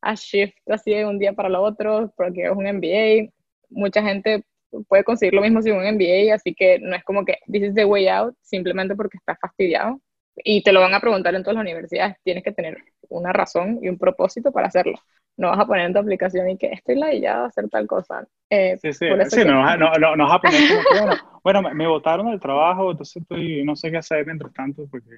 a 0.00 0.14
shift 0.14 0.56
así 0.70 0.92
de 0.92 1.04
un 1.04 1.18
día 1.18 1.32
para 1.32 1.48
el 1.48 1.56
otro, 1.56 2.12
porque 2.16 2.44
es 2.44 2.50
un 2.50 2.64
MBA. 2.64 3.30
Mucha 3.68 4.02
gente 4.02 4.44
puede 4.88 5.04
conseguir 5.04 5.34
lo 5.34 5.42
mismo 5.42 5.60
sin 5.62 5.74
un 5.74 5.84
MBA, 5.84 6.34
así 6.34 6.54
que 6.54 6.78
no 6.78 6.96
es 6.96 7.04
como 7.04 7.24
que 7.24 7.38
this 7.46 7.62
is 7.62 7.74
the 7.74 7.84
way 7.84 8.08
out, 8.08 8.34
simplemente 8.42 8.94
porque 8.94 9.18
estás 9.18 9.38
fastidiado. 9.40 10.00
Y 10.36 10.62
te 10.62 10.72
lo 10.72 10.80
van 10.80 10.94
a 10.94 11.00
preguntar 11.00 11.34
en 11.34 11.42
todas 11.42 11.56
las 11.56 11.62
universidades, 11.62 12.16
tienes 12.24 12.42
que 12.42 12.52
tener 12.52 12.78
una 13.08 13.32
razón 13.32 13.78
y 13.82 13.88
un 13.88 13.98
propósito 13.98 14.50
para 14.52 14.68
hacerlo 14.68 14.98
no 15.36 15.48
vas 15.48 15.58
a 15.58 15.66
poner 15.66 15.86
en 15.86 15.92
tu 15.92 15.98
aplicación 15.98 16.48
y 16.50 16.56
que 16.56 16.72
estoy 16.72 16.96
ladillado 16.96 17.44
a 17.44 17.46
hacer 17.48 17.68
tal 17.68 17.86
cosa. 17.86 18.26
Eh, 18.50 18.76
sí, 18.80 18.92
sí, 18.92 19.06
sí 19.30 19.44
no, 19.44 19.76
no, 19.76 19.92
no, 19.98 20.16
no, 20.16 20.24
vas 20.24 20.34
a 20.34 20.40
poner 20.40 20.60
que, 20.60 21.00
bueno, 21.00 21.12
bueno 21.44 21.62
me, 21.74 21.86
botaron 21.86 22.30
del 22.30 22.38
trabajo, 22.38 22.90
entonces 22.90 23.22
estoy, 23.22 23.64
no 23.64 23.74
sé 23.74 23.90
qué 23.90 23.96
hacer 23.96 24.24
mientras 24.26 24.52
tanto, 24.52 24.86
porque, 24.90 25.10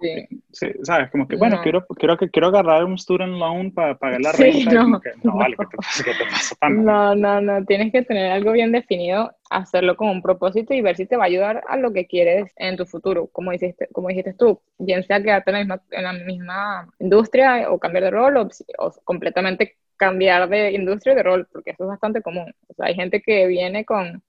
sí. 0.00 0.40
sí 0.52 0.66
sabes, 0.84 1.10
como 1.10 1.28
que, 1.28 1.36
bueno, 1.36 1.60
quiero, 1.62 1.84
quiero, 1.86 2.16
que, 2.16 2.30
quiero 2.30 2.48
agarrar 2.48 2.84
un 2.84 2.96
student 2.96 3.32
loan 3.32 3.72
para 3.72 3.98
pagar 3.98 4.20
la 4.20 4.32
renta. 4.32 4.72
no, 4.72 5.00
no, 5.22 5.36
vale, 5.36 5.56
¿qué 5.56 5.66
te 5.66 5.76
pasa? 5.76 6.04
¿Qué 6.04 6.12
te 6.12 6.24
pasa 6.30 6.56
No, 6.70 7.14
no, 7.14 7.40
no, 7.40 7.64
tienes 7.66 7.92
que 7.92 8.02
tener 8.02 8.32
algo 8.32 8.52
bien 8.52 8.72
definido, 8.72 9.32
hacerlo 9.50 9.96
con 9.96 10.08
un 10.08 10.22
propósito 10.22 10.72
y 10.72 10.80
ver 10.80 10.96
si 10.96 11.06
te 11.06 11.16
va 11.16 11.24
a 11.24 11.26
ayudar 11.26 11.64
a 11.68 11.76
lo 11.76 11.92
que 11.92 12.06
quieres 12.06 12.52
en 12.56 12.76
tu 12.76 12.86
futuro, 12.86 13.28
como 13.32 13.50
dijiste, 13.50 13.88
como 13.92 14.08
dijiste 14.08 14.34
tú, 14.34 14.60
bien 14.78 15.02
sea 15.02 15.22
quedarte 15.22 15.50
en 15.50 15.54
la 15.54 15.58
misma, 15.60 15.82
en 15.90 16.04
la 16.04 16.12
misma 16.12 16.88
industria 17.00 17.70
o 17.70 17.78
cambiar 17.78 18.04
de 18.04 18.10
rol 18.10 18.36
o, 18.36 18.48
o 18.78 18.92
completamente 19.04 19.57
cambiar 19.96 20.48
de 20.48 20.72
industria 20.72 21.14
de 21.14 21.22
rol, 21.22 21.48
porque 21.52 21.70
eso 21.70 21.84
es 21.84 21.88
bastante 21.88 22.22
común. 22.22 22.54
O 22.68 22.74
sea, 22.74 22.86
hay 22.86 22.94
gente 22.94 23.20
que 23.20 23.46
viene 23.46 23.84
con 23.84 24.22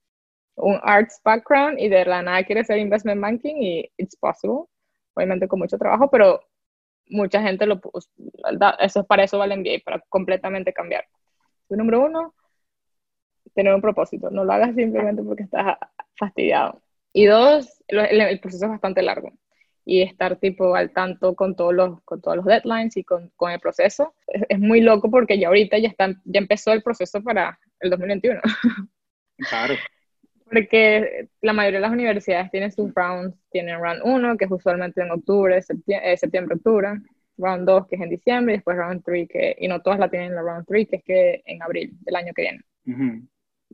un 0.56 0.78
arts 0.82 1.20
background 1.24 1.78
y 1.78 1.88
de 1.88 2.04
la 2.04 2.22
nada 2.22 2.44
quiere 2.44 2.64
ser 2.64 2.78
investment 2.78 3.20
banking 3.20 3.56
y 3.62 3.90
it's 3.96 4.16
possible, 4.16 4.64
obviamente 5.14 5.48
con 5.48 5.58
mucho 5.58 5.78
trabajo, 5.78 6.10
pero 6.10 6.40
mucha 7.08 7.42
gente 7.42 7.66
lo 7.66 7.80
eso 8.80 9.04
para 9.04 9.24
eso 9.24 9.38
va 9.38 9.46
el 9.46 9.58
MBA, 9.58 9.82
para 9.84 10.00
completamente 10.08 10.72
cambiar. 10.72 11.06
Número 11.68 12.04
uno, 12.04 12.34
tener 13.54 13.74
un 13.74 13.80
propósito, 13.80 14.30
no 14.30 14.44
lo 14.44 14.52
hagas 14.52 14.74
simplemente 14.74 15.22
porque 15.22 15.44
estás 15.44 15.76
fastidiado. 16.18 16.80
Y 17.12 17.26
dos, 17.26 17.82
el 17.88 18.40
proceso 18.40 18.66
es 18.66 18.70
bastante 18.70 19.02
largo 19.02 19.32
y 19.84 20.02
estar 20.02 20.36
tipo 20.36 20.74
al 20.74 20.92
tanto 20.92 21.34
con 21.34 21.56
todos 21.56 21.74
los, 21.74 22.00
con 22.02 22.20
todos 22.20 22.36
los 22.36 22.46
deadlines 22.46 22.96
y 22.96 23.04
con, 23.04 23.30
con 23.36 23.50
el 23.50 23.60
proceso. 23.60 24.14
Es, 24.26 24.58
muy 24.58 24.80
loco 24.80 25.10
porque 25.10 25.38
ya 25.38 25.48
ahorita 25.48 25.78
ya, 25.78 25.88
está, 25.88 26.08
ya 26.24 26.40
empezó 26.40 26.72
el 26.72 26.82
proceso 26.82 27.22
para 27.22 27.58
el 27.80 27.90
2021. 27.90 28.40
Claro. 29.48 29.72
porque 30.44 31.30
la 31.40 31.54
mayoría 31.54 31.78
de 31.78 31.86
las 31.86 31.92
universidades 31.92 32.50
tienen 32.50 32.70
sus 32.70 32.92
rounds, 32.94 33.34
tienen 33.50 33.80
round 33.80 34.02
1, 34.04 34.36
que 34.36 34.44
es 34.44 34.50
usualmente 34.50 35.00
en 35.00 35.10
octubre, 35.12 35.62
septiembre, 35.62 36.12
eh, 36.12 36.16
septiembre 36.18 36.56
octubre, 36.56 37.00
round 37.38 37.66
2, 37.66 37.86
que 37.86 37.96
es 37.96 38.02
en 38.02 38.10
diciembre, 38.10 38.52
y 38.52 38.56
después 38.58 38.76
round 38.76 39.02
3, 39.02 39.28
que, 39.30 39.56
y 39.58 39.66
no 39.66 39.80
todas 39.80 39.98
la 39.98 40.10
tienen 40.10 40.28
en 40.28 40.34
la 40.34 40.42
round 40.42 40.66
3, 40.66 40.88
que 40.88 40.96
es 40.96 41.04
que 41.04 41.42
en 41.46 41.62
abril 41.62 41.96
del 42.00 42.16
año 42.16 42.34
que 42.34 42.42
viene. 42.42 42.60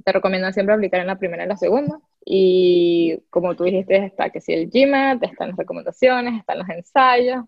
Te 0.04 0.12
recomiendan 0.12 0.52
siempre 0.52 0.74
aplicar 0.76 1.00
en 1.00 1.08
la 1.08 1.18
primera 1.18 1.44
y 1.44 1.48
la 1.48 1.56
segunda. 1.56 1.98
Y 2.28 3.22
como 3.30 3.54
tú 3.54 3.62
dijiste, 3.62 4.04
está 4.04 4.30
que 4.30 4.40
si 4.40 4.52
el 4.52 4.68
GMAT, 4.68 5.22
están 5.22 5.50
las 5.50 5.56
recomendaciones, 5.56 6.40
están 6.40 6.58
los 6.58 6.68
ensayos. 6.68 7.44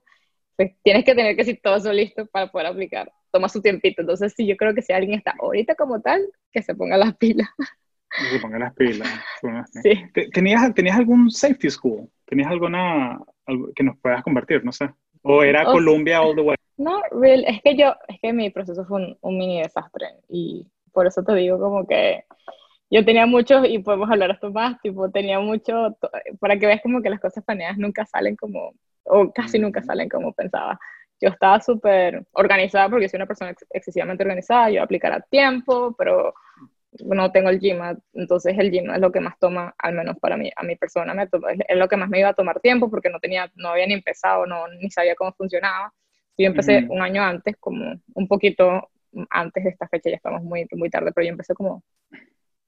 Pues 0.54 0.72
tienes 0.84 1.04
que 1.04 1.16
tener 1.16 1.34
que 1.34 1.44
si 1.44 1.54
todo 1.54 1.76
eso 1.76 1.92
listo 1.92 2.26
para 2.26 2.46
poder 2.46 2.68
aplicar. 2.68 3.12
Toma 3.32 3.48
su 3.48 3.60
tiempito. 3.60 4.02
Entonces, 4.02 4.34
sí, 4.36 4.46
yo 4.46 4.56
creo 4.56 4.74
que 4.74 4.82
si 4.82 4.92
alguien 4.92 5.18
está 5.18 5.34
ahorita 5.40 5.74
como 5.74 6.00
tal, 6.00 6.24
que 6.52 6.62
se 6.62 6.76
ponga 6.76 6.96
las 6.96 7.16
pilas. 7.16 7.48
Que 7.58 8.36
se 8.36 8.38
ponga 8.38 8.60
las 8.60 8.72
pilas. 8.74 9.08
Sí. 9.82 9.92
¿Tenías, 10.32 10.72
¿Tenías 10.72 10.96
algún 10.96 11.28
safety 11.28 11.68
school? 11.70 12.08
¿Tenías 12.24 12.48
alguna 12.48 13.18
que 13.74 13.82
nos 13.82 13.98
puedas 13.98 14.22
convertir? 14.22 14.64
No 14.64 14.70
sé. 14.70 14.88
¿O 15.22 15.42
era 15.42 15.64
Columbia 15.64 16.22
all 16.22 16.36
the 16.36 16.42
way? 16.42 16.56
No, 16.76 17.02
real, 17.10 17.44
es 17.48 17.60
que 17.62 17.76
yo, 17.76 17.96
es 18.06 18.20
que 18.22 18.32
mi 18.32 18.50
proceso 18.50 18.84
fue 18.84 19.02
un, 19.02 19.18
un 19.22 19.36
mini 19.36 19.60
desastre. 19.60 20.06
Y 20.28 20.68
por 20.92 21.08
eso 21.08 21.24
te 21.24 21.34
digo 21.34 21.58
como 21.58 21.84
que 21.84 22.24
yo 22.90 23.04
tenía 23.04 23.26
muchos, 23.26 23.68
y 23.68 23.78
podemos 23.80 24.10
hablar 24.10 24.30
esto 24.30 24.50
más, 24.50 24.80
tipo, 24.80 25.10
tenía 25.10 25.38
mucho, 25.40 25.96
para 26.40 26.58
que 26.58 26.66
veas 26.66 26.80
como 26.80 27.02
que 27.02 27.10
las 27.10 27.20
cosas 27.20 27.44
planeadas 27.44 27.78
nunca 27.78 28.06
salen 28.06 28.36
como, 28.36 28.72
o 29.04 29.30
casi 29.32 29.58
nunca 29.58 29.82
salen 29.82 30.08
como 30.08 30.32
pensaba. 30.32 30.78
Yo 31.20 31.30
estaba 31.30 31.60
súper 31.60 32.24
organizada 32.32 32.88
porque 32.88 33.08
soy 33.08 33.18
una 33.18 33.26
persona 33.26 33.54
excesivamente 33.70 34.22
organizada, 34.22 34.70
yo 34.70 34.82
aplicar 34.82 35.12
a 35.12 35.20
tiempo, 35.20 35.94
pero 35.98 36.32
no 37.00 37.30
tengo 37.30 37.50
el 37.50 37.58
GMAT, 37.60 37.98
entonces 38.14 38.56
el 38.58 38.70
GMAT 38.70 38.96
es 38.96 39.02
lo 39.02 39.12
que 39.12 39.20
más 39.20 39.38
toma, 39.38 39.74
al 39.78 39.94
menos 39.94 40.16
para 40.18 40.36
mí, 40.36 40.50
a 40.56 40.62
mi 40.62 40.76
persona, 40.76 41.12
me 41.12 41.24
es 41.24 41.76
lo 41.76 41.88
que 41.88 41.96
más 41.96 42.08
me 42.08 42.20
iba 42.20 42.30
a 42.30 42.34
tomar 42.34 42.60
tiempo 42.60 42.90
porque 42.90 43.10
no 43.10 43.20
tenía, 43.20 43.50
no 43.56 43.68
había 43.70 43.86
ni 43.86 43.94
empezado, 43.94 44.46
no, 44.46 44.66
ni 44.68 44.90
sabía 44.90 45.14
cómo 45.14 45.32
funcionaba. 45.32 45.92
Yo 46.38 46.46
empecé 46.46 46.86
un 46.88 47.02
año 47.02 47.22
antes, 47.22 47.56
como 47.58 48.00
un 48.14 48.28
poquito 48.28 48.88
antes 49.28 49.64
de 49.64 49.70
esta 49.70 49.88
fecha, 49.88 50.08
ya 50.08 50.16
estamos 50.16 50.42
muy, 50.42 50.66
muy 50.72 50.88
tarde, 50.88 51.10
pero 51.12 51.26
yo 51.26 51.32
empecé 51.32 51.52
como 51.52 51.82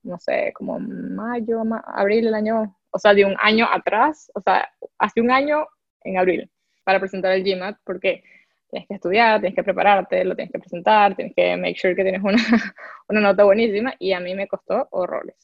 no 0.03 0.19
sé, 0.19 0.53
como 0.55 0.79
mayo, 0.79 1.63
abril 1.87 2.25
del 2.25 2.35
año, 2.35 2.77
o 2.91 2.99
sea, 2.99 3.15
de 3.15 3.25
un 3.25 3.37
año 3.41 3.67
atrás, 3.71 4.31
o 4.35 4.41
sea, 4.41 4.69
hace 4.99 5.21
un 5.21 5.31
año 5.31 5.67
en 6.03 6.19
abril, 6.19 6.51
para 6.85 7.01
presentar 7.01 7.33
el 7.33 7.45
GMAT, 7.45 7.79
porque 7.85 8.23
tienes 8.71 8.89
que 8.89 8.95
estudiar, 8.95 9.41
tienes 9.41 9.57
que 9.57 9.65
prepararte, 9.65 10.25
lo 10.25 10.35
tienes 10.35 10.53
que 10.53 10.59
presentar, 10.59 11.15
tienes 11.17 11.35
que 11.35 11.57
make 11.57 11.77
sure 11.77 11.95
que 11.95 12.03
tienes 12.03 12.23
una, 12.23 12.39
una 13.09 13.21
nota 13.21 13.45
buenísima, 13.45 13.95
y 13.99 14.13
a 14.13 14.21
mí 14.21 14.35
me 14.35 14.49
costó 14.49 14.89
horrores, 14.91 15.37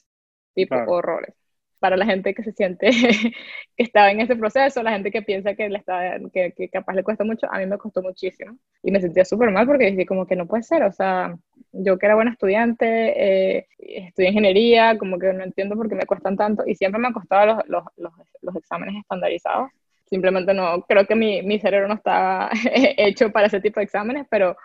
tipo 0.55 0.75
horrores 0.87 1.46
para 1.87 1.97
la 1.97 2.05
gente 2.05 2.35
que 2.35 2.43
se 2.43 2.51
siente 2.51 2.91
que 3.77 3.83
estaba 3.85 4.11
en 4.11 4.21
ese 4.21 4.35
proceso, 4.35 4.83
la 4.83 4.91
gente 4.91 5.13
que 5.13 5.23
piensa 5.23 5.55
que, 5.55 5.69
le 5.69 5.79
está, 5.79 6.19
que, 6.33 6.51
que, 6.51 6.69
capaz 6.69 6.95
le 6.95 7.05
cuesta 7.05 7.23
mucho, 7.23 7.47
a 7.49 7.59
mí 7.61 7.67
me 7.67 7.79
costó 7.79 8.03
muchísimo. 8.03 8.59
Y 8.83 8.91
me 8.91 9.01
sentía 9.01 9.25
súper 9.25 9.53
mal 9.53 9.69
porque 9.69 9.93
dije 9.93 10.05
como 10.05 10.27
que 10.27 10.35
no 10.35 10.49
puede 10.49 10.65
ser, 10.65 10.83
o 10.83 10.91
sea, 10.91 11.37
yo 11.71 11.97
que 11.97 12.07
era 12.07 12.17
buena 12.17 12.33
estudiante, 12.33 12.87
eh, 12.89 13.69
estudié 13.79 14.31
ingeniería, 14.31 14.99
como 14.99 15.17
que 15.17 15.33
no 15.33 15.45
entiendo 15.45 15.77
por 15.77 15.89
qué 15.89 15.95
me 15.95 16.07
cuestan 16.07 16.37
tanto 16.37 16.65
y 16.67 16.75
siempre 16.75 17.01
me 17.01 17.07
han 17.07 17.13
costado 17.13 17.47
los, 17.47 17.69
los, 17.69 17.85
los, 17.97 18.13
los 18.43 18.57
exámenes 18.57 18.97
estandarizados. 18.97 19.71
Simplemente 20.07 20.55
no, 20.55 20.83
creo 20.89 21.07
que 21.07 21.15
mi, 21.15 21.43
mi 21.43 21.61
cerebro 21.61 21.87
no 21.87 21.95
estaba 21.95 22.51
hecho 22.97 23.31
para 23.31 23.47
ese 23.47 23.61
tipo 23.61 23.79
de 23.79 23.85
exámenes, 23.85 24.27
pero 24.29 24.57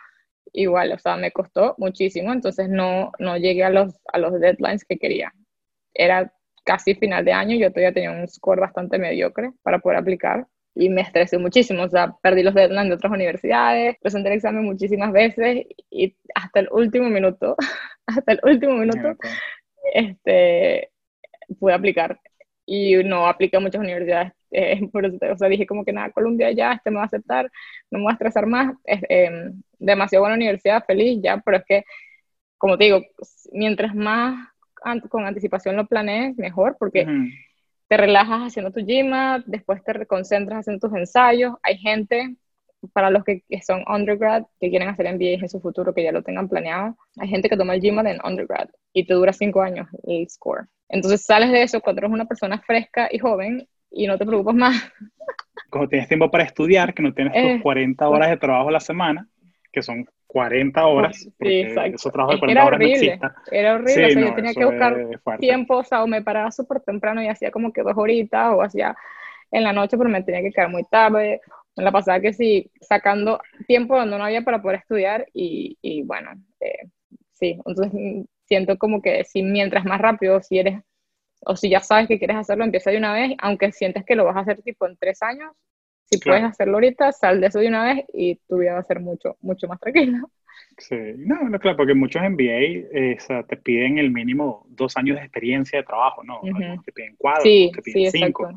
igual, 0.53 0.91
o 0.91 0.97
sea, 0.97 1.17
me 1.17 1.31
costó 1.31 1.75
muchísimo, 1.77 2.33
entonces 2.33 2.67
no, 2.67 3.11
no 3.19 3.37
llegué 3.37 3.63
a 3.63 3.69
los, 3.69 3.93
a 4.11 4.17
los 4.17 4.39
deadlines 4.39 4.85
que 4.85 4.97
quería. 4.97 5.31
Era 5.93 6.33
casi 6.63 6.95
final 6.95 7.25
de 7.25 7.33
año, 7.33 7.55
yo 7.57 7.71
todavía 7.71 7.93
tenía 7.93 8.11
un 8.11 8.27
score 8.27 8.59
bastante 8.59 8.97
mediocre 8.99 9.51
para 9.63 9.79
poder 9.79 9.99
aplicar. 9.99 10.47
y 10.73 10.89
me 10.89 11.01
estresé 11.01 11.37
muchísimo, 11.37 11.83
o 11.83 11.89
sea, 11.89 12.15
perdí 12.21 12.43
los 12.43 12.53
deadlines 12.53 12.89
de 12.89 12.95
otras 12.95 13.11
universidades, 13.11 13.97
presenté 14.01 14.29
el 14.29 14.35
examen 14.35 14.63
muchísimas 14.63 15.11
veces 15.11 15.65
y 15.89 16.15
hasta 16.33 16.61
el 16.61 16.69
último 16.71 17.09
minuto, 17.09 17.57
hasta 18.05 18.31
el 18.33 18.39
último 18.43 18.75
minuto, 18.75 19.17
este, 19.93 20.89
pude 21.59 21.73
aplicar 21.73 22.19
y 22.65 22.95
no 23.03 23.27
apliqué 23.27 23.57
a 23.57 23.59
muchas 23.59 23.81
universidades, 23.81 24.33
eh, 24.51 24.87
por 24.91 25.05
eso, 25.05 25.17
o 25.31 25.37
sea, 25.37 25.49
dije 25.49 25.65
como 25.65 25.83
que 25.85 25.93
nada, 25.93 26.11
Colombia 26.11 26.51
ya, 26.51 26.73
este 26.73 26.89
me 26.91 26.97
va 26.97 27.03
a 27.03 27.05
aceptar, 27.07 27.51
no 27.89 27.99
me 27.99 28.05
va 28.05 28.11
a 28.11 28.13
estresar 28.13 28.45
más, 28.47 28.73
es 28.85 29.01
em, 29.09 29.61
demasiado 29.79 30.23
buena 30.23 30.35
universidad, 30.35 30.85
feliz 30.85 31.19
ya, 31.21 31.37
pero 31.43 31.57
es 31.57 31.63
que, 31.65 31.83
como 32.57 32.77
te 32.77 32.85
digo, 32.85 33.01
mientras 33.51 33.95
más 33.95 34.51
con 35.09 35.25
anticipación 35.25 35.75
lo 35.75 35.85
planees, 35.85 36.37
mejor, 36.37 36.75
porque 36.79 37.07
te 37.87 37.97
relajas 37.97 38.47
haciendo 38.47 38.71
tu 38.71 38.79
gym, 38.85 39.11
después 39.45 39.83
te 39.83 40.05
concentras 40.05 40.59
haciendo 40.59 40.87
tus 40.87 40.97
ensayos. 40.97 41.55
Hay 41.61 41.77
gente, 41.77 42.35
para 42.93 43.09
los 43.09 43.23
que 43.23 43.43
son 43.65 43.83
undergrad, 43.87 44.43
que 44.59 44.69
quieren 44.69 44.89
hacer 44.89 45.13
MBA 45.13 45.41
en 45.41 45.49
su 45.49 45.59
futuro, 45.59 45.93
que 45.93 46.03
ya 46.03 46.11
lo 46.11 46.23
tengan 46.23 46.49
planeado, 46.49 46.97
hay 47.17 47.27
gente 47.27 47.49
que 47.49 47.57
toma 47.57 47.75
el 47.75 47.81
GMAT 47.81 48.07
en 48.07 48.19
undergrad 48.23 48.69
y 48.93 49.05
te 49.05 49.13
dura 49.13 49.33
cinco 49.33 49.61
años 49.61 49.87
el 50.07 50.27
score. 50.29 50.67
Entonces 50.89 51.23
sales 51.25 51.51
de 51.51 51.63
eso 51.63 51.79
cuando 51.81 51.99
eres 51.99 52.11
una 52.11 52.25
persona 52.25 52.59
fresca 52.59 53.07
y 53.11 53.19
joven 53.19 53.67
y 53.91 54.07
no 54.07 54.17
te 54.17 54.25
preocupas 54.25 54.55
más. 54.55 54.91
Cuando 55.69 55.89
tienes 55.89 56.07
tiempo 56.07 56.29
para 56.31 56.43
estudiar, 56.43 56.93
que 56.93 57.03
no 57.03 57.13
tienes 57.13 57.33
tus 57.33 57.61
40 57.61 58.07
horas 58.09 58.29
de 58.29 58.37
trabajo 58.37 58.69
a 58.69 58.73
la 58.73 58.79
semana, 58.79 59.27
que 59.71 59.81
son 59.81 60.05
40 60.31 60.87
horas, 60.87 61.17
sí, 61.17 61.29
exacto. 61.41 61.95
Eso 61.95 62.09
trabajo 62.09 62.33
de 62.33 62.39
40 62.39 62.61
era 62.61 62.67
horas 62.67 62.79
horrible, 62.79 63.19
Era 63.51 63.73
horrible, 63.73 64.05
o 64.05 64.09
sea, 64.09 64.21
yo 64.21 64.35
tenía 64.35 64.53
que 64.53 64.65
buscar 64.65 64.97
tiempo, 65.39 65.77
o 65.77 65.83
sea, 65.83 66.03
o 66.03 66.07
me 66.07 66.21
paraba 66.21 66.51
súper 66.51 66.79
temprano 66.79 67.21
y 67.21 67.27
hacía 67.27 67.51
como 67.51 67.73
que 67.73 67.81
dos 67.81 67.97
horitas, 67.97 68.53
o 68.53 68.61
hacía 68.61 68.95
en 69.51 69.63
la 69.63 69.73
noche, 69.73 69.97
pero 69.97 70.09
me 70.09 70.23
tenía 70.23 70.41
que 70.41 70.51
quedar 70.51 70.69
muy 70.69 70.85
tarde. 70.85 71.41
En 71.75 71.83
la 71.83 71.91
pasada 71.91 72.21
que 72.21 72.31
sí, 72.31 72.71
sacando 72.79 73.41
tiempo 73.67 73.97
donde 73.97 74.17
no 74.17 74.23
había 74.23 74.41
para 74.41 74.61
poder 74.61 74.79
estudiar 74.79 75.27
y, 75.33 75.77
y 75.81 76.03
bueno, 76.03 76.31
eh, 76.61 76.87
sí, 77.33 77.59
entonces 77.65 77.91
mm, 77.93 78.21
siento 78.45 78.77
como 78.77 79.01
que 79.01 79.25
si 79.25 79.43
mientras 79.43 79.83
más 79.83 79.99
rápido, 79.99 80.41
si 80.41 80.59
eres, 80.59 80.81
o 81.45 81.57
si 81.57 81.69
ya 81.69 81.81
sabes 81.81 82.07
que 82.07 82.19
quieres 82.19 82.37
hacerlo, 82.37 82.63
empieza 82.63 82.91
de 82.91 82.97
una 82.97 83.13
vez, 83.13 83.33
aunque 83.39 83.71
sientes 83.73 84.05
que 84.05 84.15
lo 84.15 84.23
vas 84.23 84.37
a 84.37 84.41
hacer 84.41 84.61
tipo 84.61 84.87
en 84.87 84.95
tres 84.95 85.21
años, 85.23 85.51
si 86.11 86.19
puedes 86.19 86.43
hacerlo 86.43 86.73
ahorita, 86.73 87.11
sal 87.11 87.39
de 87.39 87.47
eso 87.47 87.59
de 87.59 87.67
una 87.67 87.83
vez 87.85 88.05
y 88.13 88.35
tu 88.47 88.57
vida 88.57 88.73
va 88.73 88.79
a 88.79 88.83
ser 88.83 88.99
mucho, 88.99 89.37
mucho 89.41 89.67
más 89.67 89.79
tranquila. 89.79 90.21
Sí, 90.77 90.95
no, 91.17 91.41
no, 91.43 91.59
claro, 91.59 91.77
porque 91.77 91.93
muchos 91.93 92.21
MBA 92.21 92.87
eh, 92.91 93.17
te 93.47 93.57
piden 93.57 93.97
el 93.97 94.11
mínimo 94.11 94.65
dos 94.69 94.97
años 94.97 95.17
de 95.17 95.23
experiencia 95.23 95.79
de 95.79 95.85
trabajo, 95.85 96.23
¿no? 96.23 96.41
Te 96.83 96.91
piden 96.91 97.15
cuatro, 97.17 97.43
te 97.43 97.81
piden 97.81 98.11
cinco. 98.11 98.49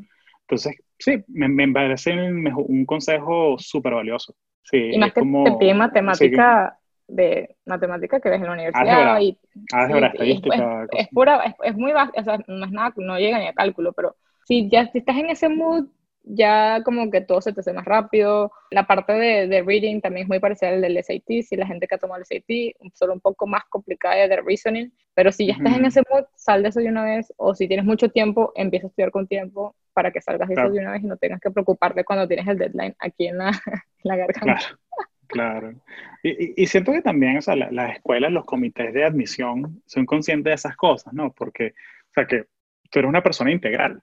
Entonces, 0.42 0.76
sí, 0.98 1.22
me, 1.28 1.48
me 1.48 1.68
parece 1.72 2.12
un, 2.12 2.86
consejo 2.86 3.56
súper 3.58 3.94
valioso. 3.94 4.34
Sí, 4.62 4.92
y 4.92 4.98
más 4.98 5.12
que 5.12 5.20
te 5.20 5.52
piden 5.58 5.76
matemática, 5.76 6.78
de 7.06 7.56
matemática 7.66 8.20
que 8.20 8.30
ves 8.30 8.40
en 8.40 8.46
la 8.46 8.52
universidad. 8.52 9.20
y, 9.20 9.38
estadística. 9.54 10.86
Es, 10.92 11.08
pura, 11.08 11.56
es, 11.62 11.76
muy 11.76 11.92
bajo, 11.92 12.12
o 12.16 12.24
sea, 12.24 12.38
no 12.46 12.64
es 12.64 12.72
nada, 12.72 12.92
no 12.96 13.18
llega 13.18 13.38
ni 13.38 13.46
a 13.46 13.52
cálculo, 13.52 13.92
pero 13.92 14.16
si 14.44 14.68
ya 14.68 14.86
si 14.90 14.98
estás 14.98 15.16
en 15.16 15.30
ese 15.30 15.48
mood 15.48 15.86
ya 16.24 16.82
como 16.84 17.10
que 17.10 17.20
todo 17.20 17.40
se 17.40 17.52
te 17.52 17.60
hace 17.60 17.72
más 17.72 17.84
rápido. 17.84 18.50
La 18.70 18.86
parte 18.86 19.12
de, 19.12 19.46
de 19.46 19.62
reading 19.62 20.00
también 20.00 20.24
es 20.24 20.28
muy 20.28 20.40
parecida 20.40 20.70
al 20.70 20.80
del 20.80 21.02
SAT, 21.02 21.42
si 21.42 21.56
la 21.56 21.66
gente 21.66 21.86
que 21.86 21.94
ha 21.94 21.98
tomado 21.98 22.20
el 22.20 22.26
SAT, 22.26 22.92
solo 22.94 23.12
un 23.12 23.20
poco 23.20 23.46
más 23.46 23.62
complicada 23.68 24.26
de 24.26 24.40
reasoning, 24.40 24.92
pero 25.14 25.30
si 25.30 25.46
ya 25.46 25.54
estás 25.54 25.76
en 25.76 25.84
ese 25.84 26.02
mood, 26.10 26.24
sal 26.34 26.62
de 26.62 26.70
eso 26.70 26.80
de 26.80 26.88
una 26.88 27.04
vez, 27.04 27.32
o 27.36 27.54
si 27.54 27.68
tienes 27.68 27.84
mucho 27.84 28.08
tiempo, 28.08 28.52
empieza 28.56 28.86
a 28.86 28.88
estudiar 28.88 29.10
con 29.10 29.26
tiempo 29.26 29.76
para 29.92 30.10
que 30.10 30.20
salgas 30.20 30.48
de 30.48 30.54
eso 30.54 30.70
de 30.70 30.80
una 30.80 30.92
vez 30.92 31.02
y 31.02 31.06
no 31.06 31.16
tengas 31.16 31.40
que 31.40 31.50
preocuparte 31.50 32.04
cuando 32.04 32.26
tienes 32.26 32.48
el 32.48 32.58
deadline 32.58 32.96
aquí 32.98 33.28
en 33.28 33.38
la, 33.38 33.50
la 34.02 34.16
garganta. 34.16 34.56
Claro. 34.56 34.78
Claro. 35.26 35.74
Y, 36.22 36.62
y, 36.62 36.66
siento 36.66 36.92
que 36.92 37.00
también, 37.00 37.38
o 37.38 37.42
sea, 37.42 37.56
las 37.56 37.96
escuelas, 37.96 38.30
los 38.30 38.44
comités 38.44 38.92
de 38.92 39.04
admisión 39.04 39.82
son 39.86 40.06
conscientes 40.06 40.50
de 40.50 40.54
esas 40.54 40.76
cosas, 40.76 41.12
¿no? 41.12 41.32
Porque, 41.32 41.68
o 41.68 42.12
sea, 42.14 42.26
que 42.26 42.44
tú 42.90 42.98
eres 42.98 43.08
una 43.08 43.22
persona 43.22 43.50
integral. 43.50 44.02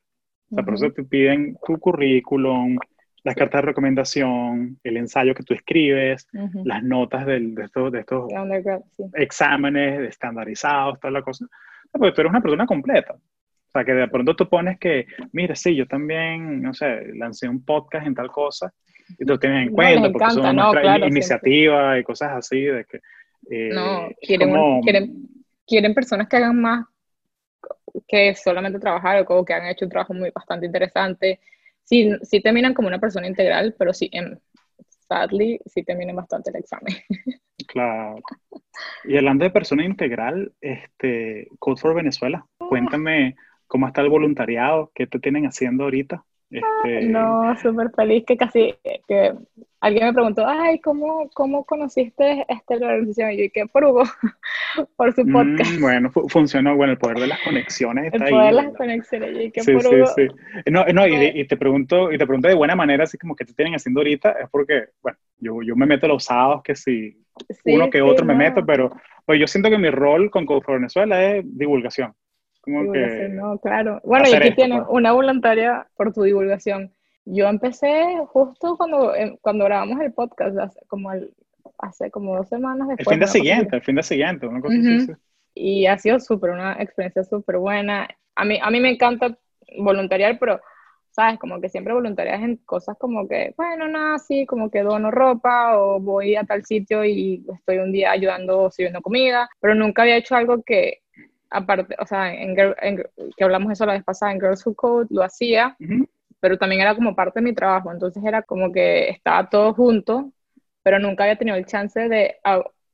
O 0.52 0.56
sea, 0.56 0.64
por 0.64 0.74
eso 0.74 0.92
te 0.92 1.04
piden 1.04 1.58
tu 1.66 1.78
currículum, 1.80 2.78
las 3.24 3.36
cartas 3.36 3.62
de 3.62 3.68
recomendación, 3.68 4.80
el 4.84 4.98
ensayo 4.98 5.34
que 5.34 5.44
tú 5.44 5.54
escribes, 5.54 6.28
las 6.66 6.84
notas 6.84 7.26
de 7.26 7.54
estos, 7.64 7.92
de 7.92 8.00
estos 8.00 8.32
exámenes 9.14 10.10
estandarizados, 10.10 11.00
toda 11.00 11.12
la 11.12 11.22
cosa. 11.22 11.46
porque 11.92 12.12
tú 12.12 12.22
eres 12.22 12.32
una 12.32 12.42
persona 12.42 12.66
completa. 12.66 13.14
O 13.14 13.72
sea, 13.72 13.86
que 13.86 13.94
de 13.94 14.08
pronto 14.08 14.36
tú 14.36 14.50
pones 14.50 14.78
que, 14.80 15.06
mira, 15.32 15.56
sí, 15.56 15.76
yo 15.76 15.88
también, 15.88 16.62
no 16.62 16.74
sé, 16.74 17.14
lancé 17.16 17.48
un 17.48 17.64
podcast 17.64 18.06
en 18.06 18.16
tal 18.16 18.30
cosa, 18.30 18.74
y 19.18 19.26
tú 19.26 19.38
tienes 19.38 19.68
en 19.68 19.74
cuenta, 19.74 20.12
porque 20.12 20.32
son 20.32 20.56
nuestra 20.56 21.08
iniciativa 21.08 21.98
y 21.98 22.04
cosas 22.04 22.32
así, 22.34 22.62
de 22.62 22.86
que... 22.86 23.00
Eh, 23.50 23.70
no, 23.74 24.10
quieren, 24.22 24.82
quieren, 24.82 25.30
quieren 25.66 25.94
personas 25.94 26.28
que 26.28 26.38
hagan 26.38 26.60
más 26.60 26.86
que 28.08 28.36
solamente 28.36 28.80
trabajar 28.80 29.26
o 29.28 29.46
que 29.46 29.54
han 29.54 29.68
hecho 29.68 29.86
un 29.86 29.92
trabajo 29.92 30.14
muy 30.14 30.32
bastante 30.32 30.66
interesante. 30.66 31.40
Sí, 31.84 32.12
sí 32.24 32.42
te 32.42 32.52
miran 32.52 32.74
como 32.74 32.88
una 32.88 33.00
persona 33.00 33.28
integral, 33.28 33.76
pero 33.78 33.94
sí, 33.94 34.10
en, 34.12 34.40
sadly, 35.12 35.60
sí 35.66 35.84
te 35.84 35.96
miran 35.96 36.16
bastante 36.16 36.50
el 36.50 36.58
examen. 36.58 36.96
Claro. 37.68 38.16
Y 39.06 39.16
hablando 39.16 39.46
de 39.46 39.52
persona 39.52 39.86
integral, 39.86 40.52
este, 40.62 41.48
Code 41.60 41.80
for 41.80 41.94
Venezuela, 41.94 42.44
cuéntame 42.58 43.36
cómo 43.68 43.88
está 43.88 44.02
el 44.02 44.10
voluntariado, 44.10 44.92
qué 44.96 45.06
te 45.06 45.20
tienen 45.20 45.46
haciendo 45.46 45.84
ahorita. 45.84 46.26
Este... 46.50 47.06
No, 47.06 47.56
súper 47.58 47.92
feliz 47.92 48.26
que 48.26 48.36
casi, 48.36 48.76
que 49.08 49.34
alguien 49.80 50.06
me 50.08 50.14
preguntó, 50.14 50.46
ay, 50.46 50.80
¿cómo, 50.80 51.30
cómo 51.34 51.64
conociste 51.64 52.46
esta 52.50 52.74
organización? 52.74 53.32
Y 53.32 53.38
yo 53.38 53.44
dije, 53.44 53.68
por 53.72 53.86
Hugo, 53.86 54.04
por 54.96 55.14
su 55.14 55.26
podcast. 55.26 55.72
Mm, 55.72 55.82
bueno, 55.82 56.12
funcionó, 56.12 56.76
bueno, 56.76 56.94
el 56.94 57.00
poder 57.00 57.20
de 57.20 57.28
las 57.28 57.40
conexiones 57.42 58.06
está 58.06 58.26
el 58.26 58.32
poder 58.32 58.46
de 58.48 58.62
las 58.62 58.74
conexiones, 58.74 59.46
y 59.46 59.52
que 59.52 59.62
sí, 59.62 59.74
por 59.74 59.82
sí, 59.84 59.96
Hugo. 59.96 60.06
Sí. 60.08 60.28
No, 60.72 60.86
no 60.86 61.08
y, 61.08 61.46
te 61.46 61.58
pregunto, 61.58 62.12
y 62.12 62.18
te 62.18 62.26
pregunto 62.26 62.48
de 62.48 62.54
buena 62.54 62.76
manera, 62.76 63.04
así 63.04 63.18
como 63.18 63.36
que 63.36 63.46
te 63.46 63.54
tienen 63.54 63.76
haciendo 63.76 64.00
ahorita, 64.00 64.32
es 64.32 64.50
porque, 64.50 64.90
bueno, 65.02 65.18
yo, 65.38 65.62
yo 65.62 65.76
me 65.76 65.86
meto 65.86 66.08
los 66.08 66.24
sábados 66.24 66.62
que 66.64 66.76
si 66.76 67.18
uno 67.66 67.90
que 67.90 68.02
otro 68.02 68.26
me 68.26 68.36
meto, 68.36 68.66
pero 68.66 68.92
pues 69.26 69.40
yo 69.40 69.48
siento 69.48 69.70
que 69.70 69.78
mi 69.78 69.90
rol 69.90 70.30
con 70.30 70.46
Code 70.46 70.62
for 70.62 70.76
Venezuela 70.76 71.24
es 71.24 71.46
divulgación. 71.46 72.14
Como 72.62 72.92
que, 72.92 73.30
no, 73.30 73.58
claro. 73.58 74.00
Bueno, 74.04 74.30
y 74.30 74.34
aquí 74.36 74.54
tienes 74.54 74.80
pues. 74.80 74.90
una 74.92 75.14
voluntaria 75.14 75.88
por 75.96 76.14
tu 76.14 76.22
divulgación. 76.22 76.94
Yo 77.26 77.48
empecé 77.48 78.18
justo 78.28 78.78
cuando, 78.78 79.16
eh, 79.16 79.38
cuando 79.42 79.66
grabamos 79.66 80.00
el 80.02 80.14
podcast, 80.14 80.76
como, 80.88 81.12
el, 81.12 81.34
hace 81.82 82.12
como 82.12 82.38
dos 82.38 82.48
semanas 82.48 82.88
después. 82.88 83.08
El 83.08 83.14
fin 83.14 83.20
de 83.20 83.28
siguiente, 83.28 83.76
el 83.76 83.82
fin 83.82 83.96
de 83.96 84.04
siguiente, 84.04 84.48
una 84.48 84.62
cosa 84.62 84.76
así. 84.76 85.12
Y 85.54 85.86
ha 85.86 85.98
sido 85.98 86.20
súper, 86.20 86.52
una 86.52 86.74
experiencia 86.74 87.24
súper 87.24 87.58
buena. 87.58 88.08
A 88.36 88.46
mí, 88.46 88.58
a 88.62 88.70
mí 88.70 88.80
me 88.80 88.92
encanta 88.92 89.38
voluntariar, 89.78 90.40
pero, 90.40 90.62
¿sabes? 91.12 91.38
Como 91.40 91.60
que 91.60 91.70
siempre 91.70 91.94
voluntarias 91.94 92.42
en 92.42 92.58
cosas 92.58 92.98
como 92.98 93.28
que, 93.28 93.54
bueno, 93.58 93.88
nada, 93.88 94.18
sí, 94.20 94.46
como 94.46 94.70
que 94.70 94.84
dono 94.84 95.12
ropa 95.12 95.78
o 95.78 96.00
voy 96.00 96.36
a 96.36 96.44
tal 96.44 96.64
sitio 96.64 97.04
y 97.04 97.46
estoy 97.54 97.80
un 97.80 97.92
día 97.92 98.12
ayudando 98.12 98.64
o 98.64 98.72
sirviendo 98.72 99.02
comida, 99.02 99.50
pero 99.60 99.76
nunca 99.76 100.04
había 100.04 100.18
hecho 100.18 100.36
algo 100.36 100.64
que 100.64 101.00
aparte, 101.50 101.96
o 102.00 102.06
sea, 102.06 102.34
en, 102.34 102.56
que 102.56 103.44
hablamos 103.44 103.72
eso 103.72 103.86
la 103.86 103.94
vez 103.94 104.04
pasada, 104.04 104.32
en 104.32 104.40
Girls 104.40 104.66
Who 104.66 104.74
Code 104.74 105.08
lo 105.10 105.22
hacía, 105.22 105.76
pero 106.40 106.58
también 106.58 106.82
era 106.82 106.96
como 106.96 107.14
parte 107.14 107.40
de 107.40 107.44
mi 107.44 107.54
trabajo, 107.54 107.92
entonces 107.92 108.24
era 108.24 108.42
como 108.42 108.72
que 108.72 109.10
estaba 109.10 109.50
todo 109.50 109.74
junto, 109.74 110.32
pero 110.84 111.00
nunca 111.00 111.24
había 111.24 111.38
tenido 111.38 111.58
el 111.58 111.66
chance 111.66 112.08
de, 112.08 112.36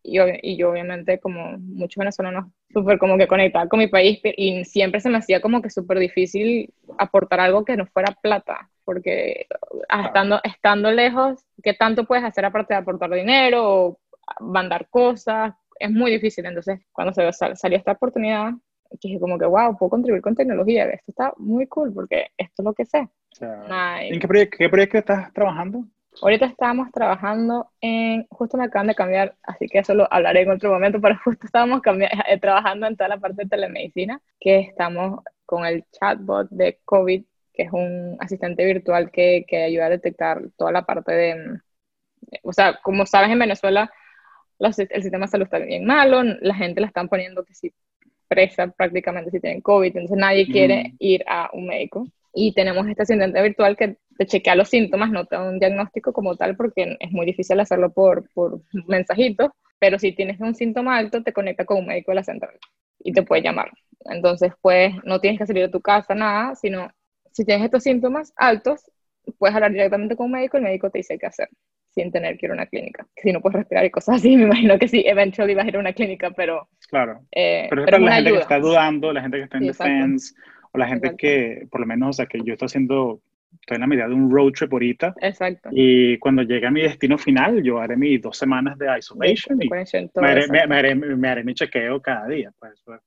y, 0.04 0.19
y 0.41 0.58
yo 0.58 0.71
obviamente 0.71 1.19
como 1.19 1.58
muchos 1.58 1.97
venezolanos, 1.97 2.45
súper 2.71 2.97
como 2.97 3.17
que 3.17 3.28
conectada 3.28 3.67
con 3.67 3.80
mi 3.80 3.88
país, 3.88 4.19
y 4.23 4.65
siempre 4.65 5.00
se 5.02 5.10
me 5.10 5.17
hacía 5.17 5.41
como 5.41 5.62
que 5.62 5.69
súper 5.69 6.00
difícil 6.00 6.73
aportar 6.97 7.39
algo 7.39 7.65
que 7.65 7.78
no 7.78 7.86
fuera 7.86 8.15
plata, 8.21 8.69
porque 8.86 9.47
estando, 10.06 10.39
estando 10.43 10.91
lejos, 10.91 11.43
¿qué 11.63 11.73
tanto 11.73 12.06
puedes 12.06 12.23
hacer 12.23 12.45
aparte 12.45 12.73
de 12.73 12.80
aportar 12.80 13.12
dinero 13.12 13.63
o 13.63 14.00
mandar 14.39 14.88
cosas? 14.89 15.54
es 15.80 15.91
muy 15.91 16.12
difícil. 16.12 16.45
Entonces, 16.45 16.80
cuando 16.91 17.13
se 17.13 17.32
salió 17.32 17.78
esta 17.78 17.93
oportunidad, 17.93 18.51
dije 19.01 19.20
como 19.20 19.38
que, 19.38 19.45
wow, 19.45 19.78
puedo 19.78 19.89
contribuir 19.89 20.22
con 20.22 20.36
tecnología. 20.36 20.86
Esto 20.86 21.11
está 21.11 21.34
muy 21.38 21.68
cool 21.68 21.93
porque 21.93 22.28
esto 22.38 22.61
es 22.61 22.66
lo 22.66 22.74
que 22.74 22.86
sé. 22.86 23.07
¿En 23.39 24.20
qué 24.20 24.49
qué 24.49 24.70
proyecto 24.70 24.97
estás 24.97 25.34
trabajando? 25.34 25.86
Ahorita 26.22 26.45
estamos 26.45 26.91
trabajando 26.91 27.70
en, 27.82 28.26
justo 28.30 28.57
me 28.57 28.65
acaban 28.65 28.88
de 28.88 28.95
cambiar, 28.95 29.36
así 29.43 29.68
que 29.68 29.80
eso 29.80 29.93
lo 29.93 30.11
hablaré 30.11 30.41
en 30.41 30.51
otro 30.51 30.72
momento, 30.72 30.99
pero 31.01 31.15
justo 31.24 31.45
estábamos 31.45 31.82
eh, 31.86 32.39
trabajando 32.39 32.88
en 32.88 32.95
toda 32.95 33.09
la 33.09 33.18
parte 33.18 33.43
de 33.43 33.49
telemedicina, 33.49 34.22
que 34.39 34.59
estamos 34.59 35.22
con 35.45 35.65
el 35.65 35.86
chatbot 35.91 36.49
de 36.49 36.80
COVID, 36.86 37.24
que 37.53 37.63
es 37.63 37.74
un 37.74 38.18
asistente 38.20 38.65
virtual 38.65 39.11
que, 39.11 39.45
que 39.47 39.63
ayuda 39.63 39.88
a 39.88 39.89
detectar 39.89 40.41
toda 40.57 40.72
la 40.72 40.86
parte 40.86 41.11
de, 41.11 41.59
o 42.43 42.53
sea, 42.53 42.80
como 42.82 43.05
sabes 43.05 43.30
en 43.30 43.39
Venezuela, 43.39 43.91
el 44.59 44.74
sistema 44.74 45.26
de 45.26 45.32
salud 45.32 45.45
está 45.45 45.59
bien 45.59 45.86
malo, 45.86 46.24
la 46.24 46.55
gente 46.55 46.82
la 46.82 46.88
están 46.88 47.09
poniendo 47.09 47.43
que 47.43 47.53
si 47.53 47.74
presa 48.28 48.68
prácticamente 48.68 49.32
si 49.32 49.39
tienen 49.39 49.61
COVID, 49.61 49.88
entonces 49.95 50.18
nadie 50.18 50.47
quiere 50.47 50.93
ir 50.99 51.24
a 51.28 51.49
un 51.53 51.68
médico. 51.68 52.07
Y 52.34 52.53
tenemos 52.53 52.88
este 52.88 53.03
asistente 53.03 53.41
virtual 53.41 53.78
que 53.78 53.97
te 54.18 54.26
chequea 54.26 54.55
los 54.55 54.70
síntomas, 54.70 55.11
no 55.11 55.26
te 55.26 55.36
da 55.36 55.47
un 55.47 55.59
diagnóstico 55.59 56.13
como 56.13 56.36
tal 56.36 56.55
porque 56.55 56.97
es 56.99 57.11
muy 57.11 57.26
difícil 57.26 57.59
hacerlo 57.59 57.91
por, 57.91 58.30
por 58.34 58.61
mensajitos, 58.88 59.51
pero 59.80 59.99
si 59.99 60.11
tienes 60.13 60.39
un 60.39 60.55
síntoma 60.55 60.97
alto, 60.97 61.24
te 61.24 61.34
conecta 61.34 61.65
con 61.65 61.78
un 61.78 61.88
médico 61.88 62.11
de 62.11 62.15
la 62.15 62.24
central 62.24 62.57
y 62.99 63.13
te 63.13 63.24
puede 63.24 63.43
llamar. 63.43 63.72
Entonces, 64.05 64.53
pues 64.61 64.93
no 65.03 65.20
tienes 65.20 65.39
que 65.39 65.45
salir 65.45 65.63
de 65.63 65.72
tu 65.72 65.82
casa, 65.82 66.15
nada, 66.15 66.55
sino 66.55 66.89
si 67.32 67.45
tienes 67.45 67.65
estos 67.65 67.84
síntomas 67.84 68.34
altos, 68.36 68.82
puedes 69.38 69.55
hablar 69.55 69.72
directamente 69.72 70.15
con 70.15 70.28
un 70.28 70.32
médico 70.34 70.57
y 70.57 70.59
el 70.59 70.63
médico 70.65 70.89
te 70.89 70.99
dice 70.99 71.18
qué 71.20 71.28
hacer 71.28 71.49
sin 71.97 72.11
tener 72.11 72.38
que 72.38 72.45
ir 72.45 72.51
a 72.51 72.55
una 72.55 72.68
clínica. 72.68 73.07
Si 73.15 73.32
no 73.32 73.41
puedes 73.41 73.57
respirar 73.57 73.84
y 73.86 73.89
cosas 73.89 74.18
así, 74.18 74.36
me 74.38 74.43
imagino 74.43 74.78
que 74.78 74.88
sí, 74.88 75.03
eventually 75.05 75.55
vas 75.55 75.65
a 75.65 75.70
ir 75.70 75.78
a 75.78 75.80
una 75.80 75.93
clínica, 75.93 76.32
pero... 76.32 76.70
Claro. 76.89 77.22
Eh, 77.32 77.68
pero, 77.70 77.86
es 77.86 78.01
la 78.01 78.15
gente 78.15 78.32
que 78.32 78.38
está 78.38 78.59
dudando, 78.59 79.11
la 79.11 79.22
gente 79.22 79.38
que 79.38 79.43
está 79.43 79.57
en 79.57 79.68
defense, 79.68 80.36
o 80.72 80.78
la 80.78 80.88
gente 80.88 81.15
que, 81.18 81.68
por 81.72 81.82
lo 81.82 81.88
menos, 81.88 82.09
o 82.09 82.13
sea, 82.13 82.28
que 82.28 82.39
yo 82.43 82.53
estoy 82.53 82.68
haciendo 82.68 83.20
estoy 83.54 83.76
en 83.76 83.82
la 83.82 83.88
medida 83.88 84.08
de 84.08 84.14
un 84.14 84.32
road 84.32 84.52
trip 84.52 84.72
ahorita. 84.72 85.16
Exacto. 85.22 85.70
Y 85.72 86.18
cuando 86.20 86.43
llegue 86.43 86.68
a 86.68 86.72
mi 86.72 86.82
destino 86.82 87.18
final, 87.18 87.62
yo 87.64 87.80
haré 87.80 87.98
mis 87.98 88.22
dos 88.22 88.38
semanas 88.38 88.78
de 88.78 88.88
isolation 88.98 89.62
y 89.62 89.70
me 89.70 89.86
haré, 90.28 90.95
me, 90.95 91.30
haré, 91.30 91.43
mi 91.43 91.54
chequeo 91.54 92.02
cada 92.02 92.28
día. 92.28 92.52
Pues 92.60 92.74
eso 92.74 92.95
es 92.95 93.02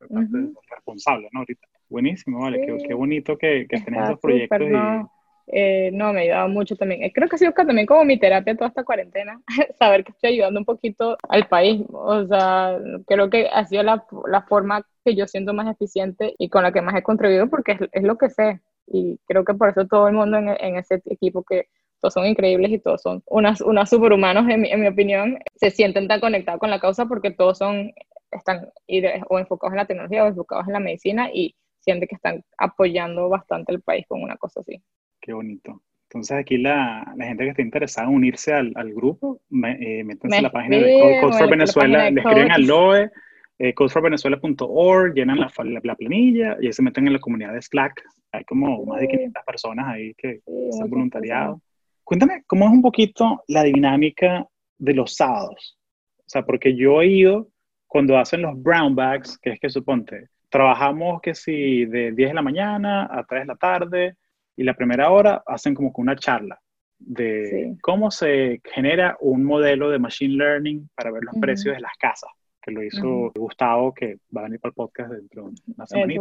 responsable, 0.71 1.29
¿no? 1.33 1.41
Ahorita. 1.41 1.67
Buenísimo, 1.89 2.41
vale. 2.41 2.61
Qué, 2.65 2.77
qué, 2.87 2.95
bonito 2.95 3.37
que, 3.37 3.67
que 3.69 3.77
estén 3.77 3.95
estos 3.97 4.21
proyectos. 4.21 4.61
No. 4.69 5.11
Eh, 5.53 5.91
no, 5.93 6.13
me 6.13 6.21
ha 6.21 6.23
ayudado 6.23 6.49
mucho 6.49 6.77
también. 6.77 7.03
Eh, 7.03 7.13
creo 7.13 7.29
que 7.29 7.35
ha 7.35 7.39
sido 7.39 7.53
también 7.53 7.87
como 7.87 8.05
mi 8.05 8.19
terapia 8.19 8.55
toda 8.55 8.69
esta 8.69 8.85
cuarentena, 8.85 9.41
saber 9.79 10.05
que 10.05 10.13
estoy 10.13 10.35
ayudando 10.35 10.61
un 10.61 10.65
poquito 10.65 11.17
al 11.29 11.49
país. 11.49 11.83
O 11.89 12.25
sea, 12.27 12.79
creo 13.07 13.29
que 13.31 13.49
ha 13.53 13.65
sido 13.65 13.83
la, 13.83 14.05
la 14.29 14.43
forma 14.43 14.87
que 15.05 15.17
yo 15.17 15.27
siento 15.27 15.53
más 15.53 15.67
eficiente 15.67 16.35
y 16.39 16.49
con 16.49 16.63
la 16.63 16.73
que 16.73 16.83
más 16.83 16.95
he 16.95 17.03
contribuido 17.03 17.49
porque 17.49 17.73
es, 17.73 17.81
es 17.91 18.03
lo 18.05 18.17
que 18.17 18.31
sé 18.31 18.61
y 18.91 19.19
creo 19.27 19.45
que 19.45 19.55
por 19.55 19.71
eso 19.71 19.87
todo 19.87 20.09
el 20.09 20.15
mundo 20.15 20.37
en, 20.37 20.49
en 20.49 20.77
ese 20.77 21.01
equipo 21.07 21.45
que 21.45 21.69
todos 22.01 22.15
son 22.15 22.27
increíbles 22.27 22.73
y 22.73 22.79
todos 22.79 23.03
son 23.03 23.23
unas, 23.27 23.61
unas 23.61 23.89
superhumanos, 23.89 24.49
en 24.49 24.63
mi, 24.63 24.71
en 24.71 24.81
mi 24.81 24.89
opinión, 24.89 25.39
se 25.55 25.71
sienten 25.71 26.09
tan 26.09 26.21
conectados 26.21 26.59
con 26.59 26.71
la 26.71 26.81
causa 26.81 27.07
porque 27.07 27.31
todos 27.31 27.59
son, 27.59 27.93
están 28.31 28.69
o 29.29 29.39
enfocados 29.39 29.73
en 29.73 29.77
la 29.77 29.87
tecnología 29.87 30.25
o 30.25 30.29
enfocados 30.29 30.67
en 30.67 30.73
la 30.73 30.81
medicina 30.81 31.31
y 31.33 31.55
sienten 31.79 32.09
que 32.09 32.17
están 32.17 32.43
apoyando 32.59 33.29
bastante 33.29 33.73
al 33.73 33.81
país 33.81 34.07
con 34.09 34.23
una 34.23 34.37
cosa 34.37 34.61
así. 34.61 34.83
Qué 35.21 35.33
bonito. 35.33 35.83
Entonces 36.09 36.37
aquí 36.37 36.59
la, 36.59 37.13
la 37.17 37.25
gente 37.27 37.45
que 37.45 37.51
esté 37.51 37.63
interesada 37.63 38.09
en 38.09 38.15
unirse 38.15 38.53
al, 38.53 38.73
al 38.75 38.93
grupo, 38.93 39.41
eh, 39.53 40.03
métanse 40.03 40.39
en 40.39 40.43
la 40.43 40.51
página 40.51 40.79
de 40.79 41.21
Code 41.21 41.39
for 41.39 41.51
Venezuela, 41.51 42.11
le 42.11 42.21
escriben 42.21 42.51
al 42.51 42.67
LOE, 42.67 43.11
eh, 43.63 43.75
codeforvenezuela.org, 43.75 45.13
llenan 45.13 45.39
la, 45.39 45.53
la, 45.83 45.95
planilla 45.95 46.57
y 46.63 46.73
se 46.73 46.81
meten 46.81 47.07
en 47.07 47.13
la 47.13 47.19
comunidad 47.19 47.53
de 47.53 47.61
Slack. 47.61 48.03
Hay 48.33 48.43
como 48.45 48.87
más 48.87 49.01
de 49.01 49.09
500 49.09 49.45
personas 49.45 49.87
ahí 49.87 50.15
que 50.15 50.41
están 50.71 50.89
voluntariados. 50.89 51.61
Cuéntame, 52.03 52.43
¿cómo 52.47 52.65
es 52.65 52.71
un 52.71 52.81
poquito 52.81 53.45
la 53.49 53.63
dinámica 53.65 54.47
de 54.79 54.95
los 54.95 55.15
sábados? 55.15 55.79
O 56.21 56.25
sea, 56.27 56.43
porque 56.43 56.75
yo 56.75 57.03
he 57.03 57.09
ido 57.09 57.49
cuando 57.87 58.17
hacen 58.17 58.41
los 58.41 58.61
brown 58.63 58.95
bags, 58.95 59.37
que 59.37 59.51
es 59.51 59.61
que 59.61 59.69
suponte, 59.69 60.29
trabajamos 60.49 61.21
que 61.21 61.35
si 61.35 61.85
de 61.85 62.13
10 62.13 62.31
de 62.31 62.35
la 62.35 62.43
mañana 62.43 63.09
a 63.11 63.25
3 63.25 63.43
de 63.43 63.47
la 63.47 63.57
tarde 63.57 64.17
y 64.57 64.63
la 64.63 64.73
primera 64.73 65.11
hora 65.11 65.43
hacen 65.47 65.75
como 65.75 65.93
que 65.93 66.01
una 66.01 66.17
charla 66.17 66.59
de 66.99 67.77
cómo 67.83 68.11
se 68.11 68.63
genera 68.73 69.19
un 69.21 69.45
modelo 69.45 69.91
de 69.91 69.99
machine 69.99 70.37
learning 70.37 70.89
para 70.95 71.11
ver 71.11 71.25
los 71.25 71.35
precios 71.39 71.75
de 71.75 71.83
las 71.83 71.93
casas 71.99 72.31
que 72.61 72.71
lo 72.71 72.83
hizo 72.83 73.33
Gustavo, 73.35 73.95
que 73.95 74.19
va 74.35 74.43
a 74.43 74.45
venir 74.45 74.61
para 74.61 74.71
el 74.71 74.75
podcast 74.75 75.13
dentro 75.13 75.51
de 75.51 75.75
una 75.75 75.87
semana. 75.87 76.13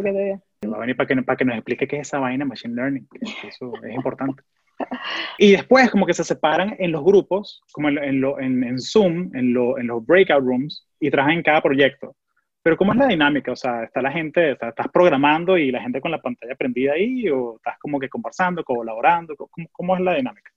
Va 0.66 0.78
a 0.78 0.80
venir 0.80 0.96
para 0.96 1.08
que, 1.08 1.22
para 1.24 1.38
que 1.38 1.46
nos 1.46 1.56
explique 1.56 1.88
qué 1.88 1.98
es 1.98 2.08
esa 2.08 2.20
vaina 2.20 2.46
Machine 2.46 2.76
Learning, 2.76 3.08
eso 3.48 3.74
es 3.84 3.96
importante. 3.96 4.44
Y 5.38 5.52
después 5.52 5.92
como 5.92 6.06
que 6.06 6.14
se 6.14 6.24
separan 6.24 6.74
en 6.80 6.94
los 6.94 7.04
grupos, 7.04 7.62
como 7.74 7.90
en, 7.90 8.22
lo, 8.22 8.40
en, 8.40 8.64
en 8.64 8.80
Zoom, 8.80 9.30
en, 9.36 9.54
lo, 9.54 9.78
en, 9.78 9.88
los 9.88 10.06
breakout 10.06 10.42
rooms, 10.42 10.88
y 11.02 11.12
trabajan 11.12 11.38
en 11.38 11.44
cada 11.44 11.62
proyecto. 11.62 12.16
Pero 12.64 12.78
¿cómo 12.78 12.94
es 12.94 12.98
la 12.98 13.08
dinámica? 13.08 13.52
O 13.52 13.58
sea, 13.58 13.84
¿está 13.84 14.02
la 14.02 14.12
gente, 14.12 14.52
estás 14.52 14.88
programando 14.94 15.58
y 15.58 15.70
la 15.70 15.82
gente 15.82 16.00
con 16.00 16.12
la 16.12 16.22
pantalla 16.22 16.56
prendida 16.56 16.94
ahí? 16.94 17.30
¿O 17.30 17.58
estás 17.58 17.78
como 17.80 18.00
que 18.00 18.08
conversando, 18.08 18.64
colaborando? 18.64 19.36
¿Cómo, 19.36 19.68
cómo 19.72 19.96
es 19.98 20.02
la 20.02 20.16
dinámica? 20.16 20.50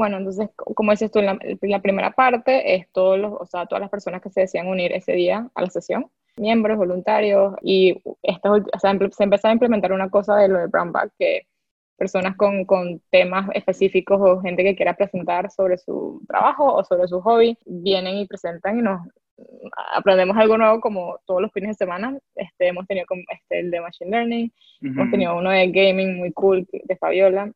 Bueno, 0.00 0.16
entonces, 0.16 0.48
como 0.56 0.92
dices 0.92 1.10
tú, 1.10 1.18
en 1.18 1.26
la, 1.26 1.82
primera 1.82 2.10
parte 2.12 2.74
es 2.74 2.90
todos 2.90 3.18
los, 3.18 3.34
o 3.38 3.44
sea, 3.44 3.66
todas 3.66 3.82
las 3.82 3.90
personas 3.90 4.22
que 4.22 4.30
se 4.30 4.40
decían 4.40 4.66
unir 4.66 4.92
ese 4.92 5.12
día 5.12 5.50
a 5.54 5.60
la 5.60 5.68
sesión, 5.68 6.10
miembros, 6.38 6.78
voluntarios, 6.78 7.52
y 7.60 8.00
esto, 8.22 8.52
o 8.52 8.78
sea, 8.78 8.98
se 9.10 9.24
empezó 9.24 9.48
a 9.48 9.52
implementar 9.52 9.92
una 9.92 10.08
cosa 10.08 10.36
de 10.38 10.48
lo 10.48 10.58
de 10.58 10.68
Brown 10.68 10.90
Bag, 10.90 11.10
que 11.18 11.42
personas 11.98 12.34
con, 12.36 12.64
con, 12.64 13.02
temas 13.10 13.50
específicos 13.52 14.18
o 14.22 14.40
gente 14.40 14.64
que 14.64 14.74
quiera 14.74 14.94
presentar 14.94 15.50
sobre 15.50 15.76
su 15.76 16.22
trabajo 16.26 16.72
o 16.76 16.82
sobre 16.82 17.06
su 17.06 17.20
hobby, 17.20 17.58
vienen 17.66 18.16
y 18.16 18.26
presentan 18.26 18.78
y 18.78 18.80
nos 18.82 19.02
aprendemos 19.92 20.34
algo 20.38 20.56
nuevo 20.56 20.80
como 20.80 21.18
todos 21.26 21.42
los 21.42 21.52
fines 21.52 21.76
de 21.76 21.84
semana. 21.84 22.16
Este, 22.36 22.68
hemos 22.68 22.86
tenido 22.86 23.04
este, 23.28 23.60
el 23.60 23.70
de 23.70 23.82
Machine 23.82 24.10
Learning, 24.10 24.52
hemos 24.80 25.10
tenido 25.10 25.36
uno 25.36 25.50
de 25.50 25.70
Gaming 25.70 26.16
muy 26.16 26.32
cool 26.32 26.66
de 26.72 26.96
Fabiola, 26.96 27.52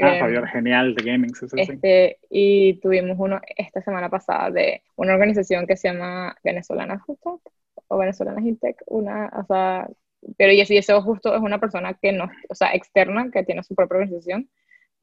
Ah, 0.00 0.18
Javier, 0.20 0.44
em, 0.44 0.46
genial 0.46 0.94
de 0.94 1.02
gaming. 1.02 1.34
Sí, 1.34 1.46
este, 1.56 2.18
y 2.30 2.74
tuvimos 2.80 3.16
uno 3.18 3.40
esta 3.56 3.82
semana 3.82 4.08
pasada 4.08 4.50
de 4.50 4.82
una 4.96 5.14
organización 5.14 5.66
que 5.66 5.76
se 5.76 5.88
llama 5.88 6.36
Venezolanas 6.44 7.02
Justo 7.02 7.40
o 7.88 7.98
Venezolanas 7.98 8.44
Intec, 8.44 8.82
una, 8.86 9.30
o 9.36 9.44
sea, 9.44 9.88
pero 10.36 10.52
y 10.52 10.60
eso 10.60 11.02
justo 11.02 11.34
es 11.34 11.40
una 11.40 11.58
persona 11.58 11.94
que 11.94 12.12
no, 12.12 12.28
o 12.48 12.54
sea, 12.54 12.74
externa, 12.74 13.30
que 13.32 13.44
tiene 13.44 13.62
su 13.62 13.74
propia 13.74 13.98
organización 13.98 14.48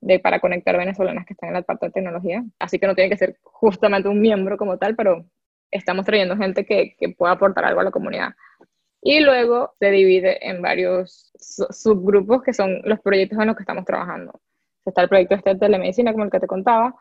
de, 0.02 0.20
para 0.20 0.40
conectar 0.40 0.78
venezolanas 0.78 1.26
que 1.26 1.34
están 1.34 1.50
en 1.50 1.56
la 1.56 1.62
parte 1.62 1.88
de 1.88 1.92
tecnología. 1.92 2.44
Así 2.60 2.80
que 2.80 2.88
no 2.88 2.96
tiene 2.96 3.10
que 3.10 3.18
ser 3.18 3.38
justamente 3.44 4.10
un 4.10 4.22
miembro 4.22 4.58
como 4.58 4.78
tal, 4.78 4.96
pero 4.96 5.26
estamos 5.72 6.06
trayendo 6.06 6.38
gente 6.38 6.66
que, 6.66 6.96
que 6.98 7.10
pueda 7.10 7.34
aportar 7.34 7.66
algo 7.66 7.82
a 7.82 7.86
la 7.86 7.92
comunidad. 7.92 8.34
Y 9.02 9.20
luego 9.22 9.76
se 9.80 9.92
divide 9.92 10.48
en 10.48 10.62
varios 10.62 11.32
subgrupos 11.38 12.44
que 12.44 12.54
son 12.54 12.82
los 12.84 13.00
proyectos 13.02 13.40
en 13.40 13.48
los 13.48 13.56
que 13.56 13.64
estamos 13.64 13.86
trabajando 13.86 14.42
está 14.90 15.02
el 15.02 15.10
proyecto 15.10 15.36
este 15.36 15.52
de 15.52 15.60
telemedicina, 15.60 16.12
como 16.12 16.26
el 16.26 16.32
que 16.32 16.40
te 16.40 16.48
contaba, 16.48 16.96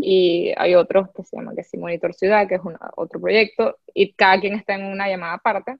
y 0.00 0.54
hay 0.56 0.74
otros 0.76 1.10
que 1.14 1.24
se 1.24 1.36
llaman 1.36 1.54
que 1.56 1.62
sí, 1.62 1.76
Monitor 1.76 2.14
Ciudad, 2.14 2.48
que 2.48 2.54
es 2.54 2.60
otro 2.96 3.20
proyecto, 3.20 3.76
y 3.92 4.14
cada 4.14 4.40
quien 4.40 4.54
está 4.54 4.76
en 4.76 4.86
una 4.86 5.08
llamada 5.08 5.34
aparte. 5.34 5.76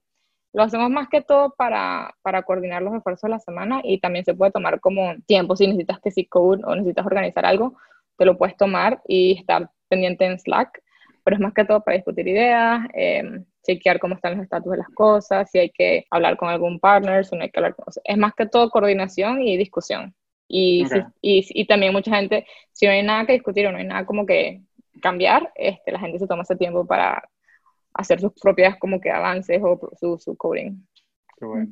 Lo 0.53 0.62
hacemos 0.62 0.90
más 0.90 1.09
que 1.09 1.22
todo 1.22 1.55
para, 1.57 2.14
para 2.22 2.42
coordinar 2.42 2.82
los 2.82 2.95
esfuerzos 2.95 3.22
de 3.22 3.30
la 3.30 3.40
semana 3.40 3.80
y 3.82 3.99
también 4.01 4.24
se 4.24 4.34
puede 4.34 4.53
tomar 4.53 4.78
como 4.80 5.14
tiempo 5.26 5.57
si 5.57 5.66
necesitas 5.66 6.01
que 6.01 6.11
si 6.11 6.26
code 6.26 6.62
o 6.64 6.76
necesitas 6.76 7.07
organizar 7.07 7.47
algo, 7.47 7.76
te 8.16 8.24
lo 8.24 8.36
puedes 8.36 8.57
tomar 8.57 9.01
y 9.09 9.38
estar 9.38 9.70
pendiente 9.88 10.26
en 10.26 10.38
Slack, 10.38 10.82
pero 11.24 11.36
es 11.36 11.40
más 11.40 11.55
que 11.55 11.64
todo 11.64 11.80
para 11.82 11.97
discutir 11.97 12.28
ideas, 12.28 12.86
eh, 12.95 13.42
chequear 13.64 13.99
cómo 13.99 14.14
están 14.14 14.36
los 14.36 14.45
estatus 14.45 14.70
de 14.70 14.78
las 14.78 14.88
cosas, 14.90 15.51
si 15.51 15.59
hay 15.59 15.70
que 15.70 16.05
hablar 16.11 16.36
con 16.36 16.49
algún 16.49 16.78
partner, 16.78 17.24
si 17.24 17.34
no 17.34 17.42
hay 17.42 17.51
que 17.51 17.59
hablar 17.59 17.74
con... 17.74 17.86
Es 18.05 18.18
más 18.18 18.34
que 18.34 18.47
todo 18.47 18.70
coordinación 18.70 19.42
y 19.42 19.57
discusión. 19.57 20.14
Y, 20.47 20.84
y, 21.22 21.47
y, 21.49 21.66
también 21.66 21.92
mucha 21.92 22.14
gente, 22.14 22.47
si 22.72 22.86
no 22.86 22.92
hay 22.92 23.03
nada 23.03 23.26
que 23.26 23.32
discutir 23.32 23.66
o 23.66 23.72
no 23.72 23.78
hay 23.78 23.86
nada 23.86 24.05
como 24.05 24.26
que 24.26 24.61
cambiar, 25.01 25.51
este, 25.55 25.92
la 25.92 25.99
gente 25.99 26.18
se 26.18 26.26
toma 26.26 26.42
ese 26.42 26.57
tiempo 26.57 26.86
para 26.86 27.26
hacer 27.95 28.20
sus 28.20 28.32
propias 28.40 28.76
como 28.78 29.01
que 29.01 29.11
avances 29.11 29.61
o 29.62 29.90
su, 29.99 30.18
su 30.18 30.36
coding. 30.36 30.76
Qué 31.38 31.45
bueno. 31.45 31.68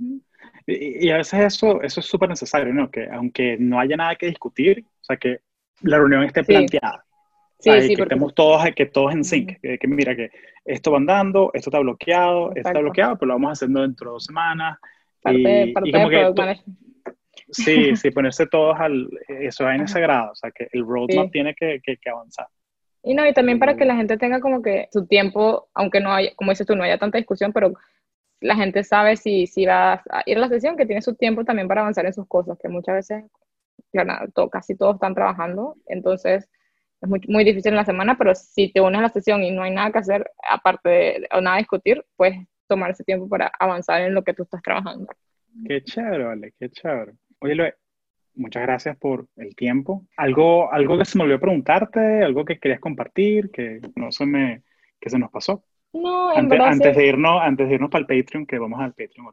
y, 0.66 1.06
y, 1.06 1.10
a 1.10 1.18
veces 1.18 1.40
eso, 1.40 1.82
eso 1.82 2.00
es 2.00 2.06
súper 2.06 2.28
necesario, 2.28 2.72
¿no? 2.72 2.90
Que 2.90 3.08
aunque 3.10 3.56
no 3.58 3.78
haya 3.78 3.96
nada 3.96 4.16
que 4.16 4.26
discutir, 4.26 4.84
o 5.02 5.04
sea, 5.04 5.16
que 5.16 5.40
la 5.82 5.98
reunión 5.98 6.24
esté 6.24 6.42
planteada. 6.42 7.04
Sí, 7.58 7.70
sí, 7.82 7.94
que 7.94 8.02
estemos 8.02 8.34
todos, 8.34 8.64
que 8.74 8.86
todos 8.86 9.12
en 9.12 9.22
sync, 9.22 9.60
que, 9.60 9.78
mira 9.86 10.16
que 10.16 10.30
esto 10.64 10.90
va 10.90 10.98
andando, 10.98 11.52
esto 11.54 11.70
está 11.70 11.78
bloqueado, 11.78 12.48
esto 12.56 12.68
está 12.68 12.80
bloqueado, 12.80 13.16
pero 13.16 13.28
lo 13.28 13.34
vamos 13.34 13.52
haciendo 13.52 13.82
dentro 13.82 14.10
de 14.10 14.14
dos 14.14 14.24
semanas. 14.24 14.78
Parte, 15.20 15.66
y, 15.66 15.72
parte 15.72 15.88
y 15.88 15.92
como 15.92 16.08
que 16.08 16.32
Sí, 17.52 17.94
sí, 17.96 18.10
ponerse 18.10 18.46
todos 18.46 18.78
al, 18.78 19.08
eso 19.28 19.68
en 19.70 19.82
ese 19.82 20.00
grado, 20.00 20.32
o 20.32 20.34
sea, 20.34 20.50
que 20.50 20.68
el 20.72 20.84
roadmap 20.84 21.30
tiene 21.30 21.54
que, 21.54 21.80
que, 21.82 22.10
avanzar. 22.10 22.46
Y 23.04 23.14
no, 23.14 23.26
y 23.26 23.32
también 23.32 23.58
para 23.58 23.76
que 23.76 23.84
la 23.84 23.96
gente 23.96 24.16
tenga 24.16 24.40
como 24.40 24.62
que 24.62 24.88
su 24.92 25.06
tiempo, 25.06 25.68
aunque 25.74 26.00
no 26.00 26.12
haya, 26.12 26.34
como 26.36 26.50
dices 26.50 26.66
tú, 26.66 26.76
no 26.76 26.84
haya 26.84 26.98
tanta 26.98 27.18
discusión, 27.18 27.52
pero 27.52 27.74
la 28.40 28.56
gente 28.56 28.84
sabe 28.84 29.16
si, 29.16 29.46
si 29.46 29.66
va 29.66 29.94
a 30.10 30.22
ir 30.26 30.36
a 30.36 30.40
la 30.40 30.48
sesión, 30.48 30.76
que 30.76 30.86
tiene 30.86 31.02
su 31.02 31.14
tiempo 31.14 31.44
también 31.44 31.68
para 31.68 31.82
avanzar 31.82 32.06
en 32.06 32.12
sus 32.12 32.26
cosas, 32.26 32.58
que 32.60 32.68
muchas 32.68 32.94
veces, 32.94 33.24
claro, 33.90 34.48
casi 34.50 34.76
todos 34.76 34.94
están 34.94 35.14
trabajando, 35.14 35.76
entonces 35.86 36.48
es 37.00 37.08
muy, 37.08 37.20
muy 37.28 37.44
difícil 37.44 37.72
en 37.72 37.76
la 37.76 37.84
semana, 37.84 38.16
pero 38.16 38.34
si 38.34 38.72
te 38.72 38.80
unes 38.80 39.00
a 39.00 39.02
la 39.02 39.08
sesión 39.08 39.42
y 39.42 39.50
no 39.50 39.62
hay 39.62 39.72
nada 39.72 39.90
que 39.90 39.98
hacer, 39.98 40.30
aparte 40.48 40.88
de, 40.88 41.28
o 41.32 41.40
nada 41.40 41.56
a 41.56 41.58
discutir, 41.58 42.04
puedes 42.16 42.36
tomar 42.68 42.92
ese 42.92 43.04
tiempo 43.04 43.28
para 43.28 43.50
avanzar 43.58 44.02
en 44.02 44.14
lo 44.14 44.22
que 44.22 44.34
tú 44.34 44.44
estás 44.44 44.62
trabajando. 44.62 45.08
Qué 45.66 45.82
chévere, 45.82 46.24
vale, 46.24 46.54
qué 46.58 46.70
chévere. 46.70 47.12
Oye, 47.42 47.56
Loe, 47.56 47.74
muchas 48.36 48.62
gracias 48.62 48.96
por 48.96 49.26
el 49.34 49.56
tiempo. 49.56 50.06
¿Algo, 50.16 50.72
algo 50.72 50.96
que 50.96 51.04
se 51.04 51.18
me 51.18 51.24
olvidó 51.24 51.40
preguntarte, 51.40 52.22
algo 52.22 52.44
que 52.44 52.60
querías 52.60 52.78
compartir, 52.78 53.50
que 53.50 53.80
no 53.96 54.12
se 54.12 54.26
me, 54.26 54.62
que 55.00 55.10
se 55.10 55.18
nos 55.18 55.28
pasó? 55.32 55.64
No, 55.92 56.32
en 56.32 56.38
antes, 56.38 56.50
verdad 56.50 56.68
antes 56.68 56.96
de 56.96 57.06
irnos, 57.06 57.42
antes 57.42 57.68
de 57.68 57.74
irnos 57.74 57.90
para 57.90 58.02
el 58.02 58.06
Patreon, 58.06 58.46
que 58.46 58.60
vamos 58.60 58.80
al 58.80 58.92
Patreon. 58.92 59.26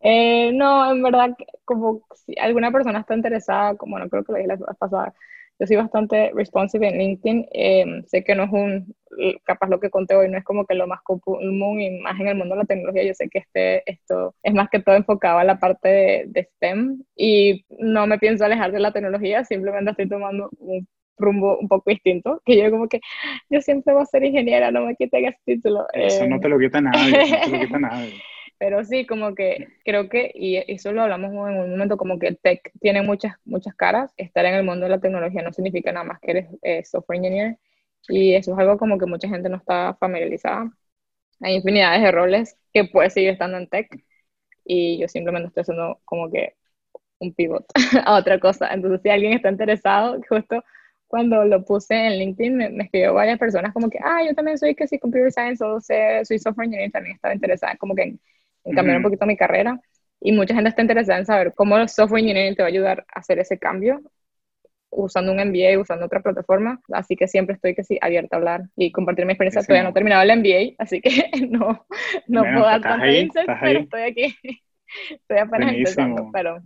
Eh, 0.00 0.50
no, 0.54 0.92
en 0.92 1.02
verdad, 1.02 1.36
como 1.66 2.06
si 2.14 2.34
alguna 2.38 2.72
persona 2.72 3.00
está 3.00 3.14
interesada, 3.14 3.76
como 3.76 3.98
no 3.98 4.08
creo 4.08 4.24
que 4.24 4.32
lo 4.32 4.38
dije 4.38 4.48
la 4.48 4.56
semana 4.56 4.78
pasada, 4.78 5.14
yo 5.62 5.66
soy 5.68 5.76
bastante 5.76 6.32
responsive 6.34 6.88
en 6.88 6.98
LinkedIn. 6.98 7.46
Em, 7.52 8.04
sé 8.06 8.24
que 8.24 8.34
no 8.34 8.42
es 8.44 8.50
un, 8.52 8.96
capaz 9.44 9.68
lo 9.68 9.78
que 9.78 9.90
conté 9.90 10.16
hoy 10.16 10.28
no 10.28 10.38
es 10.38 10.42
como 10.42 10.66
que 10.66 10.74
lo 10.74 10.88
más 10.88 11.00
común 11.02 11.80
y 11.80 12.00
más 12.00 12.18
en 12.18 12.26
el 12.26 12.34
mundo 12.34 12.56
de 12.56 12.62
la 12.62 12.66
tecnología. 12.66 13.04
Yo 13.04 13.14
sé 13.14 13.28
que 13.28 13.38
este, 13.38 13.88
esto 13.88 14.34
es 14.42 14.52
más 14.54 14.68
que 14.70 14.80
todo 14.80 14.96
enfocado 14.96 15.38
a 15.38 15.44
la 15.44 15.60
parte 15.60 15.88
de, 15.88 16.24
de 16.26 16.44
STEM 16.56 17.04
y 17.14 17.64
no 17.78 18.08
me 18.08 18.18
pienso 18.18 18.44
alejar 18.44 18.72
de 18.72 18.80
la 18.80 18.92
tecnología, 18.92 19.44
simplemente 19.44 19.92
estoy 19.92 20.08
tomando 20.08 20.50
un 20.58 20.88
rumbo 21.16 21.56
un 21.58 21.68
poco 21.68 21.90
distinto, 21.90 22.42
que 22.44 22.56
yo 22.56 22.68
como 22.72 22.88
que 22.88 23.00
yo 23.48 23.60
siempre 23.60 23.94
voy 23.94 24.02
a 24.02 24.06
ser 24.06 24.24
ingeniera, 24.24 24.72
no 24.72 24.84
me 24.84 24.96
quiten 24.96 25.26
ese 25.26 25.38
título. 25.44 25.86
Eso 25.92 26.26
no 26.26 26.40
te 26.40 26.48
lo 26.48 26.58
quita 26.58 26.80
nadie, 26.80 27.12
no 27.12 27.40
te 27.40 27.50
lo 27.50 27.60
quita 27.60 27.78
nadie. 27.78 28.14
Pero 28.62 28.84
sí, 28.84 29.06
como 29.06 29.34
que 29.34 29.66
creo 29.84 30.08
que, 30.08 30.30
y 30.36 30.56
eso 30.68 30.92
lo 30.92 31.02
hablamos 31.02 31.32
en 31.32 31.58
un 31.58 31.70
momento, 31.72 31.96
como 31.96 32.20
que 32.20 32.36
tech 32.36 32.70
tiene 32.80 33.02
muchas, 33.02 33.34
muchas 33.44 33.74
caras. 33.74 34.12
Estar 34.16 34.44
en 34.44 34.54
el 34.54 34.64
mundo 34.64 34.84
de 34.84 34.90
la 34.90 35.00
tecnología 35.00 35.42
no 35.42 35.52
significa 35.52 35.90
nada 35.90 36.04
más 36.04 36.20
que 36.20 36.30
eres 36.30 36.48
eh, 36.62 36.84
software 36.84 37.16
engineer. 37.18 37.58
Y 38.08 38.34
eso 38.34 38.52
es 38.52 38.58
algo 38.60 38.78
como 38.78 38.98
que 38.98 39.06
mucha 39.06 39.28
gente 39.28 39.48
no 39.48 39.56
está 39.56 39.94
familiarizada. 39.98 40.70
Hay 41.40 41.56
infinidades 41.56 42.02
de 42.02 42.12
roles 42.12 42.56
que 42.72 42.84
puedes 42.84 43.14
seguir 43.14 43.30
estando 43.30 43.58
en 43.58 43.68
tech. 43.68 43.88
Y 44.64 44.98
yo 45.00 45.08
simplemente 45.08 45.48
estoy 45.48 45.62
haciendo 45.62 46.00
como 46.04 46.30
que 46.30 46.54
un 47.18 47.34
pivot 47.34 47.66
a 48.06 48.16
otra 48.16 48.38
cosa. 48.40 48.72
Entonces, 48.72 49.00
si 49.02 49.10
alguien 49.10 49.32
está 49.32 49.50
interesado, 49.50 50.20
justo 50.28 50.62
cuando 51.08 51.44
lo 51.44 51.64
puse 51.64 51.94
en 51.94 52.18
LinkedIn, 52.18 52.56
me, 52.56 52.84
escribió 52.84 53.14
varias 53.14 53.38
personas 53.40 53.72
como 53.72 53.90
que, 53.90 53.98
ah, 54.02 54.22
yo 54.26 54.34
también 54.34 54.58
soy 54.58 54.74
que 54.76 54.86
sí, 54.88 54.98
computer 55.00 55.32
science 55.32 55.64
o 55.64 55.80
soy 55.80 56.38
software 56.38 56.66
engineer, 56.66 56.92
también 56.92 57.16
estaba 57.16 57.34
interesada 57.34 57.76
como 57.76 57.94
que 57.94 58.02
en, 58.02 58.20
en 58.64 58.74
cambiar 58.74 58.98
un 58.98 59.02
poquito 59.02 59.26
mi 59.26 59.36
carrera. 59.36 59.80
Y 60.20 60.32
mucha 60.32 60.54
gente 60.54 60.68
está 60.68 60.82
interesada 60.82 61.18
en 61.18 61.26
saber 61.26 61.52
cómo 61.54 61.76
el 61.76 61.88
software 61.88 62.20
engineering 62.20 62.54
te 62.54 62.62
va 62.62 62.68
a 62.68 62.70
ayudar 62.70 63.04
a 63.12 63.20
hacer 63.20 63.38
ese 63.38 63.58
cambio 63.58 64.00
usando 64.92 65.32
un 65.32 65.38
MBA, 65.38 65.80
usando 65.80 66.06
otra 66.06 66.20
plataforma. 66.20 66.80
Así 66.92 67.16
que 67.16 67.26
siempre 67.26 67.54
estoy 67.54 67.74
que 67.74 67.82
sí, 67.82 67.98
abierta 68.00 68.36
a 68.36 68.38
hablar 68.38 68.62
y 68.76 68.92
compartir 68.92 69.26
mi 69.26 69.32
experiencia. 69.32 69.62
Todavía 69.62 69.82
no 69.82 69.90
he 69.90 69.94
terminado 69.94 70.22
el 70.22 70.38
MBA, 70.38 70.76
así 70.78 71.00
que 71.00 71.10
no, 71.50 71.86
no 72.28 72.42
puedo 72.42 72.64
dar 72.64 72.80
tanta 72.80 73.58
pero 73.60 73.80
estoy 73.80 74.02
aquí. 74.02 74.36
estoy 75.10 75.38
apenas 75.38 75.74
empezando, 75.74 76.30
pero 76.32 76.60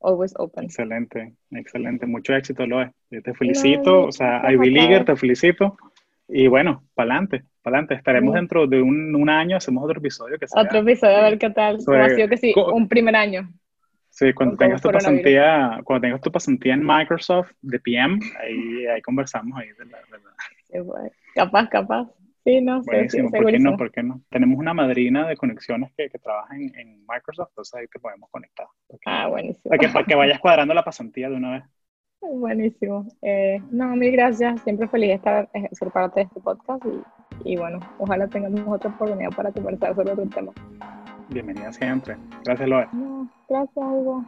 always 0.00 0.34
open. 0.36 0.64
Excelente, 0.64 1.34
excelente. 1.52 2.06
Mucho 2.06 2.34
éxito, 2.34 2.66
Loe. 2.66 2.90
Yo 3.10 3.22
te 3.22 3.32
felicito, 3.34 4.04
o 4.04 4.12
sea, 4.12 4.42
Ivy 4.50 4.70
Leaguer, 4.70 5.04
te 5.04 5.16
felicito. 5.16 5.76
Y 6.28 6.46
bueno, 6.46 6.84
para 6.94 7.12
adelante, 7.14 7.44
adelante. 7.68 7.94
Estaremos 7.94 8.34
dentro 8.34 8.66
de 8.66 8.82
un, 8.82 9.14
un, 9.14 9.30
año, 9.30 9.56
hacemos 9.56 9.84
otro 9.84 9.98
episodio. 9.98 10.38
Que 10.38 10.46
otro 10.54 10.78
episodio, 10.80 11.16
a 11.16 11.22
ver 11.22 11.38
qué 11.38 11.50
tal. 11.50 11.80
Sobre, 11.80 12.02
ha 12.02 12.08
sido 12.10 12.28
que 12.28 12.36
sí, 12.36 12.54
un 12.56 12.88
primer 12.88 13.16
año. 13.16 13.48
Sí, 14.10 14.32
cuando 14.32 14.56
tengas, 14.56 14.82
tu 14.82 14.90
pasantía, 14.90 15.80
cuando 15.84 16.00
tengas 16.00 16.20
tu 16.20 16.32
pasantía 16.32 16.74
en 16.74 16.84
Microsoft 16.84 17.52
de 17.62 17.78
PM, 17.78 18.18
ahí, 18.40 18.86
ahí 18.86 19.00
conversamos 19.02 19.56
ahí 19.58 19.68
de 19.68 19.84
la. 19.84 19.98
Sí, 20.64 20.78
pues, 20.84 21.12
capaz, 21.34 21.68
capaz. 21.68 22.08
Sí, 22.44 22.60
no, 22.60 22.82
Buenísimo, 22.82 23.30
¿por 23.30 23.46
qué 23.46 23.58
no? 23.58 23.76
¿Por 23.76 23.92
qué 23.92 24.02
no? 24.02 24.22
Tenemos 24.30 24.58
una 24.58 24.72
madrina 24.72 25.28
de 25.28 25.36
conexiones 25.36 25.92
que, 25.96 26.08
que 26.08 26.18
trabaja 26.18 26.56
en, 26.56 26.72
en, 26.78 27.04
Microsoft, 27.06 27.50
entonces 27.50 27.74
ahí 27.74 27.86
te 27.88 28.00
podemos 28.00 28.30
conectar. 28.30 28.66
ah, 29.06 29.28
buenísimo. 29.28 29.68
Para 29.68 29.78
que, 29.78 29.88
para 29.88 30.04
que 30.06 30.14
vayas 30.14 30.38
cuadrando 30.40 30.72
la 30.72 30.82
pasantía 30.82 31.28
de 31.28 31.36
una 31.36 31.52
vez. 31.52 31.64
Buenísimo. 32.20 33.06
Eh, 33.22 33.62
no, 33.70 33.94
mil 33.96 34.12
gracias. 34.12 34.60
Siempre 34.62 34.88
feliz 34.88 35.08
de 35.08 35.14
estar, 35.14 35.48
eh, 35.54 35.68
ser 35.72 35.90
parte 35.90 36.20
de 36.20 36.26
este 36.26 36.40
podcast 36.40 36.84
y, 36.84 37.52
y, 37.52 37.56
bueno, 37.56 37.78
ojalá 37.98 38.26
tengamos 38.26 38.66
otra 38.66 38.90
oportunidad 38.90 39.30
para 39.30 39.52
conversar 39.52 39.94
sobre 39.94 40.12
otro 40.12 40.26
tema. 40.26 40.52
Bienvenida 41.28 41.72
siempre. 41.72 42.16
Gracias. 42.44 42.68
No, 42.92 43.28
gracias, 43.48 43.76
Hugo. 43.76 44.24